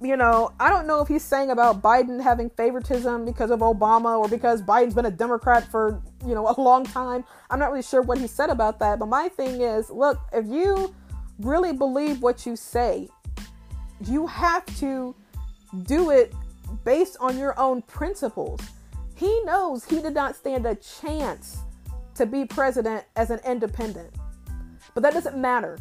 you 0.00 0.16
know, 0.16 0.52
I 0.60 0.68
don't 0.68 0.86
know 0.86 1.00
if 1.00 1.08
he's 1.08 1.24
saying 1.24 1.50
about 1.50 1.82
Biden 1.82 2.22
having 2.22 2.50
favoritism 2.50 3.24
because 3.24 3.50
of 3.50 3.60
Obama 3.60 4.18
or 4.18 4.28
because 4.28 4.62
Biden's 4.62 4.94
been 4.94 5.06
a 5.06 5.10
Democrat 5.10 5.70
for, 5.70 6.02
you 6.26 6.34
know, 6.34 6.48
a 6.48 6.60
long 6.60 6.84
time. 6.84 7.24
I'm 7.50 7.58
not 7.58 7.70
really 7.70 7.82
sure 7.82 8.02
what 8.02 8.18
he 8.18 8.26
said 8.26 8.50
about 8.50 8.78
that. 8.80 8.98
But 8.98 9.06
my 9.06 9.28
thing 9.28 9.62
is, 9.62 9.90
look, 9.90 10.18
if 10.32 10.46
you 10.46 10.94
really 11.38 11.72
believe 11.72 12.22
what 12.22 12.44
you 12.44 12.56
say, 12.56 13.08
you 14.06 14.26
have 14.26 14.64
to 14.80 15.14
do 15.84 16.10
it 16.10 16.32
based 16.84 17.16
on 17.20 17.38
your 17.38 17.58
own 17.58 17.82
principles. 17.82 18.60
He 19.14 19.42
knows 19.44 19.84
he 19.84 20.00
did 20.00 20.14
not 20.14 20.36
stand 20.36 20.66
a 20.66 20.74
chance 20.74 21.58
to 22.14 22.26
be 22.26 22.44
president 22.44 23.04
as 23.16 23.30
an 23.30 23.40
independent. 23.46 24.12
But 24.94 25.02
that 25.02 25.12
doesn't 25.12 25.36
matter. 25.36 25.78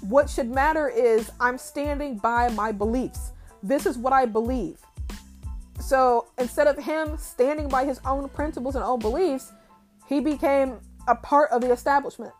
What 0.00 0.28
should 0.28 0.48
matter 0.48 0.88
is 0.88 1.30
I'm 1.40 1.58
standing 1.58 2.18
by 2.18 2.48
my 2.50 2.72
beliefs. 2.72 3.32
This 3.62 3.86
is 3.86 3.96
what 3.96 4.12
I 4.12 4.26
believe. 4.26 4.78
So 5.80 6.26
instead 6.38 6.66
of 6.66 6.78
him 6.78 7.16
standing 7.18 7.68
by 7.68 7.84
his 7.84 8.00
own 8.04 8.28
principles 8.28 8.74
and 8.74 8.84
own 8.84 8.98
beliefs, 8.98 9.52
he 10.08 10.20
became 10.20 10.78
a 11.08 11.14
part 11.14 11.50
of 11.50 11.60
the 11.60 11.72
establishment. 11.72 12.32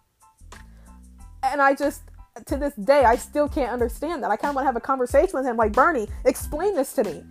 And 1.42 1.60
I 1.60 1.74
just, 1.74 2.02
to 2.46 2.56
this 2.56 2.74
day, 2.74 3.04
I 3.04 3.16
still 3.16 3.48
can't 3.48 3.70
understand 3.70 4.22
that. 4.22 4.30
I 4.30 4.36
kind 4.36 4.50
of 4.50 4.56
want 4.56 4.64
to 4.64 4.68
have 4.68 4.76
a 4.76 4.80
conversation 4.80 5.32
with 5.34 5.44
him 5.44 5.56
like, 5.56 5.72
Bernie, 5.72 6.08
explain 6.24 6.74
this 6.74 6.92
to 6.94 7.04
me 7.04 7.24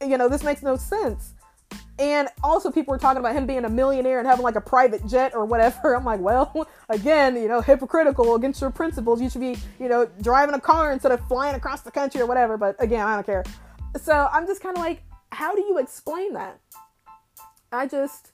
you 0.00 0.18
know, 0.18 0.28
this 0.28 0.42
makes 0.42 0.62
no 0.62 0.76
sense. 0.76 1.34
And 1.98 2.28
also, 2.44 2.70
people 2.70 2.92
were 2.92 2.98
talking 2.98 3.18
about 3.18 3.34
him 3.34 3.44
being 3.44 3.64
a 3.64 3.68
millionaire 3.68 4.20
and 4.20 4.28
having 4.28 4.44
like 4.44 4.54
a 4.54 4.60
private 4.60 5.04
jet 5.06 5.34
or 5.34 5.44
whatever. 5.44 5.96
I'm 5.96 6.04
like, 6.04 6.20
well, 6.20 6.68
again, 6.88 7.36
you 7.36 7.48
know, 7.48 7.60
hypocritical 7.60 8.36
against 8.36 8.60
your 8.60 8.70
principles. 8.70 9.20
You 9.20 9.28
should 9.28 9.40
be, 9.40 9.56
you 9.80 9.88
know, 9.88 10.08
driving 10.22 10.54
a 10.54 10.60
car 10.60 10.92
instead 10.92 11.12
of 11.12 11.26
flying 11.26 11.56
across 11.56 11.80
the 11.82 11.90
country 11.90 12.20
or 12.20 12.26
whatever. 12.26 12.56
But 12.56 12.76
again, 12.78 13.06
I 13.06 13.14
don't 13.14 13.26
care. 13.26 13.44
So 14.00 14.28
I'm 14.32 14.46
just 14.46 14.62
kind 14.62 14.76
of 14.76 14.82
like, 14.82 15.02
how 15.32 15.54
do 15.54 15.62
you 15.62 15.78
explain 15.78 16.34
that? 16.34 16.60
I 17.72 17.86
just, 17.86 18.30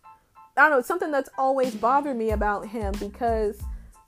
I 0.57 0.63
don't 0.63 0.71
know, 0.71 0.79
it's 0.79 0.89
something 0.89 1.11
that's 1.11 1.31
always 1.39 1.75
bothered 1.75 2.17
me 2.17 2.31
about 2.31 2.69
him 2.69 2.95
because 3.01 3.61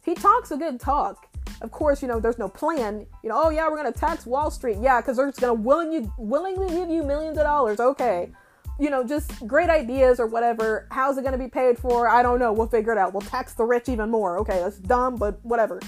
he 0.04 0.14
talks 0.14 0.50
a 0.50 0.56
good 0.56 0.78
talk 0.78 1.28
of 1.62 1.70
course, 1.70 2.02
you 2.02 2.08
know, 2.08 2.20
there's 2.20 2.38
no 2.38 2.48
plan. 2.48 3.06
You 3.22 3.30
know, 3.30 3.40
oh 3.44 3.50
yeah, 3.50 3.68
we're 3.68 3.76
gonna 3.76 3.92
tax 3.92 4.26
Wall 4.26 4.50
Street. 4.50 4.78
Yeah, 4.80 5.00
because 5.00 5.16
they're 5.16 5.26
just 5.26 5.40
gonna 5.40 5.54
willing 5.54 5.92
you 5.92 6.12
willingly 6.18 6.68
give 6.68 6.90
you 6.90 7.02
millions 7.02 7.38
of 7.38 7.44
dollars. 7.44 7.80
Okay. 7.80 8.30
You 8.78 8.90
know, 8.90 9.02
just 9.02 9.46
great 9.46 9.70
ideas 9.70 10.20
or 10.20 10.26
whatever. 10.26 10.86
How's 10.90 11.16
it 11.16 11.24
gonna 11.24 11.38
be 11.38 11.48
paid 11.48 11.78
for? 11.78 12.08
I 12.08 12.22
don't 12.22 12.38
know. 12.38 12.52
We'll 12.52 12.66
figure 12.68 12.92
it 12.92 12.98
out. 12.98 13.14
We'll 13.14 13.22
tax 13.22 13.54
the 13.54 13.64
rich 13.64 13.88
even 13.88 14.10
more. 14.10 14.38
Okay, 14.38 14.58
that's 14.58 14.78
dumb, 14.78 15.16
but 15.16 15.42
whatever. 15.44 15.80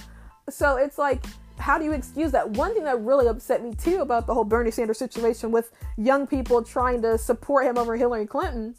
So 0.49 0.77
it's 0.77 0.97
like 0.97 1.23
how 1.59 1.79
do 1.79 1.85
you 1.85 1.93
excuse 1.93 2.33
that? 2.33 2.49
One 2.51 2.75
thing 2.75 2.85
that 2.85 3.01
really 3.01 3.27
upset 3.27 3.63
me 3.63 3.75
too 3.75 4.01
about 4.01 4.27
the 4.27 4.35
whole 4.35 4.45
Bernie 4.45 4.71
Sanders 4.71 4.99
situation 4.99 5.51
with 5.51 5.73
young 5.97 6.27
people 6.27 6.63
trying 6.63 7.03
to 7.03 7.19
support 7.19 7.67
him 7.67 7.77
over 7.77 7.97
Hillary 7.97 8.27
Clinton, 8.27 8.75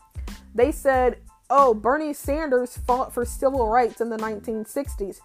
they 0.56 0.72
said, 0.72 1.18
oh, 1.50 1.74
Bernie 1.74 2.14
Sanders 2.14 2.78
fought 2.78 3.14
for 3.14 3.26
civil 3.26 3.68
rights 3.68 4.02
in 4.02 4.10
the 4.10 4.18
1960s. 4.18 5.20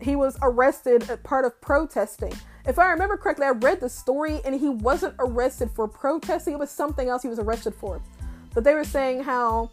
He 0.00 0.16
was 0.16 0.38
arrested 0.42 1.08
as 1.10 1.18
part 1.20 1.44
of 1.44 1.60
protesting. 1.60 2.32
If 2.66 2.78
I 2.78 2.90
remember 2.90 3.16
correctly, 3.16 3.46
I 3.46 3.50
read 3.50 3.80
the 3.80 3.88
story 3.88 4.40
and 4.44 4.54
he 4.54 4.68
wasn't 4.68 5.14
arrested 5.18 5.70
for 5.70 5.88
protesting, 5.88 6.54
it 6.54 6.58
was 6.58 6.70
something 6.70 7.08
else 7.08 7.22
he 7.22 7.28
was 7.28 7.38
arrested 7.38 7.74
for. 7.74 8.00
But 8.54 8.64
they 8.64 8.74
were 8.74 8.84
saying 8.84 9.22
how 9.22 9.70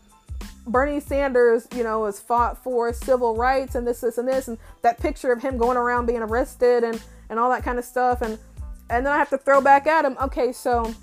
Bernie 0.67 0.99
Sanders, 0.99 1.67
you 1.75 1.83
know, 1.83 2.05
has 2.05 2.19
fought 2.19 2.61
for 2.63 2.91
civil 2.93 3.35
rights 3.35 3.75
and 3.75 3.87
this, 3.87 4.01
this, 4.01 4.17
and 4.17 4.27
this, 4.27 4.47
and 4.47 4.57
that 4.81 4.99
picture 4.99 5.31
of 5.31 5.41
him 5.41 5.57
going 5.57 5.77
around 5.77 6.05
being 6.05 6.21
arrested 6.21 6.83
and 6.83 7.01
and 7.29 7.39
all 7.39 7.49
that 7.49 7.63
kind 7.63 7.77
of 7.77 7.85
stuff, 7.85 8.21
and 8.21 8.39
and 8.89 9.05
then 9.05 9.13
I 9.13 9.17
have 9.17 9.29
to 9.31 9.37
throw 9.37 9.59
back 9.61 9.87
at 9.87 10.05
him. 10.05 10.17
Okay, 10.21 10.51
so 10.51 10.93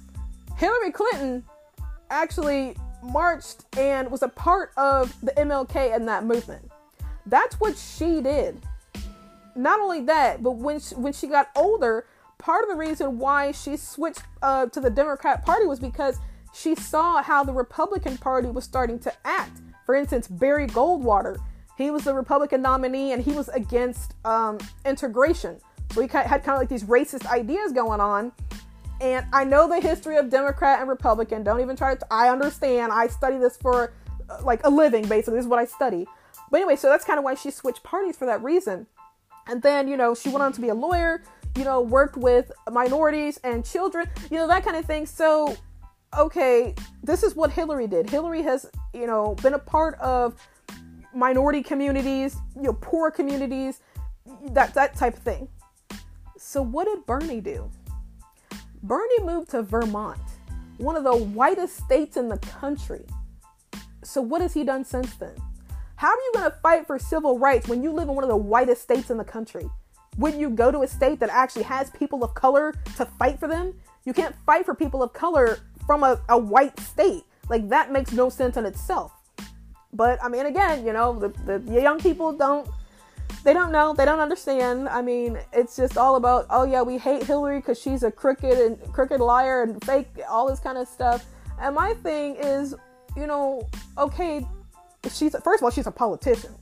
Hillary 0.56 0.90
Clinton 0.90 1.44
actually 2.10 2.76
marched 3.02 3.64
and 3.76 4.10
was 4.10 4.22
a 4.22 4.28
part 4.28 4.72
of 4.76 5.14
the 5.22 5.32
MLK 5.32 5.94
and 5.94 6.08
that 6.08 6.24
movement. 6.24 6.70
That's 7.26 7.60
what 7.60 7.76
she 7.76 8.20
did. 8.20 8.60
Not 9.56 9.80
only 9.80 10.00
that, 10.02 10.42
but 10.42 10.52
when 10.52 10.80
she, 10.80 10.94
when 10.94 11.12
she 11.12 11.26
got 11.26 11.50
older, 11.56 12.06
part 12.38 12.64
of 12.64 12.70
the 12.70 12.76
reason 12.76 13.18
why 13.18 13.52
she 13.52 13.76
switched 13.76 14.22
uh, 14.42 14.66
to 14.66 14.80
the 14.80 14.90
Democrat 14.90 15.44
Party 15.44 15.66
was 15.66 15.80
because 15.80 16.18
she 16.52 16.74
saw 16.74 17.22
how 17.22 17.44
the 17.44 17.52
Republican 17.52 18.18
Party 18.18 18.48
was 18.48 18.64
starting 18.64 18.98
to 19.00 19.12
act. 19.24 19.60
For 19.86 19.94
instance, 19.94 20.28
Barry 20.28 20.66
Goldwater, 20.66 21.38
he 21.76 21.90
was 21.90 22.04
the 22.04 22.14
Republican 22.14 22.62
nominee 22.62 23.12
and 23.12 23.22
he 23.22 23.32
was 23.32 23.48
against 23.48 24.14
um, 24.24 24.58
integration. 24.84 25.60
So 25.92 26.00
he 26.00 26.08
had 26.08 26.28
kind 26.28 26.50
of 26.50 26.58
like 26.58 26.68
these 26.68 26.84
racist 26.84 27.26
ideas 27.26 27.72
going 27.72 28.00
on. 28.00 28.32
And 29.00 29.26
I 29.32 29.44
know 29.44 29.68
the 29.68 29.80
history 29.80 30.16
of 30.16 30.30
Democrat 30.30 30.80
and 30.80 30.88
Republican. 30.88 31.42
Don't 31.42 31.60
even 31.60 31.76
try 31.76 31.94
to. 31.94 32.06
I 32.10 32.30
understand. 32.30 32.92
I 32.92 33.08
study 33.08 33.38
this 33.38 33.56
for 33.56 33.92
uh, 34.30 34.38
like 34.42 34.60
a 34.64 34.70
living, 34.70 35.06
basically. 35.08 35.34
This 35.34 35.44
is 35.44 35.48
what 35.48 35.58
I 35.58 35.64
study. 35.64 36.06
But 36.50 36.58
anyway, 36.58 36.76
so 36.76 36.88
that's 36.88 37.04
kind 37.04 37.18
of 37.18 37.24
why 37.24 37.34
she 37.34 37.50
switched 37.50 37.82
parties 37.82 38.16
for 38.16 38.26
that 38.26 38.42
reason. 38.42 38.86
And 39.46 39.62
then, 39.62 39.88
you 39.88 39.96
know, 39.96 40.14
she 40.14 40.28
went 40.28 40.42
on 40.42 40.52
to 40.52 40.60
be 40.60 40.70
a 40.70 40.74
lawyer, 40.74 41.22
you 41.56 41.64
know, 41.64 41.80
worked 41.80 42.16
with 42.16 42.50
minorities 42.70 43.38
and 43.44 43.64
children, 43.64 44.08
you 44.30 44.38
know, 44.38 44.48
that 44.48 44.64
kind 44.64 44.76
of 44.76 44.84
thing. 44.84 45.06
So 45.06 45.56
okay, 46.18 46.74
this 47.02 47.22
is 47.22 47.34
what 47.34 47.50
Hillary 47.50 47.86
did. 47.86 48.08
Hillary 48.08 48.42
has, 48.42 48.66
you 48.92 49.06
know, 49.06 49.34
been 49.42 49.54
a 49.54 49.58
part 49.58 49.98
of 50.00 50.34
minority 51.14 51.62
communities, 51.62 52.36
you 52.56 52.62
know, 52.62 52.72
poor 52.72 53.10
communities, 53.10 53.80
that 54.50 54.74
that 54.74 54.94
type 54.94 55.16
of 55.16 55.22
thing. 55.22 55.48
So 56.38 56.62
what 56.62 56.86
did 56.86 57.06
Bernie 57.06 57.40
do? 57.40 57.70
Bernie 58.82 59.22
moved 59.22 59.50
to 59.50 59.62
Vermont, 59.62 60.20
one 60.76 60.96
of 60.96 61.04
the 61.04 61.16
whitest 61.16 61.76
states 61.76 62.16
in 62.16 62.28
the 62.28 62.38
country. 62.38 63.04
So 64.02 64.20
what 64.20 64.40
has 64.42 64.52
he 64.52 64.64
done 64.64 64.84
since 64.84 65.14
then? 65.14 65.34
How 65.96 66.08
are 66.08 66.16
you 66.16 66.30
going 66.34 66.50
to 66.50 66.56
fight 66.58 66.86
for 66.86 66.98
civil 66.98 67.38
rights 67.38 67.68
when 67.68 67.82
you 67.82 67.92
live 67.92 68.08
in 68.08 68.14
one 68.14 68.24
of 68.24 68.30
the 68.30 68.36
whitest 68.36 68.82
states 68.82 69.10
in 69.10 69.16
the 69.16 69.24
country? 69.24 69.68
Would 70.18 70.34
you 70.34 70.50
go 70.50 70.70
to 70.70 70.82
a 70.82 70.88
state 70.88 71.20
that 71.20 71.30
actually 71.30 71.64
has 71.64 71.90
people 71.90 72.24
of 72.24 72.34
color 72.34 72.74
to 72.96 73.04
fight 73.04 73.38
for 73.38 73.48
them? 73.48 73.74
You 74.04 74.12
can't 74.12 74.34
fight 74.46 74.64
for 74.64 74.74
people 74.74 75.02
of 75.02 75.12
color 75.12 75.58
from 75.86 76.02
a, 76.02 76.20
a 76.28 76.38
white 76.38 76.78
state. 76.80 77.24
Like 77.48 77.68
that 77.68 77.92
makes 77.92 78.12
no 78.12 78.28
sense 78.28 78.56
in 78.56 78.64
itself. 78.64 79.12
But 79.92 80.22
I 80.22 80.28
mean, 80.28 80.46
again, 80.46 80.84
you 80.84 80.92
know, 80.92 81.18
the, 81.18 81.28
the, 81.44 81.58
the 81.58 81.80
young 81.80 82.00
people 82.00 82.32
don't 82.32 82.68
they 83.42 83.52
don't 83.52 83.70
know 83.70 83.92
they 83.92 84.06
don't 84.06 84.20
understand 84.20 84.88
i 84.88 85.02
mean 85.02 85.38
it's 85.52 85.76
just 85.76 85.98
all 85.98 86.16
about 86.16 86.46
oh 86.48 86.64
yeah 86.64 86.80
we 86.80 86.96
hate 86.96 87.22
hillary 87.22 87.58
because 87.58 87.78
she's 87.78 88.02
a 88.02 88.10
crooked 88.10 88.58
and 88.58 88.80
crooked 88.92 89.20
liar 89.20 89.62
and 89.62 89.84
fake 89.84 90.08
all 90.28 90.48
this 90.48 90.58
kind 90.58 90.78
of 90.78 90.88
stuff 90.88 91.26
and 91.60 91.74
my 91.74 91.92
thing 91.94 92.36
is 92.36 92.74
you 93.16 93.26
know 93.26 93.68
okay 93.98 94.46
she's 95.10 95.34
first 95.42 95.60
of 95.60 95.64
all 95.64 95.70
she's 95.70 95.86
a 95.86 95.90
politician 95.90 96.54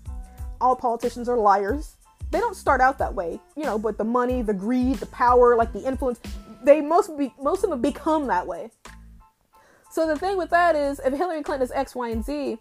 all 0.61 0.77
politicians 0.77 1.29
are 1.29 1.37
liars 1.37 1.97
they 2.31 2.41
don't 2.41 2.57
start 2.57 2.81
out 2.81 2.99
that 2.99 3.15
way 3.15 3.39
you 3.57 3.65
know 3.65 3.79
but 3.79 3.99
the 3.99 4.05
money 4.05 4.43
the 4.43 4.55
greed 4.55 4.97
the 4.97 5.07
power 5.07 5.57
like 5.57 5.73
the 5.73 5.85
influence 5.87 6.21
they 6.65 6.81
most 6.81 7.17
be 7.19 7.33
most 7.41 7.65
of 7.65 7.71
them 7.71 7.81
become 7.81 8.27
that 8.27 8.47
way 8.47 8.71
so 9.93 10.07
the 10.07 10.17
thing 10.17 10.39
with 10.39 10.49
that 10.49 10.75
is, 10.75 11.03
if 11.05 11.13
Hillary 11.13 11.43
Clinton 11.43 11.63
is 11.67 11.71
X, 11.71 11.95
Y, 11.95 12.09
and 12.09 12.25
Z, 12.25 12.57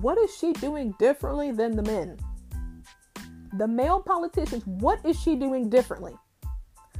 what 0.00 0.16
is 0.16 0.34
she 0.34 0.54
doing 0.54 0.94
differently 0.98 1.52
than 1.52 1.76
the 1.76 1.82
men? 1.82 2.16
The 3.58 3.68
male 3.68 4.00
politicians, 4.00 4.66
what 4.66 5.04
is 5.04 5.20
she 5.20 5.36
doing 5.36 5.68
differently? 5.68 6.14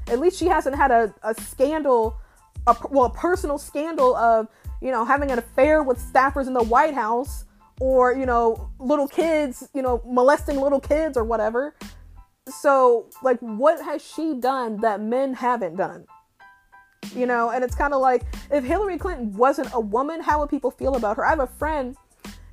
At 0.09 0.19
least 0.19 0.39
she 0.39 0.45
hasn't 0.45 0.77
had 0.77 0.91
a, 0.91 1.15
a 1.23 1.35
scandal, 1.35 2.19
a, 2.67 2.77
well, 2.91 3.07
a 3.07 3.15
personal 3.15 3.57
scandal 3.57 4.15
of, 4.15 4.47
you 4.83 4.91
know, 4.91 5.07
having 5.07 5.31
an 5.31 5.39
affair 5.39 5.83
with 5.83 5.99
staffers 5.99 6.47
in 6.47 6.53
the 6.53 6.65
White 6.65 6.93
House 6.93 7.47
or, 7.81 8.15
you 8.15 8.27
know, 8.27 8.71
little 8.79 9.09
kids, 9.09 9.69
you 9.75 9.83
know, 9.83 10.03
molesting 10.07 10.61
little 10.61 10.81
kids 10.81 11.17
or 11.17 11.25
whatever. 11.25 11.75
So, 12.49 13.07
like, 13.23 13.39
what 13.41 13.83
has 13.83 14.03
she 14.05 14.35
done 14.35 14.81
that 14.83 15.01
men 15.01 15.35
haven't 15.35 15.77
done? 15.77 16.07
you 17.15 17.27
know 17.27 17.51
and 17.51 17.65
it's 17.65 17.75
kind 17.75 17.93
of 17.95 18.01
like 18.01 18.23
if 18.51 18.65
hillary 18.65 18.99
clinton 18.99 19.33
wasn't 19.33 19.69
a 19.73 19.81
woman 19.81 20.21
how 20.21 20.41
would 20.41 20.51
people 20.51 20.71
feel 20.71 20.97
about 20.97 21.17
her? 21.17 21.25
I 21.25 21.31
have 21.31 21.41
a 21.41 21.47
friend 21.47 21.97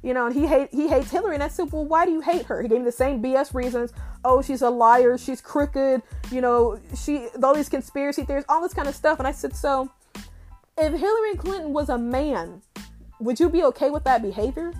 you 0.03 0.13
know 0.13 0.28
and 0.28 0.36
he 0.36 0.47
hate 0.47 0.69
he 0.71 0.88
hates 0.88 1.11
hillary 1.11 1.36
and 1.36 1.43
i 1.43 1.47
said 1.47 1.71
well 1.71 1.86
why 1.86 2.05
do 2.05 2.11
you 2.11 2.21
hate 2.21 2.45
her? 2.45 2.61
He 2.61 2.67
gave 2.67 2.80
me 2.80 2.86
the 2.86 2.91
same 2.91 3.21
bs 3.21 3.53
reasons. 3.53 3.93
Oh 4.23 4.41
she's 4.41 4.61
a 4.61 4.69
liar 4.69 5.17
she's 5.17 5.41
crooked 5.41 6.01
you 6.32 6.41
know 6.41 6.80
she 6.95 7.28
all 7.43 7.53
these 7.53 7.69
conspiracy 7.69 8.23
theories 8.23 8.45
all 8.49 8.61
this 8.61 8.73
kind 8.73 8.88
of 8.88 8.95
stuff. 8.95 9.19
And 9.19 9.28
i 9.28 9.32
said 9.32 9.55
so 9.55 9.91
if 10.78 10.93
hillary 10.93 11.36
clinton 11.38 11.73
was 11.73 11.89
a 11.89 11.97
man 11.97 12.61
would 13.19 13.39
you 13.39 13.49
be 13.49 13.63
okay 13.63 13.89
with 13.89 14.03
that 14.05 14.21
behavior 14.21 14.73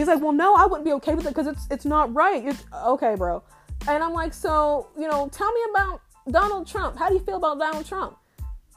he's 0.00 0.08
like 0.08 0.20
well 0.20 0.32
no 0.32 0.54
i 0.54 0.64
wouldn't 0.64 0.84
be 0.84 0.92
okay 0.92 1.14
with 1.14 1.26
it 1.26 1.30
because 1.30 1.46
it's 1.46 1.66
it's 1.70 1.84
not 1.84 2.12
right 2.14 2.44
it's 2.46 2.64
okay 2.84 3.14
bro 3.14 3.42
and 3.88 4.02
i'm 4.02 4.12
like 4.12 4.32
so 4.32 4.88
you 4.98 5.08
know 5.08 5.28
tell 5.32 5.52
me 5.52 5.60
about 5.70 6.00
donald 6.30 6.66
trump 6.66 6.98
how 6.98 7.08
do 7.08 7.14
you 7.14 7.20
feel 7.20 7.36
about 7.36 7.58
donald 7.58 7.86
trump 7.86 8.16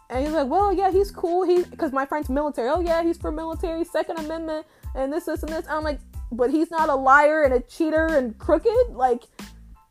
and 0.10 0.24
he's 0.24 0.34
like, 0.34 0.48
well, 0.48 0.72
yeah, 0.72 0.92
he's 0.92 1.10
cool. 1.10 1.44
He 1.44 1.64
because 1.64 1.92
my 1.92 2.06
friend's 2.06 2.30
military. 2.30 2.70
Oh 2.70 2.82
yeah, 2.82 3.04
he's 3.04 3.18
for 3.18 3.32
military, 3.32 3.84
Second 3.84 4.20
Amendment, 4.20 4.68
and 4.94 5.12
this, 5.12 5.26
this, 5.26 5.42
and 5.42 5.52
this. 5.52 5.66
I'm 5.68 5.84
like, 5.84 6.00
but 6.32 6.52
he's 6.52 6.70
not 6.70 6.90
a 6.90 6.96
liar 6.96 7.44
and 7.44 7.54
a 7.54 7.60
cheater 7.62 8.06
and 8.06 8.38
crooked. 8.38 8.90
Like, 8.92 9.24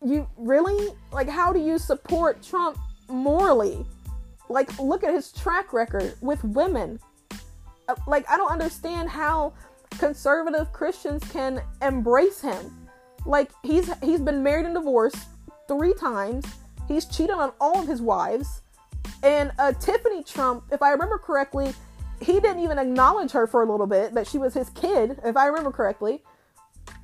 you 0.04 0.28
really 0.36 0.94
like? 1.12 1.28
How 1.28 1.52
do 1.52 1.58
you 1.58 1.76
support 1.76 2.40
Trump 2.40 2.78
morally? 3.08 3.84
Like, 4.48 4.78
look 4.78 5.02
at 5.02 5.12
his 5.12 5.32
track 5.32 5.72
record 5.72 6.14
with 6.20 6.44
women. 6.44 7.00
Uh, 7.88 7.96
like, 8.06 8.28
I 8.30 8.36
don't 8.36 8.52
understand 8.52 9.08
how 9.08 9.54
conservative 9.98 10.72
Christians 10.72 11.22
can 11.30 11.62
embrace 11.80 12.40
him. 12.40 12.88
Like, 13.24 13.50
he's 13.62 13.90
he's 14.02 14.20
been 14.20 14.42
married 14.42 14.66
and 14.66 14.74
divorced 14.74 15.18
three 15.68 15.94
times. 15.94 16.44
He's 16.88 17.04
cheated 17.04 17.36
on 17.36 17.52
all 17.60 17.80
of 17.80 17.88
his 17.88 18.02
wives 18.02 18.62
and 19.22 19.52
uh, 19.58 19.72
Tiffany 19.72 20.22
Trump, 20.22 20.64
if 20.72 20.82
I 20.82 20.90
remember 20.90 21.18
correctly, 21.18 21.72
he 22.20 22.40
didn't 22.40 22.60
even 22.60 22.78
acknowledge 22.78 23.30
her 23.32 23.46
for 23.46 23.62
a 23.62 23.70
little 23.70 23.86
bit 23.86 24.14
that 24.14 24.26
she 24.26 24.38
was 24.38 24.54
his 24.54 24.68
kid, 24.70 25.20
if 25.24 25.36
I 25.36 25.46
remember 25.46 25.70
correctly. 25.70 26.22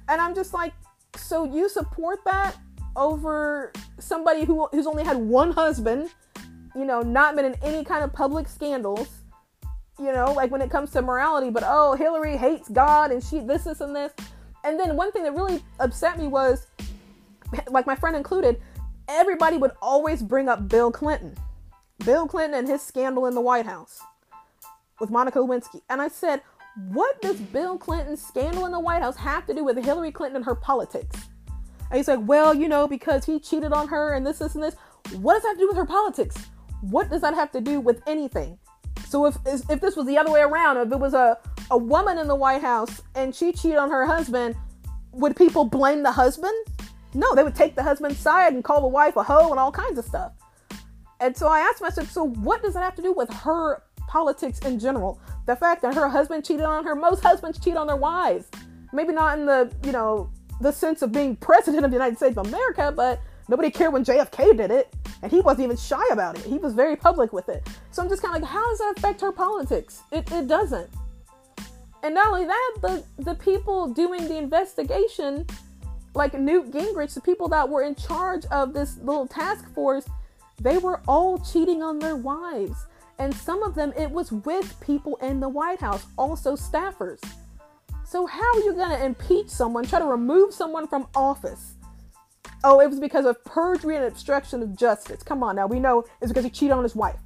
And 0.09 0.21
I'm 0.21 0.35
just 0.35 0.53
like, 0.53 0.73
so 1.17 1.45
you 1.45 1.69
support 1.69 2.25
that 2.25 2.57
over 2.97 3.73
somebody 3.99 4.45
who 4.45 4.67
who's 4.73 4.87
only 4.87 5.05
had 5.05 5.17
one 5.17 5.53
husband, 5.53 6.11
you 6.75 6.85
know, 6.85 7.03
not 7.03 7.37
been 7.37 7.45
in 7.45 7.55
any 7.63 7.85
kind 7.85 8.03
of 8.03 8.13
public 8.13 8.49
scandals, 8.49 9.09
you 9.99 10.13
know, 10.13 10.33
like 10.33 10.51
when 10.51 10.63
it 10.63 10.71
comes 10.71 10.91
to 10.93 11.03
morality, 11.03 11.51
but 11.51 11.65
oh, 11.67 11.95
Hillary 11.95 12.37
hates 12.37 12.69
God 12.69 13.11
and 13.11 13.23
she 13.23 13.41
this, 13.41 13.65
this, 13.65 13.81
and 13.81 13.95
this. 13.95 14.13
And 14.65 14.79
then 14.79 14.97
one 14.97 15.13
thing 15.13 15.25
that 15.25 15.35
really 15.35 15.63
upset 15.81 16.19
me 16.19 16.27
was, 16.27 16.67
like 17.71 17.87
my 17.87 17.95
friend 17.95 18.17
included, 18.17 18.61
everybody 19.09 19.57
would 19.57 19.73
always 19.81 20.23
bring 20.23 20.49
up 20.49 20.69
Bill 20.69 20.91
Clinton. 20.91 21.37
Bill 22.05 22.27
Clinton 22.29 22.59
and 22.59 22.69
his 22.69 22.83
scandal 22.83 23.27
in 23.27 23.35
the 23.35 23.41
White 23.41 23.67
House 23.67 24.01
with 25.01 25.11
Monica 25.11 25.39
Lewinsky. 25.39 25.81
And 25.91 26.01
I 26.01 26.09
said, 26.09 26.43
what 26.91 27.21
does 27.21 27.37
Bill 27.37 27.77
Clinton's 27.77 28.25
scandal 28.25 28.67
in 28.67 28.73
the 28.73 28.81
White 28.81 29.03
House 29.03 29.17
have 29.17 29.47
to 29.47 29.55
do 29.55 29.65
with 29.65 29.83
Hillary 29.85 30.13
Clinton 30.13 30.37
and 30.37 30.45
her 30.45 30.55
politics? 30.55 31.29
And 31.91 31.97
he's 31.97 32.09
like, 32.09 32.21
well, 32.23 32.55
you 32.55 32.69
know, 32.69 32.87
because 32.87 33.25
he 33.25 33.41
cheated 33.41 33.73
on 33.73 33.89
her 33.89 34.15
and 34.15 34.27
this, 34.27 34.39
this, 34.39 34.55
and 34.55 34.63
this. 34.63 34.77
What 35.13 35.35
does 35.35 35.43
that 35.43 35.49
have 35.49 35.57
to 35.57 35.63
do 35.63 35.69
with 35.69 35.77
her 35.77 35.87
politics? 35.87 36.37
What 36.83 37.11
does 37.11 37.23
that 37.23 37.35
have 37.35 37.51
to 37.53 37.61
do 37.61 37.81
with 37.81 38.03
anything? 38.07 38.59
So 39.09 39.27
if 39.27 39.37
if 39.47 39.81
this 39.81 39.97
was 39.97 40.07
the 40.07 40.19
other 40.19 40.31
way 40.31 40.41
around, 40.41 40.77
if 40.77 40.93
it 40.93 40.99
was 40.99 41.15
a, 41.15 41.39
a 41.71 41.79
woman 41.79 42.19
in 42.19 42.29
the 42.29 42.35
White 42.35 42.61
House 42.61 43.01
and 43.15 43.35
she 43.35 43.53
cheated 43.53 43.79
on 43.79 43.91
her 43.91 44.05
husband, 44.05 44.55
would 45.13 45.35
people 45.35 45.65
blame 45.65 46.03
the 46.03 46.13
husband? 46.13 46.55
No, 47.15 47.35
they 47.35 47.43
would 47.43 47.55
take 47.55 47.75
the 47.75 47.83
husband's 47.83 48.19
side 48.19 48.53
and 48.53 48.63
call 48.63 48.83
the 48.83 48.89
wife 48.89 49.17
a 49.17 49.23
hoe 49.23 49.51
and 49.51 49.59
all 49.59 49.73
kinds 49.73 49.99
of 49.99 50.05
stuff. 50.05 50.33
And 51.21 51.37
so 51.37 51.49
I 51.49 51.61
asked 51.61 51.81
myself, 51.81 52.11
so 52.11 52.29
what 52.29 52.63
does 52.63 52.75
that 52.75 52.83
have 52.83 52.95
to 52.97 53.03
do 53.03 53.13
with 53.13 53.33
her 53.33 53.83
politics 54.07 54.59
in 54.61 54.79
general? 54.79 55.21
The 55.47 55.57
fact 55.57 55.83
that 55.83 55.95
her 55.95 56.09
husband 56.09 56.45
cheated 56.45 56.67
on 56.67 56.85
her, 56.85 56.95
most 56.95 57.23
husbands 57.23 57.59
cheat 57.59 57.77
on 57.77 57.87
their 57.87 57.97
wives. 57.97 58.47
Maybe 58.93 59.13
not 59.13 59.39
in 59.39 59.47
the, 59.47 59.73
you 59.85 59.93
know, 59.93 60.31
the 60.61 60.71
sense 60.71 61.03
of 61.03 61.13
being 61.13 61.35
president 61.37 61.85
of 61.85 61.91
the 61.91 61.97
United 61.97 62.19
States 62.19 62.37
of 62.37 62.47
America, 62.47 62.93
but 62.95 63.21
nobody 63.49 63.71
cared 63.71 63.93
when 63.93 64.05
JFK 64.05 64.57
did 64.57 64.71
it. 64.71 64.95
And 65.23 65.33
he 65.33 65.41
wasn't 65.41 65.65
even 65.65 65.77
shy 65.77 66.05
about 66.13 66.39
it. 66.39 66.45
He 66.45 66.59
was 66.59 66.75
very 66.75 66.95
public 66.95 67.33
with 67.33 67.49
it. 67.49 67.67
So 67.91 68.03
I'm 68.03 68.09
just 68.09 68.23
kind 68.23 68.37
of 68.37 68.43
like, 68.43 68.51
how 68.51 68.69
does 68.71 68.79
that 68.79 68.95
affect 68.99 69.21
her 69.21 69.33
politics? 69.33 70.03
It, 70.13 70.31
it 70.31 70.47
doesn't. 70.47 70.89
And 72.03 72.15
not 72.15 72.29
only 72.29 72.45
that, 72.45 72.75
the, 72.81 73.05
the 73.19 73.35
people 73.35 73.89
doing 73.89 74.29
the 74.29 74.37
investigation, 74.37 75.45
like 76.15 76.35
Newt 76.35 76.71
Gingrich, 76.71 77.15
the 77.15 77.21
people 77.21 77.49
that 77.49 77.69
were 77.69 77.83
in 77.83 77.97
charge 77.97 78.45
of 78.47 78.73
this 78.73 78.97
little 78.99 79.27
task 79.27 79.73
force, 79.75 80.07
they 80.61 80.79
were 80.79 81.01
all 81.09 81.39
cheating 81.39 81.83
on 81.83 81.99
their 81.99 82.17
wives. 82.17 82.87
And 83.19 83.35
some 83.35 83.65
of 83.65 83.75
them, 83.75 83.93
it 83.97 84.11
was 84.11 84.31
with 84.31 84.79
people 84.81 85.17
in 85.17 85.41
the 85.41 85.49
White 85.49 85.81
House, 85.81 86.07
also 86.17 86.55
staffers. 86.55 87.21
So, 88.05 88.27
how 88.27 88.55
are 88.55 88.61
you 88.61 88.75
going 88.75 88.91
to 88.91 89.05
impeach 89.05 89.49
someone, 89.49 89.85
try 89.85 89.99
to 89.99 90.07
remove 90.07 90.55
someone 90.55 90.87
from 90.87 91.09
office? 91.15 91.75
Oh, 92.65 92.81
it 92.81 92.89
was 92.89 93.01
because 93.01 93.25
of 93.25 93.43
perjury 93.45 93.97
and 93.97 94.05
obstruction 94.05 94.63
of 94.63 94.77
justice. 94.77 95.23
Come 95.23 95.43
on 95.43 95.57
now, 95.57 95.67
we 95.67 95.79
know 95.79 96.05
it's 96.21 96.31
because 96.31 96.45
he 96.45 96.51
cheated 96.51 96.73
on 96.73 96.83
his 96.83 96.97
wife. 96.97 97.19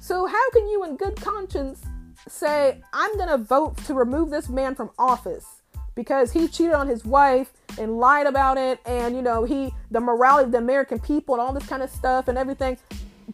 So, 0.00 0.26
how 0.26 0.50
can 0.50 0.68
you, 0.68 0.84
in 0.84 0.96
good 0.96 1.16
conscience, 1.16 1.82
say, 2.28 2.80
I'm 2.92 3.16
going 3.16 3.28
to 3.28 3.38
vote 3.38 3.76
to 3.86 3.94
remove 3.94 4.30
this 4.30 4.48
man 4.48 4.74
from 4.74 4.90
office 4.98 5.46
because 5.94 6.32
he 6.32 6.46
cheated 6.46 6.74
on 6.74 6.86
his 6.86 7.04
wife 7.04 7.52
and 7.78 7.98
lied 7.98 8.26
about 8.26 8.58
it 8.58 8.80
and, 8.86 9.16
you 9.16 9.22
know, 9.22 9.44
he, 9.44 9.72
the 9.90 10.00
morality 10.00 10.44
of 10.46 10.52
the 10.52 10.58
American 10.58 10.98
people 10.98 11.34
and 11.34 11.42
all 11.42 11.52
this 11.52 11.66
kind 11.66 11.82
of 11.82 11.90
stuff 11.90 12.28
and 12.28 12.38
everything. 12.38 12.78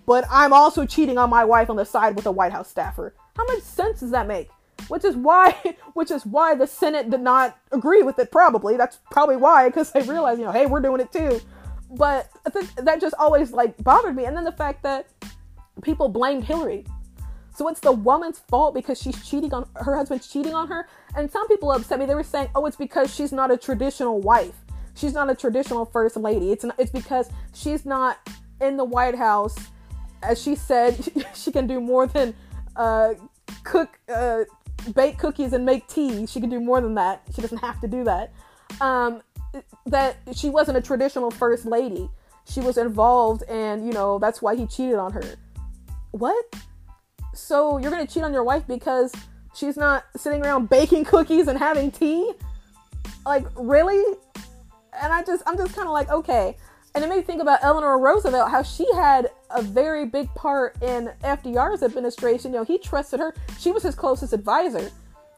But 0.06 0.24
I'm 0.30 0.52
also 0.52 0.86
cheating 0.86 1.18
on 1.18 1.30
my 1.30 1.44
wife 1.44 1.70
on 1.70 1.76
the 1.76 1.84
side 1.84 2.16
with 2.16 2.26
a 2.26 2.32
White 2.32 2.52
House 2.52 2.70
staffer. 2.70 3.14
How 3.36 3.44
much 3.46 3.62
sense 3.62 4.00
does 4.00 4.10
that 4.10 4.26
make? 4.26 4.48
Which 4.88 5.04
is 5.04 5.16
why, 5.16 5.56
which 5.94 6.10
is 6.10 6.26
why 6.26 6.54
the 6.54 6.66
Senate 6.66 7.10
did 7.10 7.20
not 7.20 7.56
agree 7.72 8.02
with 8.02 8.18
it. 8.18 8.30
Probably 8.30 8.76
that's 8.76 8.98
probably 9.10 9.36
why, 9.36 9.68
because 9.68 9.92
they 9.92 10.02
realized, 10.02 10.40
you 10.40 10.46
know, 10.46 10.52
hey, 10.52 10.66
we're 10.66 10.80
doing 10.80 11.00
it 11.00 11.12
too. 11.12 11.40
But 11.90 12.28
that 12.76 13.00
just 13.00 13.14
always 13.18 13.52
like 13.52 13.76
bothered 13.82 14.16
me. 14.16 14.24
And 14.24 14.36
then 14.36 14.44
the 14.44 14.52
fact 14.52 14.82
that 14.82 15.06
people 15.82 16.08
blamed 16.08 16.44
Hillary 16.44 16.84
so 17.54 17.68
it's 17.68 17.80
the 17.80 17.92
woman's 17.92 18.40
fault 18.40 18.74
because 18.74 19.00
she's 19.00 19.24
cheating 19.24 19.54
on 19.54 19.66
her 19.76 19.96
husband's 19.96 20.26
cheating 20.26 20.54
on 20.54 20.66
her. 20.68 20.88
And 21.16 21.30
some 21.30 21.46
people 21.46 21.70
upset 21.70 22.00
me. 22.00 22.06
They 22.06 22.16
were 22.16 22.24
saying, 22.24 22.48
"Oh, 22.54 22.66
it's 22.66 22.76
because 22.76 23.14
she's 23.14 23.32
not 23.32 23.52
a 23.52 23.56
traditional 23.56 24.20
wife. 24.20 24.54
She's 24.94 25.14
not 25.14 25.30
a 25.30 25.34
traditional 25.34 25.84
first 25.84 26.16
lady. 26.16 26.50
It's 26.50 26.64
it's 26.78 26.90
because 26.90 27.30
she's 27.54 27.86
not 27.86 28.18
in 28.60 28.76
the 28.76 28.84
White 28.84 29.14
House." 29.14 29.56
As 30.22 30.42
she 30.42 30.56
said, 30.56 30.96
she 31.34 31.52
can 31.52 31.66
do 31.68 31.80
more 31.80 32.06
than 32.08 32.34
uh, 32.74 33.14
cook, 33.62 34.00
uh, 34.12 34.44
bake 34.94 35.18
cookies 35.18 35.52
and 35.52 35.64
make 35.64 35.88
tea. 35.88 36.26
She 36.26 36.40
can 36.40 36.50
do 36.50 36.60
more 36.60 36.80
than 36.80 36.94
that. 36.94 37.22
She 37.34 37.42
doesn't 37.42 37.58
have 37.58 37.80
to 37.80 37.88
do 37.88 38.04
that. 38.04 38.32
Um, 38.80 39.22
that 39.86 40.16
she 40.34 40.50
wasn't 40.50 40.78
a 40.78 40.80
traditional 40.80 41.30
first 41.30 41.64
lady. 41.64 42.10
She 42.46 42.60
was 42.60 42.76
involved, 42.76 43.42
and 43.48 43.86
you 43.86 43.92
know 43.92 44.18
that's 44.18 44.42
why 44.42 44.56
he 44.56 44.66
cheated 44.66 44.96
on 44.96 45.12
her. 45.12 45.24
What? 46.10 46.44
So 47.34 47.78
you're 47.78 47.90
gonna 47.90 48.06
cheat 48.06 48.22
on 48.22 48.32
your 48.32 48.44
wife 48.44 48.66
because 48.66 49.12
she's 49.54 49.76
not 49.76 50.04
sitting 50.16 50.44
around 50.44 50.68
baking 50.70 51.04
cookies 51.04 51.48
and 51.48 51.58
having 51.58 51.90
tea? 51.90 52.32
Like, 53.24 53.46
really? 53.56 54.18
And 55.00 55.12
I 55.12 55.22
just, 55.22 55.42
I'm 55.46 55.56
just 55.56 55.74
kind 55.74 55.88
of 55.88 55.92
like, 55.92 56.10
okay. 56.10 56.56
And 56.94 57.02
it 57.02 57.08
made 57.08 57.16
me 57.16 57.22
think 57.22 57.42
about 57.42 57.58
Eleanor 57.62 57.98
Roosevelt, 57.98 58.50
how 58.50 58.62
she 58.62 58.86
had 58.94 59.30
a 59.50 59.62
very 59.62 60.06
big 60.06 60.32
part 60.34 60.80
in 60.80 61.10
FDR's 61.24 61.82
administration. 61.82 62.52
You 62.52 62.58
know, 62.58 62.64
he 62.64 62.78
trusted 62.78 63.18
her. 63.18 63.34
She 63.58 63.72
was 63.72 63.82
his 63.82 63.96
closest 63.96 64.32
advisor. 64.32 64.90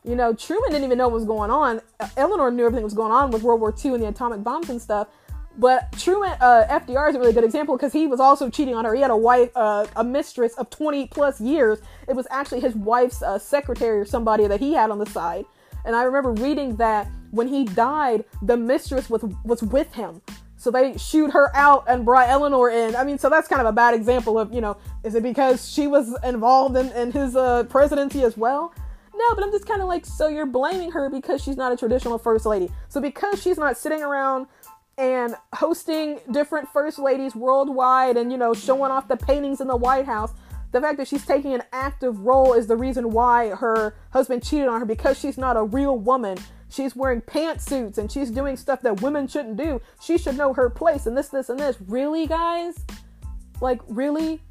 You 0.05 0.17
know, 0.17 0.35
Truman 0.35 0.71
didn't 0.71 0.85
even 0.85 0.99
know 0.99 1.09
what 1.09 1.15
was 1.15 1.25
going 1.25 1.51
on. 1.51 1.81
Eleanor 2.17 2.51
knew 2.51 2.67
everything 2.67 2.85
was 2.85 2.95
going 2.95 3.11
on 3.11 3.31
with 3.31 3.43
World 3.43 3.61
War 3.61 3.75
II 3.85 3.95
and 3.95 4.03
the 4.03 4.09
atomic 4.09 4.45
bombs 4.45 4.69
and 4.69 4.81
stuff. 4.81 5.09
But 5.59 5.91
Truman, 5.93 6.37
uh, 6.41 6.67
FDR 6.69 7.09
is 7.09 7.15
a 7.15 7.19
really 7.19 7.33
good 7.33 7.45
example 7.45 7.77
because 7.77 7.93
he 7.93 8.07
was 8.07 8.21
also 8.21 8.51
cheating 8.51 8.75
on 8.75 8.85
her. 8.85 8.95
He 8.95 9.01
had 9.01 9.11
a 9.11 9.17
wife, 9.17 9.51
uh, 9.57 9.87
a 9.97 10.05
mistress 10.05 10.55
of 10.55 10.69
20 10.69 11.07
plus 11.07 11.41
years. 11.41 11.79
It 12.07 12.15
was 12.15 12.27
actually 12.31 12.61
his 12.61 12.75
wife's 12.75 13.23
uh, 13.23 13.39
secretary 13.39 13.99
or 13.99 14.05
somebody 14.05 14.47
that 14.47 14.61
he 14.61 14.75
had 14.75 14.91
on 14.91 14.99
the 14.99 15.07
side. 15.07 15.47
And 15.87 15.97
I 15.97 16.03
remember 16.03 16.33
reading 16.33 16.77
that 16.77 17.09
when 17.31 17.49
he 17.49 17.65
died, 17.65 18.25
the 18.43 18.57
mistress 18.57 19.09
was 19.09 19.25
was 19.45 19.63
with 19.63 19.95
him. 19.95 20.21
So 20.67 20.73
they 20.73 20.99
shoot 20.99 21.31
her 21.31 21.55
out 21.55 21.85
and 21.87 22.05
brought 22.05 22.29
Eleanor 22.29 22.69
in. 22.71 22.97
I 22.97 23.05
mean, 23.05 23.19
so 23.19 23.31
that's 23.31 23.47
kind 23.47 23.61
of 23.61 23.69
a 23.69 23.73
bad 23.73 23.95
example 23.95 24.37
of, 24.37 24.53
you 24.53 24.61
know, 24.61 24.77
is 25.05 25.15
it 25.15 25.23
because 25.23 25.71
she 25.71 25.87
was 25.87 26.13
involved 26.25 26.77
in, 26.77 26.91
in 26.91 27.13
his 27.13 27.37
uh, 27.37 27.63
presidency 27.69 28.25
as 28.25 28.37
well? 28.37 28.75
No, 29.15 29.25
but 29.37 29.45
I'm 29.45 29.53
just 29.53 29.69
kind 29.69 29.81
of 29.81 29.87
like, 29.87 30.05
so 30.05 30.27
you're 30.27 30.45
blaming 30.45 30.91
her 30.91 31.09
because 31.09 31.41
she's 31.41 31.57
not 31.57 31.71
a 31.71 31.77
traditional 31.77 32.19
first 32.19 32.47
lady. 32.47 32.69
So 32.89 33.01
because 33.01 33.41
she's 33.41 33.59
not 33.59 33.79
sitting 33.79 34.03
around 34.03 34.49
and 34.99 35.37
hosting 35.55 36.19
different 36.33 36.69
first 36.73 36.99
ladies 36.99 37.37
worldwide 37.37 38.17
and 38.17 38.33
you 38.33 38.39
know 38.39 38.53
showing 38.53 38.91
off 38.91 39.07
the 39.07 39.17
paintings 39.17 39.61
in 39.61 39.69
the 39.69 39.77
White 39.77 40.07
House. 40.07 40.35
The 40.73 40.81
fact 40.81 40.99
that 40.99 41.07
she's 41.07 41.25
taking 41.25 41.55
an 41.55 41.63
active 41.73 42.19
role 42.19 42.55
is 42.55 42.67
the 42.67 42.77
reason 42.77 43.13
why 43.13 43.51
her 43.51 43.95
husband 44.11 44.43
cheated 44.45 44.67
on 44.67 44.81
her 44.81 44.87
because 44.87 45.17
she's 45.17 45.39
not 45.39 45.57
a 45.57 45.63
real 45.63 45.97
woman. 45.97 46.39
She's 46.69 46.97
wearing 46.97 47.21
pantsuits 47.21 47.99
and 47.99 48.11
she's 48.11 48.31
doing 48.31 48.57
stuff 48.57 48.83
that 48.83 49.01
women 49.01 49.29
shouldn't 49.29 49.57
do. 49.57 49.81
She 50.01 50.19
should 50.19 50.37
know 50.37 50.53
her 50.53 50.69
place 50.69 51.07
and 51.07 51.17
this, 51.17 51.29
this, 51.29 51.49
and 51.49 51.59
this. 51.59 51.77
Really, 51.87 52.27
guys? 52.27 52.77
Like, 53.61 53.81
really? 53.89 54.43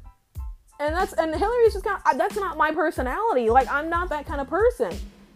And 0.78 0.94
that's 0.94 1.12
and 1.14 1.34
Hillary's 1.34 1.72
just 1.72 1.84
kind 1.84 2.00
of 2.04 2.18
that's 2.18 2.36
not 2.36 2.56
my 2.56 2.72
personality. 2.72 3.48
Like, 3.48 3.68
I'm 3.70 3.88
not 3.88 4.08
that 4.10 4.26
kind 4.26 4.40
of 4.40 4.48
person. 4.48 4.92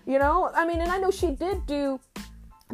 You 0.07 0.19
know? 0.19 0.51
I 0.55 0.67
mean, 0.67 0.81
and 0.81 0.91
I 0.91 0.99
know 0.99 1.11
she 1.11 1.31
did 1.31 1.67
do 1.67 2.01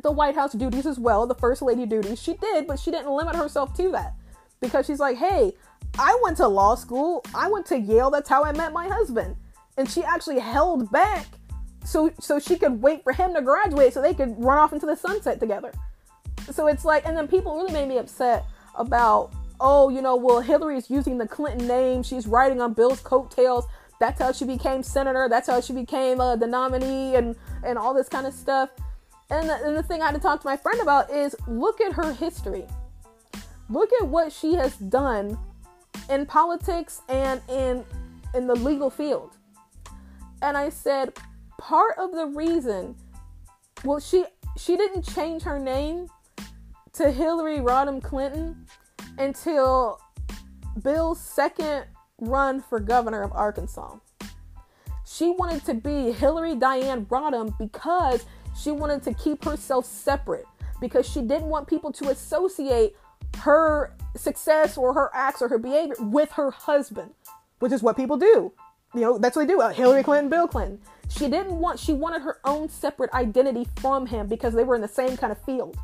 the 0.03 0.13
White 0.13 0.35
House 0.35 0.53
duties 0.53 0.87
as 0.87 0.99
well, 0.99 1.27
the 1.27 1.35
First 1.35 1.63
Lady 1.63 1.87
duties. 1.87 2.21
She 2.21 2.35
did, 2.35 2.67
but 2.67 2.79
she 2.79 2.91
didn't 2.91 3.15
limit 3.15 3.37
herself 3.37 3.77
to 3.77 3.91
that 3.93 4.15
because 4.61 4.87
she's 4.87 5.01
like, 5.01 5.17
hey, 5.17 5.53
I 5.99 6.19
went 6.23 6.37
to 6.39 6.49
law 6.49 6.75
school, 6.75 7.25
I 7.35 7.49
went 7.49 7.67
to 7.67 7.79
Yale, 7.79 8.11
that's 8.11 8.29
how 8.29 8.45
I 8.45 8.53
met 8.53 8.73
my 8.73 8.89
husband. 8.89 9.37
And 9.77 9.89
she 9.89 10.03
actually 10.03 10.39
held 10.39 10.91
back 10.91 11.27
so 11.87 12.11
so 12.21 12.39
she 12.39 12.57
could 12.57 12.83
wait 12.83 13.03
for 13.05 13.13
him 13.13 13.35
to 13.35 13.43
graduate 13.43 13.95
so 13.95 14.03
they 14.03 14.15
could 14.15 14.35
run 14.39 14.59
off 14.59 14.73
into 14.73 14.87
the 14.87 14.97
sunset 14.97 15.41
together. 15.41 15.73
So 16.51 16.67
it's 16.67 16.85
like, 16.85 17.07
and 17.07 17.17
then 17.17 17.29
people 17.29 17.57
really 17.57 17.73
made 17.73 17.89
me 17.89 17.99
upset 17.99 18.45
about, 18.77 19.33
oh, 19.61 19.89
you 19.89 20.03
know, 20.03 20.17
well, 20.17 20.41
Hillary's 20.41 20.91
using 20.91 21.19
the 21.19 21.27
Clinton 21.27 21.67
name, 21.67 22.03
she's 22.03 22.27
riding 22.27 22.61
on 22.61 22.73
Bill's 22.73 23.01
coattails. 23.01 23.65
That's 23.99 24.21
how 24.21 24.33
she 24.33 24.45
became 24.45 24.83
senator. 24.83 25.27
That's 25.29 25.49
how 25.49 25.61
she 25.61 25.73
became 25.73 26.21
uh, 26.21 26.37
the 26.37 26.47
nominee, 26.47 27.15
and 27.15 27.35
and 27.65 27.79
all 27.79 27.95
this 27.95 28.09
kind 28.09 28.27
of 28.27 28.35
stuff. 28.35 28.71
And 29.31 29.49
the, 29.49 29.55
and 29.65 29.77
the 29.77 29.83
thing 29.83 30.03
I 30.03 30.07
had 30.07 30.15
to 30.15 30.21
talk 30.21 30.41
to 30.43 30.47
my 30.47 30.57
friend 30.57 30.81
about 30.81 31.11
is 31.11 31.35
look 31.49 31.81
at 31.81 31.95
her 31.95 32.13
history. 32.13 32.67
Look 33.69 33.91
at 34.01 34.07
what 34.07 34.33
she 34.33 34.55
has 34.55 34.77
done 34.77 35.39
in 36.11 36.27
politics 36.27 37.01
and 37.09 37.41
in 37.49 37.85
in 38.35 38.47
the 38.47 38.55
legal 38.55 38.91
field. 38.91 39.33
And 40.43 40.57
I 40.57 40.69
said 40.69 41.15
part 41.59 41.97
of 41.99 42.13
the 42.13 42.27
reason 42.27 42.95
well 43.85 43.99
she 43.99 44.25
she 44.57 44.77
didn't 44.77 45.03
change 45.03 45.43
her 45.43 45.59
name 45.59 46.09
to 46.93 47.11
Hillary 47.11 47.59
Rodham 47.59 48.03
Clinton 48.03 48.67
until 49.19 50.01
Bill's 50.83 51.21
second 51.21 51.85
run 52.19 52.63
for 52.63 52.81
governor 52.81 53.23
of 53.23 53.33
Arkansas. 53.33 53.97
She 55.07 55.31
wanted 55.31 55.65
to 55.67 55.75
be 55.75 56.13
Hillary 56.13 56.55
Diane 56.55 57.07
Rodham 57.07 57.57
because 57.59 58.25
she 58.59 58.71
wanted 58.71 59.03
to 59.05 59.15
keep 59.15 59.45
herself 59.45 59.85
separate 59.85 60.47
because 60.81 61.09
she 61.09 61.21
didn't 61.21 61.49
want 61.49 61.69
people 61.69 61.93
to 61.93 62.09
associate 62.09 62.97
her 63.39 63.95
success 64.17 64.77
or 64.77 64.95
her 64.95 65.11
acts 65.15 65.43
or 65.43 65.49
her 65.49 65.59
behavior 65.59 65.95
with 66.01 66.33
her 66.33 66.51
husband, 66.51 67.13
which 67.59 67.73
is 67.73 67.83
what 67.83 67.97
people 67.97 68.17
do. 68.17 68.53
You 68.95 69.01
know, 69.01 69.19
that's 69.19 69.37
what 69.37 69.47
they 69.47 69.53
do. 69.53 69.61
Uh, 69.61 69.71
Hillary 69.71 70.03
Clinton, 70.03 70.31
Bill 70.31 70.49
Clinton. 70.49 70.81
She 71.09 71.29
didn't 71.29 71.59
want, 71.59 71.79
she 71.79 71.93
wanted 71.93 72.23
her 72.23 72.39
own 72.45 72.69
separate 72.69 73.13
identity 73.13 73.67
from 73.81 74.07
him 74.07 74.27
because 74.27 74.55
they 74.55 74.65
were 74.65 74.75
in 74.75 74.83
the 74.83 74.89
same 74.89 75.17
kind 75.17 75.33
of 75.33 75.43
field. 75.45 75.79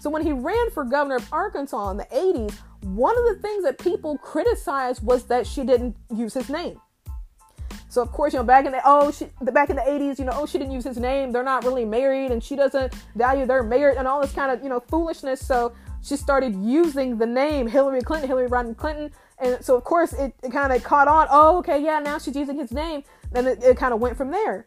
So 0.00 0.10
when 0.10 0.22
he 0.22 0.32
ran 0.32 0.70
for 0.70 0.84
governor 0.84 1.16
of 1.16 1.32
Arkansas 1.32 1.90
in 1.90 1.96
the 1.96 2.04
80s, 2.04 2.54
one 2.82 3.16
of 3.18 3.24
the 3.24 3.40
things 3.42 3.64
that 3.64 3.78
people 3.78 4.18
criticized 4.18 5.04
was 5.04 5.24
that 5.24 5.46
she 5.46 5.64
didn't 5.64 5.96
use 6.14 6.34
his 6.34 6.48
name. 6.48 6.80
So 7.88 8.02
of 8.02 8.12
course, 8.12 8.32
you 8.34 8.38
know, 8.38 8.44
back 8.44 8.66
in 8.66 8.72
the 8.72 8.80
oh, 8.84 9.10
she, 9.10 9.26
back 9.40 9.70
in 9.70 9.76
the 9.76 9.82
'80s, 9.82 10.18
you 10.18 10.26
know, 10.26 10.32
oh, 10.34 10.44
she 10.44 10.58
didn't 10.58 10.72
use 10.72 10.84
his 10.84 10.98
name. 10.98 11.32
They're 11.32 11.42
not 11.42 11.64
really 11.64 11.86
married, 11.86 12.30
and 12.30 12.44
she 12.44 12.54
doesn't 12.54 12.92
value 13.14 13.46
their 13.46 13.62
marriage 13.62 13.96
and 13.98 14.06
all 14.06 14.20
this 14.20 14.32
kind 14.32 14.50
of 14.50 14.62
you 14.62 14.68
know 14.68 14.80
foolishness. 14.80 15.40
So 15.40 15.72
she 16.02 16.16
started 16.16 16.54
using 16.56 17.16
the 17.16 17.26
name 17.26 17.66
Hillary 17.66 18.02
Clinton, 18.02 18.28
Hillary 18.28 18.48
Rodham 18.50 18.76
Clinton, 18.76 19.10
and 19.38 19.64
so 19.64 19.76
of 19.76 19.84
course 19.84 20.12
it, 20.12 20.34
it 20.42 20.52
kind 20.52 20.74
of 20.74 20.84
caught 20.84 21.08
on. 21.08 21.26
Oh, 21.30 21.58
okay, 21.58 21.82
yeah, 21.82 21.98
now 21.98 22.18
she's 22.18 22.36
using 22.36 22.58
his 22.58 22.70
name, 22.70 23.02
and 23.36 23.46
it, 23.46 23.62
it 23.62 23.76
kind 23.76 23.94
of 23.94 24.00
went 24.00 24.16
from 24.16 24.30
there. 24.30 24.64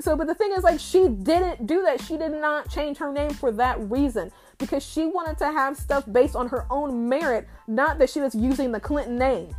So, 0.00 0.16
but 0.16 0.28
the 0.28 0.34
thing 0.34 0.52
is, 0.52 0.62
like, 0.62 0.78
she 0.78 1.08
didn't 1.08 1.66
do 1.66 1.82
that. 1.82 2.00
She 2.00 2.16
did 2.16 2.32
not 2.32 2.70
change 2.70 2.98
her 2.98 3.12
name 3.12 3.30
for 3.30 3.50
that 3.52 3.78
reason 3.90 4.30
because 4.58 4.84
she 4.84 5.06
wanted 5.06 5.38
to 5.38 5.46
have 5.46 5.76
stuff 5.76 6.04
based 6.10 6.36
on 6.36 6.48
her 6.48 6.66
own 6.70 7.08
merit, 7.08 7.48
not 7.66 7.98
that 7.98 8.08
she 8.08 8.20
was 8.20 8.34
using 8.34 8.70
the 8.70 8.78
Clinton 8.80 9.18
name. 9.18 9.54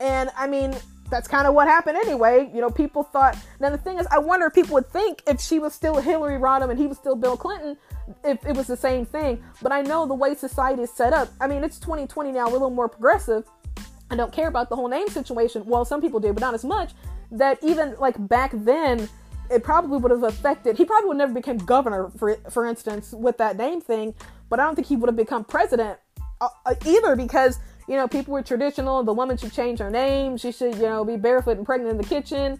And 0.00 0.30
I 0.36 0.46
mean, 0.46 0.76
that's 1.10 1.26
kind 1.26 1.46
of 1.46 1.54
what 1.54 1.66
happened 1.66 1.96
anyway. 1.96 2.50
You 2.54 2.60
know, 2.60 2.70
people 2.70 3.02
thought. 3.02 3.36
Now 3.58 3.70
the 3.70 3.78
thing 3.78 3.98
is, 3.98 4.06
I 4.08 4.18
wonder 4.18 4.46
if 4.46 4.54
people 4.54 4.74
would 4.74 4.88
think 4.90 5.22
if 5.26 5.40
she 5.40 5.58
was 5.58 5.74
still 5.74 5.96
Hillary 5.96 6.38
Rodham 6.38 6.70
and 6.70 6.78
he 6.78 6.86
was 6.86 6.98
still 6.98 7.16
Bill 7.16 7.36
Clinton, 7.36 7.76
if 8.24 8.44
it 8.46 8.56
was 8.56 8.66
the 8.66 8.76
same 8.76 9.06
thing. 9.06 9.42
But 9.62 9.72
I 9.72 9.82
know 9.82 10.06
the 10.06 10.14
way 10.14 10.34
society 10.34 10.82
is 10.82 10.90
set 10.90 11.12
up. 11.12 11.30
I 11.40 11.48
mean, 11.48 11.64
it's 11.64 11.78
2020 11.78 12.32
now. 12.32 12.44
We're 12.44 12.50
a 12.50 12.52
little 12.52 12.70
more 12.70 12.88
progressive. 12.88 13.44
I 14.10 14.16
don't 14.16 14.32
care 14.32 14.48
about 14.48 14.68
the 14.68 14.76
whole 14.76 14.88
name 14.88 15.08
situation. 15.08 15.64
Well, 15.66 15.84
some 15.84 16.00
people 16.00 16.20
do, 16.20 16.32
but 16.32 16.40
not 16.40 16.54
as 16.54 16.64
much. 16.64 16.92
That 17.30 17.58
even 17.62 17.94
like 17.98 18.16
back 18.28 18.52
then, 18.54 19.08
it 19.50 19.62
probably 19.62 19.98
would 19.98 20.10
have 20.10 20.22
affected. 20.22 20.76
He 20.76 20.84
probably 20.84 21.08
would 21.08 21.18
never 21.18 21.32
become 21.32 21.58
governor, 21.58 22.10
for 22.16 22.36
for 22.50 22.66
instance, 22.66 23.12
with 23.12 23.38
that 23.38 23.56
name 23.56 23.80
thing. 23.80 24.14
But 24.48 24.60
I 24.60 24.64
don't 24.64 24.74
think 24.74 24.86
he 24.86 24.96
would 24.96 25.08
have 25.08 25.16
become 25.16 25.44
president 25.44 25.98
uh, 26.40 26.48
uh 26.64 26.74
either 26.86 27.16
because 27.16 27.58
you 27.86 27.96
know 27.96 28.08
people 28.08 28.32
were 28.32 28.42
traditional. 28.42 29.02
The 29.02 29.12
woman 29.12 29.36
should 29.36 29.52
change 29.52 29.78
her 29.80 29.90
name. 29.90 30.36
She 30.36 30.52
should 30.52 30.74
you 30.76 30.82
know 30.82 31.04
be 31.04 31.16
barefoot 31.16 31.58
and 31.58 31.66
pregnant 31.66 31.90
in 31.90 31.96
the 31.98 32.08
kitchen, 32.08 32.58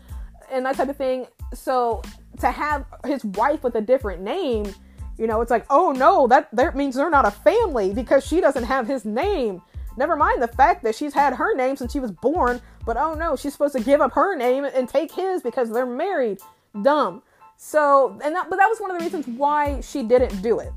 and 0.51 0.66
that 0.66 0.76
type 0.76 0.88
of 0.88 0.96
thing. 0.96 1.26
So 1.55 2.03
to 2.40 2.51
have 2.51 2.84
his 3.07 3.24
wife 3.24 3.62
with 3.62 3.74
a 3.74 3.80
different 3.80 4.22
name, 4.22 4.74
you 5.18 5.26
know, 5.26 5.40
it's 5.40 5.51
like, 5.51 5.66
oh 5.70 5.92
no, 5.92 6.26
that 6.28 6.49
that 6.53 6.76
means 6.76 6.94
they're 6.94 7.11
not 7.11 7.26
a 7.26 7.30
family 7.30 7.92
because 7.92 8.26
she 8.26 8.40
doesn't 8.40 8.64
have 8.64 8.86
his 8.86 9.05
name. 9.05 9.62
Never 9.99 10.14
mind 10.14 10.40
the 10.40 10.49
fact 10.49 10.84
that 10.84 10.94
she's 10.94 11.12
had 11.12 11.34
her 11.34 11.57
name 11.57 11.74
since 11.74 11.92
she 11.92 11.99
was 11.99 12.12
born, 12.12 12.61
but 12.86 12.96
oh 12.96 13.14
no, 13.14 13.34
she's 13.34 13.53
supposed 13.53 13.76
to 13.76 13.82
give 13.82 14.01
up 14.01 14.12
her 14.12 14.36
name 14.36 14.64
and 14.64 14.88
take 14.88 15.11
his 15.11 15.42
because 15.42 15.72
they're 15.72 15.84
married. 15.84 16.38
Dumb. 16.82 17.20
So, 17.57 18.16
and 18.22 18.32
that, 18.36 18.49
but 18.49 18.57
that 18.59 18.68
was 18.68 18.78
one 18.78 18.92
of 18.92 18.99
the 18.99 19.05
reasons 19.05 19.26
why 19.26 19.80
she 19.80 20.05
didn't 20.05 20.40
do 20.40 20.61
it. 20.61 20.72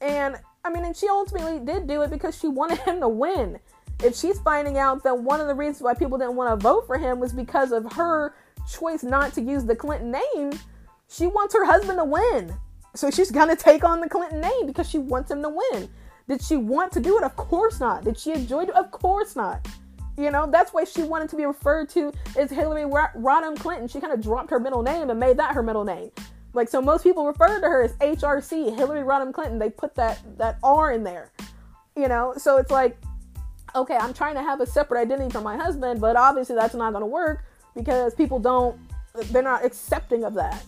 And 0.00 0.36
I 0.64 0.70
mean, 0.70 0.84
and 0.84 0.96
she 0.96 1.08
ultimately 1.08 1.58
did 1.58 1.88
do 1.88 2.02
it 2.02 2.10
because 2.10 2.38
she 2.38 2.46
wanted 2.46 2.78
him 2.78 3.00
to 3.00 3.08
win. 3.08 3.58
If 4.04 4.14
she's 4.14 4.38
finding 4.38 4.78
out 4.78 5.02
that 5.02 5.18
one 5.18 5.40
of 5.40 5.48
the 5.48 5.54
reasons 5.54 5.82
why 5.82 5.94
people 5.94 6.16
didn't 6.16 6.36
want 6.36 6.50
to 6.50 6.62
vote 6.62 6.86
for 6.86 6.98
him 6.98 7.18
was 7.18 7.32
because 7.32 7.72
of 7.72 7.92
her 7.94 8.32
choice 8.72 9.02
not 9.02 9.32
to 9.32 9.40
use 9.40 9.64
the 9.64 9.74
Clinton 9.74 10.12
name, 10.12 10.52
she 11.08 11.26
wants 11.26 11.52
her 11.54 11.64
husband 11.64 11.98
to 11.98 12.04
win. 12.04 12.54
So 12.94 13.10
she's 13.10 13.32
going 13.32 13.48
to 13.48 13.56
take 13.56 13.82
on 13.82 14.00
the 14.00 14.08
Clinton 14.08 14.40
name 14.40 14.66
because 14.66 14.88
she 14.88 14.98
wants 14.98 15.32
him 15.32 15.42
to 15.42 15.48
win. 15.48 15.88
Did 16.28 16.42
she 16.42 16.56
want 16.56 16.92
to 16.92 17.00
do 17.00 17.18
it? 17.18 17.24
Of 17.24 17.36
course 17.36 17.78
not. 17.78 18.04
Did 18.04 18.18
she 18.18 18.32
enjoy 18.32 18.64
it? 18.64 18.70
Of 18.70 18.90
course 18.90 19.36
not. 19.36 19.66
You 20.18 20.30
know, 20.30 20.48
that's 20.50 20.72
why 20.72 20.84
she 20.84 21.02
wanted 21.02 21.28
to 21.30 21.36
be 21.36 21.44
referred 21.44 21.88
to 21.90 22.12
as 22.36 22.50
Hillary 22.50 22.82
Rodham 22.82 23.58
Clinton. 23.58 23.86
She 23.86 24.00
kind 24.00 24.12
of 24.12 24.22
dropped 24.22 24.50
her 24.50 24.58
middle 24.58 24.82
name 24.82 25.10
and 25.10 25.20
made 25.20 25.36
that 25.36 25.54
her 25.54 25.62
middle 25.62 25.84
name. 25.84 26.10
Like, 26.54 26.68
so 26.68 26.80
most 26.80 27.02
people 27.02 27.26
refer 27.26 27.60
to 27.60 27.66
her 27.68 27.82
as 27.82 27.92
HRC, 27.94 28.74
Hillary 28.76 29.02
Rodham 29.02 29.32
Clinton. 29.32 29.58
They 29.58 29.68
put 29.68 29.94
that, 29.96 30.18
that 30.38 30.58
R 30.62 30.92
in 30.92 31.04
there. 31.04 31.30
You 31.94 32.08
know, 32.08 32.34
so 32.36 32.56
it's 32.56 32.70
like, 32.70 32.96
okay, 33.74 33.96
I'm 33.96 34.14
trying 34.14 34.34
to 34.34 34.42
have 34.42 34.60
a 34.60 34.66
separate 34.66 35.00
identity 35.02 35.30
from 35.30 35.44
my 35.44 35.56
husband, 35.56 36.00
but 36.00 36.16
obviously 36.16 36.56
that's 36.56 36.74
not 36.74 36.92
going 36.92 37.02
to 37.02 37.06
work 37.06 37.44
because 37.74 38.14
people 38.14 38.38
don't, 38.38 38.78
they're 39.30 39.42
not 39.42 39.64
accepting 39.64 40.24
of 40.24 40.34
that. 40.34 40.64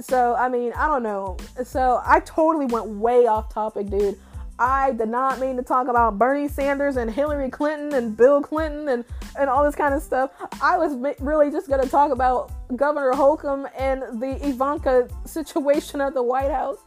So, 0.00 0.34
I 0.34 0.48
mean, 0.48 0.72
I 0.72 0.88
don't 0.88 1.02
know. 1.02 1.36
So, 1.64 2.00
I 2.04 2.20
totally 2.20 2.66
went 2.66 2.86
way 2.86 3.26
off 3.26 3.52
topic, 3.52 3.88
dude. 3.88 4.18
I 4.62 4.92
did 4.92 5.08
not 5.08 5.40
mean 5.40 5.56
to 5.56 5.62
talk 5.64 5.88
about 5.88 6.20
Bernie 6.20 6.46
Sanders 6.46 6.96
and 6.96 7.10
Hillary 7.10 7.50
Clinton 7.50 7.94
and 7.94 8.16
Bill 8.16 8.40
Clinton 8.40 8.88
and, 8.90 9.04
and 9.36 9.50
all 9.50 9.64
this 9.64 9.74
kind 9.74 9.92
of 9.92 10.00
stuff. 10.00 10.30
I 10.62 10.78
was 10.78 10.94
really 11.18 11.50
just 11.50 11.66
going 11.66 11.82
to 11.82 11.88
talk 11.88 12.12
about 12.12 12.52
Governor 12.76 13.10
Holcomb 13.10 13.66
and 13.76 14.22
the 14.22 14.38
Ivanka 14.46 15.08
situation 15.24 16.00
at 16.00 16.14
the 16.14 16.22
White 16.22 16.52
House. 16.52 16.78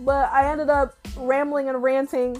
But 0.00 0.30
I 0.30 0.52
ended 0.52 0.68
up 0.68 0.94
rambling 1.16 1.70
and 1.70 1.82
ranting, 1.82 2.36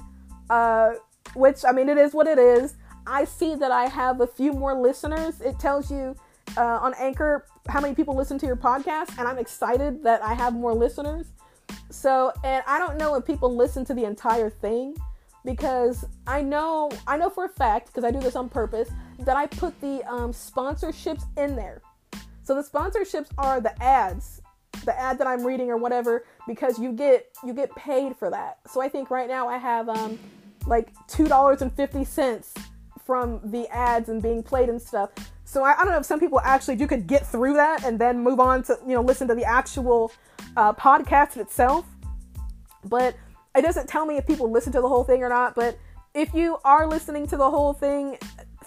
uh, 0.51 0.90
which, 1.34 1.64
I 1.66 1.72
mean, 1.72 1.88
it 1.88 1.97
is 1.97 2.12
what 2.12 2.26
it 2.26 2.38
is. 2.38 2.74
I 3.07 3.24
see 3.24 3.55
that 3.55 3.72
I 3.72 3.86
have 3.86 4.20
a 4.20 4.26
few 4.26 4.53
more 4.53 4.74
listeners. 4.74 5.40
It 5.40 5.59
tells 5.59 5.90
you 5.90 6.14
uh, 6.59 6.61
on 6.82 6.93
Anchor 6.99 7.47
how 7.66 7.80
many 7.80 7.95
people 7.95 8.14
listen 8.14 8.38
to 8.40 8.47
your 8.47 8.57
podcast, 8.57 9.18
and 9.18 9.26
I'm 9.26 9.38
excited 9.38 10.03
that 10.03 10.22
I 10.22 10.34
have 10.34 10.53
more 10.53 10.74
listeners. 10.74 11.28
So, 11.91 12.33
and 12.45 12.62
I 12.66 12.79
don't 12.79 12.97
know 12.97 13.14
if 13.16 13.25
people 13.25 13.55
listen 13.55 13.85
to 13.87 13.95
the 13.95 14.05
entire 14.05 14.51
thing 14.51 14.95
because 15.45 16.05
I 16.27 16.43
know 16.43 16.91
I 17.07 17.16
know 17.16 17.31
for 17.31 17.45
a 17.45 17.49
fact 17.49 17.89
because 17.89 18.05
I 18.05 18.11
do 18.11 18.20
this 18.20 18.37
on 18.37 18.49
purpose 18.49 18.91
that 19.20 19.37
I 19.37 19.47
put 19.47 19.79
the 19.81 20.03
um, 20.05 20.33
sponsorships 20.33 21.25
in 21.37 21.57
there. 21.57 21.83
So 22.43 22.55
the 22.55 22.62
sponsorships 22.62 23.29
are 23.39 23.61
the 23.61 23.81
ads, 23.83 24.43
the 24.85 24.99
ad 24.99 25.18
that 25.18 25.27
I'm 25.27 25.45
reading 25.45 25.70
or 25.70 25.77
whatever, 25.77 26.25
because 26.47 26.79
you 26.79 26.93
get 26.93 27.27
you 27.45 27.53
get 27.53 27.75
paid 27.77 28.16
for 28.16 28.31
that. 28.31 28.59
So 28.68 28.81
I 28.81 28.89
think 28.89 29.11
right 29.11 29.29
now 29.29 29.49
I 29.49 29.59
have 29.59 29.89
um, 29.89 30.18
like 30.66 30.89
two 31.09 31.27
dollars 31.29 31.62
and 31.62 31.73
fifty 31.73 32.05
cents 32.05 32.55
from 33.05 33.41
the 33.45 33.68
ads 33.68 34.09
and 34.09 34.23
being 34.23 34.43
played 34.43 34.68
and 34.68 34.81
stuff. 34.81 35.11
So 35.53 35.62
I, 35.64 35.74
I, 35.74 35.84
don't 35.84 35.90
know 35.90 35.98
if 35.98 36.07
some 36.07 36.18
people 36.18 36.40
actually 36.40 36.76
do 36.76 36.86
could 36.86 37.07
get 37.07 37.26
through 37.26 37.53
that 37.55 37.84
and 37.84 37.98
then 37.98 38.18
move 38.24 38.40
on 38.40 38.62
to 38.62 38.78
you 38.86 38.94
know 38.94 39.03
listen 39.03 39.28
to 39.28 39.34
the 39.34 39.44
actual 39.44 40.11
uh, 40.57 40.72
podcast 40.72 41.36
itself. 41.36 41.84
But 42.86 43.14
it 43.55 43.61
doesn't 43.61 43.86
tell 43.86 44.07
me 44.07 44.16
if 44.16 44.26
people 44.26 44.50
listen 44.50 44.72
to 44.72 44.80
the 44.80 44.88
whole 44.88 45.05
thing 45.05 45.22
or 45.22 45.28
not. 45.28 45.55
But 45.55 45.78
if 46.14 46.32
you 46.32 46.57
are 46.64 46.86
listening 46.86 47.26
to 47.26 47.36
the 47.36 47.50
whole 47.50 47.74
thing, 47.74 48.16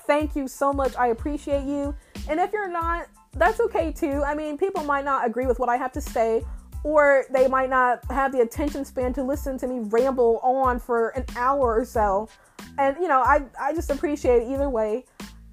thank 0.06 0.36
you 0.36 0.48
so 0.48 0.72
much. 0.72 0.96
I 0.96 1.08
appreciate 1.08 1.64
you. 1.64 1.96
And 2.30 2.40
if 2.40 2.54
you're 2.54 2.72
not, 2.72 3.08
that's 3.34 3.60
okay 3.62 3.92
too. 3.92 4.24
I 4.24 4.36
mean, 4.36 4.56
people 4.56 4.84
might 4.84 5.06
not 5.06 5.26
agree 5.26 5.48
with 5.48 5.58
what 5.58 5.70
I 5.70 5.78
have 5.78 5.92
to 5.94 6.02
say, 6.02 6.44
or 6.84 7.26
they 7.34 7.48
might 7.48 7.72
not 7.72 8.06
have 8.12 8.32
the 8.32 8.42
attention 8.42 8.86
span 8.86 9.12
to 9.14 9.24
listen 9.24 9.58
to 9.58 9.68
me 9.68 9.80
ramble 9.80 10.38
on 10.44 10.80
for 10.80 11.10
an 11.10 11.26
hour 11.36 11.80
or 11.80 11.84
so. 11.84 12.30
And 12.78 12.96
you 12.98 13.08
know, 13.08 13.24
I 13.24 13.42
I 13.60 13.74
just 13.74 13.90
appreciate 13.90 14.44
it 14.44 14.52
either 14.52 14.70
way. 14.70 15.06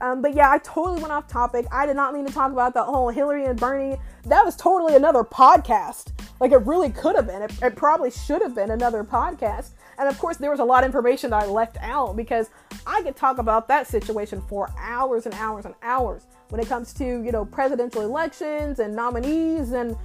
Um, 0.02 0.20
but 0.20 0.34
yeah, 0.34 0.50
I 0.50 0.58
totally 0.58 1.00
went 1.00 1.12
off 1.12 1.28
topic. 1.28 1.64
I 1.70 1.86
did 1.86 1.94
not 1.94 2.12
mean 2.12 2.26
to 2.26 2.32
talk 2.32 2.50
about 2.50 2.74
the 2.74 2.82
whole 2.82 3.08
Hillary 3.08 3.44
and 3.44 3.58
Bernie. 3.58 3.96
That 4.24 4.44
was 4.44 4.56
totally 4.56 4.96
another 4.96 5.22
podcast. 5.22 6.10
Like 6.40 6.50
it 6.50 6.56
really 6.66 6.90
could 6.90 7.14
have 7.14 7.28
been. 7.28 7.40
It, 7.42 7.52
it 7.62 7.76
probably 7.76 8.10
should 8.10 8.42
have 8.42 8.52
been 8.52 8.72
another 8.72 9.04
podcast. 9.04 9.70
And 9.98 10.08
of 10.08 10.18
course, 10.18 10.38
there 10.38 10.50
was 10.50 10.58
a 10.58 10.64
lot 10.64 10.82
of 10.82 10.86
information 10.86 11.30
that 11.30 11.44
I 11.44 11.46
left 11.46 11.76
out 11.80 12.16
because 12.16 12.50
I 12.84 13.00
could 13.02 13.14
talk 13.14 13.38
about 13.38 13.68
that 13.68 13.86
situation 13.86 14.42
for 14.48 14.74
hours 14.76 15.26
and 15.26 15.36
hours 15.36 15.66
and 15.66 15.74
hours 15.82 16.26
when 16.48 16.60
it 16.60 16.66
comes 16.66 16.92
to 16.94 17.04
you 17.04 17.30
know 17.30 17.44
presidential 17.44 18.02
elections 18.02 18.80
and 18.80 18.96
nominees 18.96 19.70
and 19.70 19.96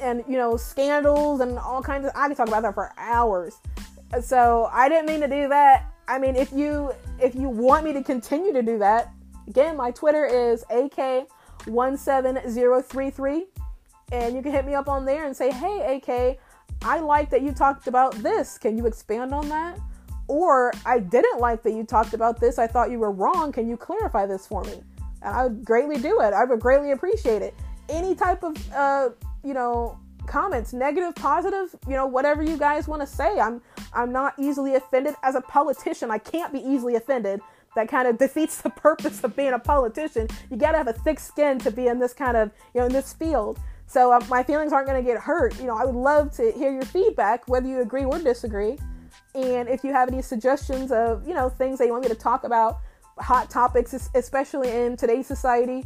and 0.00 0.22
you 0.28 0.36
know 0.36 0.56
scandals 0.56 1.40
and 1.40 1.58
all 1.58 1.82
kinds 1.82 2.06
of. 2.06 2.12
I 2.14 2.28
could 2.28 2.36
talk 2.36 2.46
about 2.46 2.62
that 2.62 2.74
for 2.74 2.92
hours. 2.96 3.58
So 4.22 4.70
I 4.72 4.88
didn't 4.88 5.06
mean 5.06 5.22
to 5.22 5.28
do 5.28 5.48
that. 5.48 5.90
I 6.06 6.18
mean, 6.18 6.36
if 6.36 6.52
you 6.52 6.92
if 7.18 7.34
you 7.34 7.48
want 7.48 7.84
me 7.84 7.92
to 7.94 8.02
continue 8.02 8.52
to 8.52 8.62
do 8.62 8.78
that, 8.78 9.13
Again, 9.48 9.76
my 9.76 9.90
Twitter 9.90 10.24
is 10.24 10.64
AK17033. 10.70 13.42
And 14.12 14.36
you 14.36 14.42
can 14.42 14.52
hit 14.52 14.66
me 14.66 14.74
up 14.74 14.88
on 14.88 15.04
there 15.04 15.26
and 15.26 15.36
say, 15.36 15.50
hey, 15.50 15.96
AK, 15.96 16.38
I 16.82 17.00
like 17.00 17.30
that 17.30 17.42
you 17.42 17.52
talked 17.52 17.86
about 17.86 18.14
this. 18.16 18.58
Can 18.58 18.76
you 18.76 18.86
expand 18.86 19.32
on 19.34 19.48
that? 19.48 19.78
Or 20.28 20.72
I 20.86 20.98
didn't 20.98 21.40
like 21.40 21.62
that 21.64 21.72
you 21.72 21.84
talked 21.84 22.14
about 22.14 22.40
this. 22.40 22.58
I 22.58 22.66
thought 22.66 22.90
you 22.90 22.98
were 22.98 23.10
wrong. 23.10 23.52
Can 23.52 23.68
you 23.68 23.76
clarify 23.76 24.26
this 24.26 24.46
for 24.46 24.64
me? 24.64 24.82
And 25.22 25.34
I 25.34 25.44
would 25.44 25.64
greatly 25.64 25.98
do 25.98 26.20
it. 26.20 26.32
I 26.32 26.44
would 26.44 26.60
greatly 26.60 26.92
appreciate 26.92 27.42
it. 27.42 27.54
Any 27.88 28.14
type 28.14 28.42
of, 28.42 28.56
uh, 28.72 29.10
you 29.42 29.54
know, 29.54 29.98
comments, 30.26 30.72
negative, 30.72 31.14
positive, 31.14 31.74
you 31.86 31.94
know, 31.94 32.06
whatever 32.06 32.42
you 32.42 32.56
guys 32.56 32.88
want 32.88 33.02
to 33.02 33.06
say. 33.06 33.38
I'm 33.38 33.60
I'm 33.92 34.12
not 34.12 34.34
easily 34.38 34.74
offended 34.74 35.14
as 35.22 35.34
a 35.34 35.40
politician. 35.40 36.10
I 36.10 36.18
can't 36.18 36.52
be 36.52 36.60
easily 36.60 36.96
offended 36.96 37.40
that 37.76 37.88
kind 37.88 38.08
of 38.08 38.18
defeats 38.18 38.60
the 38.60 38.70
purpose 38.88 39.22
of 39.24 39.36
being 39.36 39.52
a 39.52 39.58
politician. 39.58 40.28
You 40.50 40.56
got 40.56 40.72
to 40.72 40.78
have 40.78 40.88
a 40.88 40.92
thick 40.92 41.20
skin 41.20 41.58
to 41.60 41.70
be 41.70 41.88
in 41.88 41.98
this 41.98 42.12
kind 42.12 42.36
of, 42.36 42.50
you 42.74 42.80
know, 42.80 42.86
in 42.86 42.92
this 42.92 43.12
field. 43.12 43.58
So 43.86 44.12
uh, 44.12 44.20
my 44.28 44.42
feelings 44.42 44.72
aren't 44.72 44.88
going 44.88 45.02
to 45.02 45.08
get 45.08 45.20
hurt. 45.20 45.58
You 45.58 45.66
know, 45.66 45.76
I 45.76 45.84
would 45.84 45.94
love 45.94 46.32
to 46.36 46.52
hear 46.52 46.72
your 46.72 46.84
feedback, 46.84 47.46
whether 47.48 47.68
you 47.68 47.80
agree 47.80 48.04
or 48.04 48.18
disagree. 48.18 48.78
And 49.34 49.68
if 49.68 49.84
you 49.84 49.92
have 49.92 50.08
any 50.08 50.22
suggestions 50.22 50.92
of, 50.92 51.26
you 51.26 51.34
know, 51.34 51.48
things 51.48 51.78
that 51.78 51.86
you 51.86 51.92
want 51.92 52.04
me 52.04 52.08
to 52.08 52.14
talk 52.14 52.44
about, 52.44 52.78
hot 53.18 53.50
topics, 53.50 53.94
especially 54.14 54.70
in 54.70 54.96
today's 54.96 55.26
society. 55.26 55.84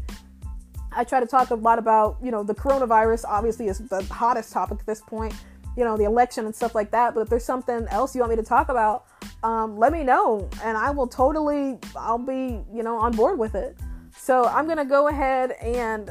I 0.93 1.05
try 1.05 1.21
to 1.21 1.27
talk 1.27 1.51
a 1.51 1.55
lot 1.55 1.79
about, 1.79 2.17
you 2.23 2.31
know, 2.31 2.43
the 2.43 2.55
coronavirus 2.55 3.25
obviously 3.27 3.69
is 3.69 3.79
the 3.79 4.03
hottest 4.05 4.53
topic 4.53 4.81
at 4.81 4.87
this 4.87 5.01
point, 5.01 5.35
you 5.79 5.85
know, 5.85 5.97
the 5.97 6.03
election 6.03 6.45
and 6.45 6.53
stuff 6.53 6.75
like 6.75 6.91
that. 6.91 7.15
But 7.15 7.21
if 7.21 7.29
there's 7.29 7.45
something 7.45 7.87
else 7.91 8.13
you 8.13 8.21
want 8.21 8.31
me 8.31 8.37
to 8.37 8.43
talk 8.43 8.69
about, 8.69 9.07
um, 9.45 9.77
let 9.77 9.93
me 9.93 10.03
know 10.03 10.51
and 10.65 10.77
I 10.77 10.91
will 10.91 11.07
totally, 11.07 11.79
I'll 11.95 12.19
be, 12.19 12.61
you 12.75 12.83
know, 12.83 12.99
on 12.99 13.13
board 13.13 13.39
with 13.39 13.55
it. 13.55 13.77
So 14.17 14.45
I'm 14.47 14.65
going 14.65 14.79
to 14.79 14.85
go 14.85 15.07
ahead 15.07 15.53
and 15.63 16.11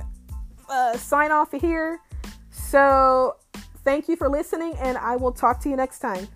uh, 0.70 0.96
sign 0.96 1.32
off 1.32 1.52
here. 1.52 2.00
So 2.50 3.36
thank 3.84 4.08
you 4.08 4.16
for 4.16 4.30
listening 4.30 4.74
and 4.80 4.98
I 4.98 5.18
will 5.18 5.34
talk 5.34 5.60
to 5.64 5.70
you 5.70 5.76
next 5.76 6.00
time. 6.00 6.30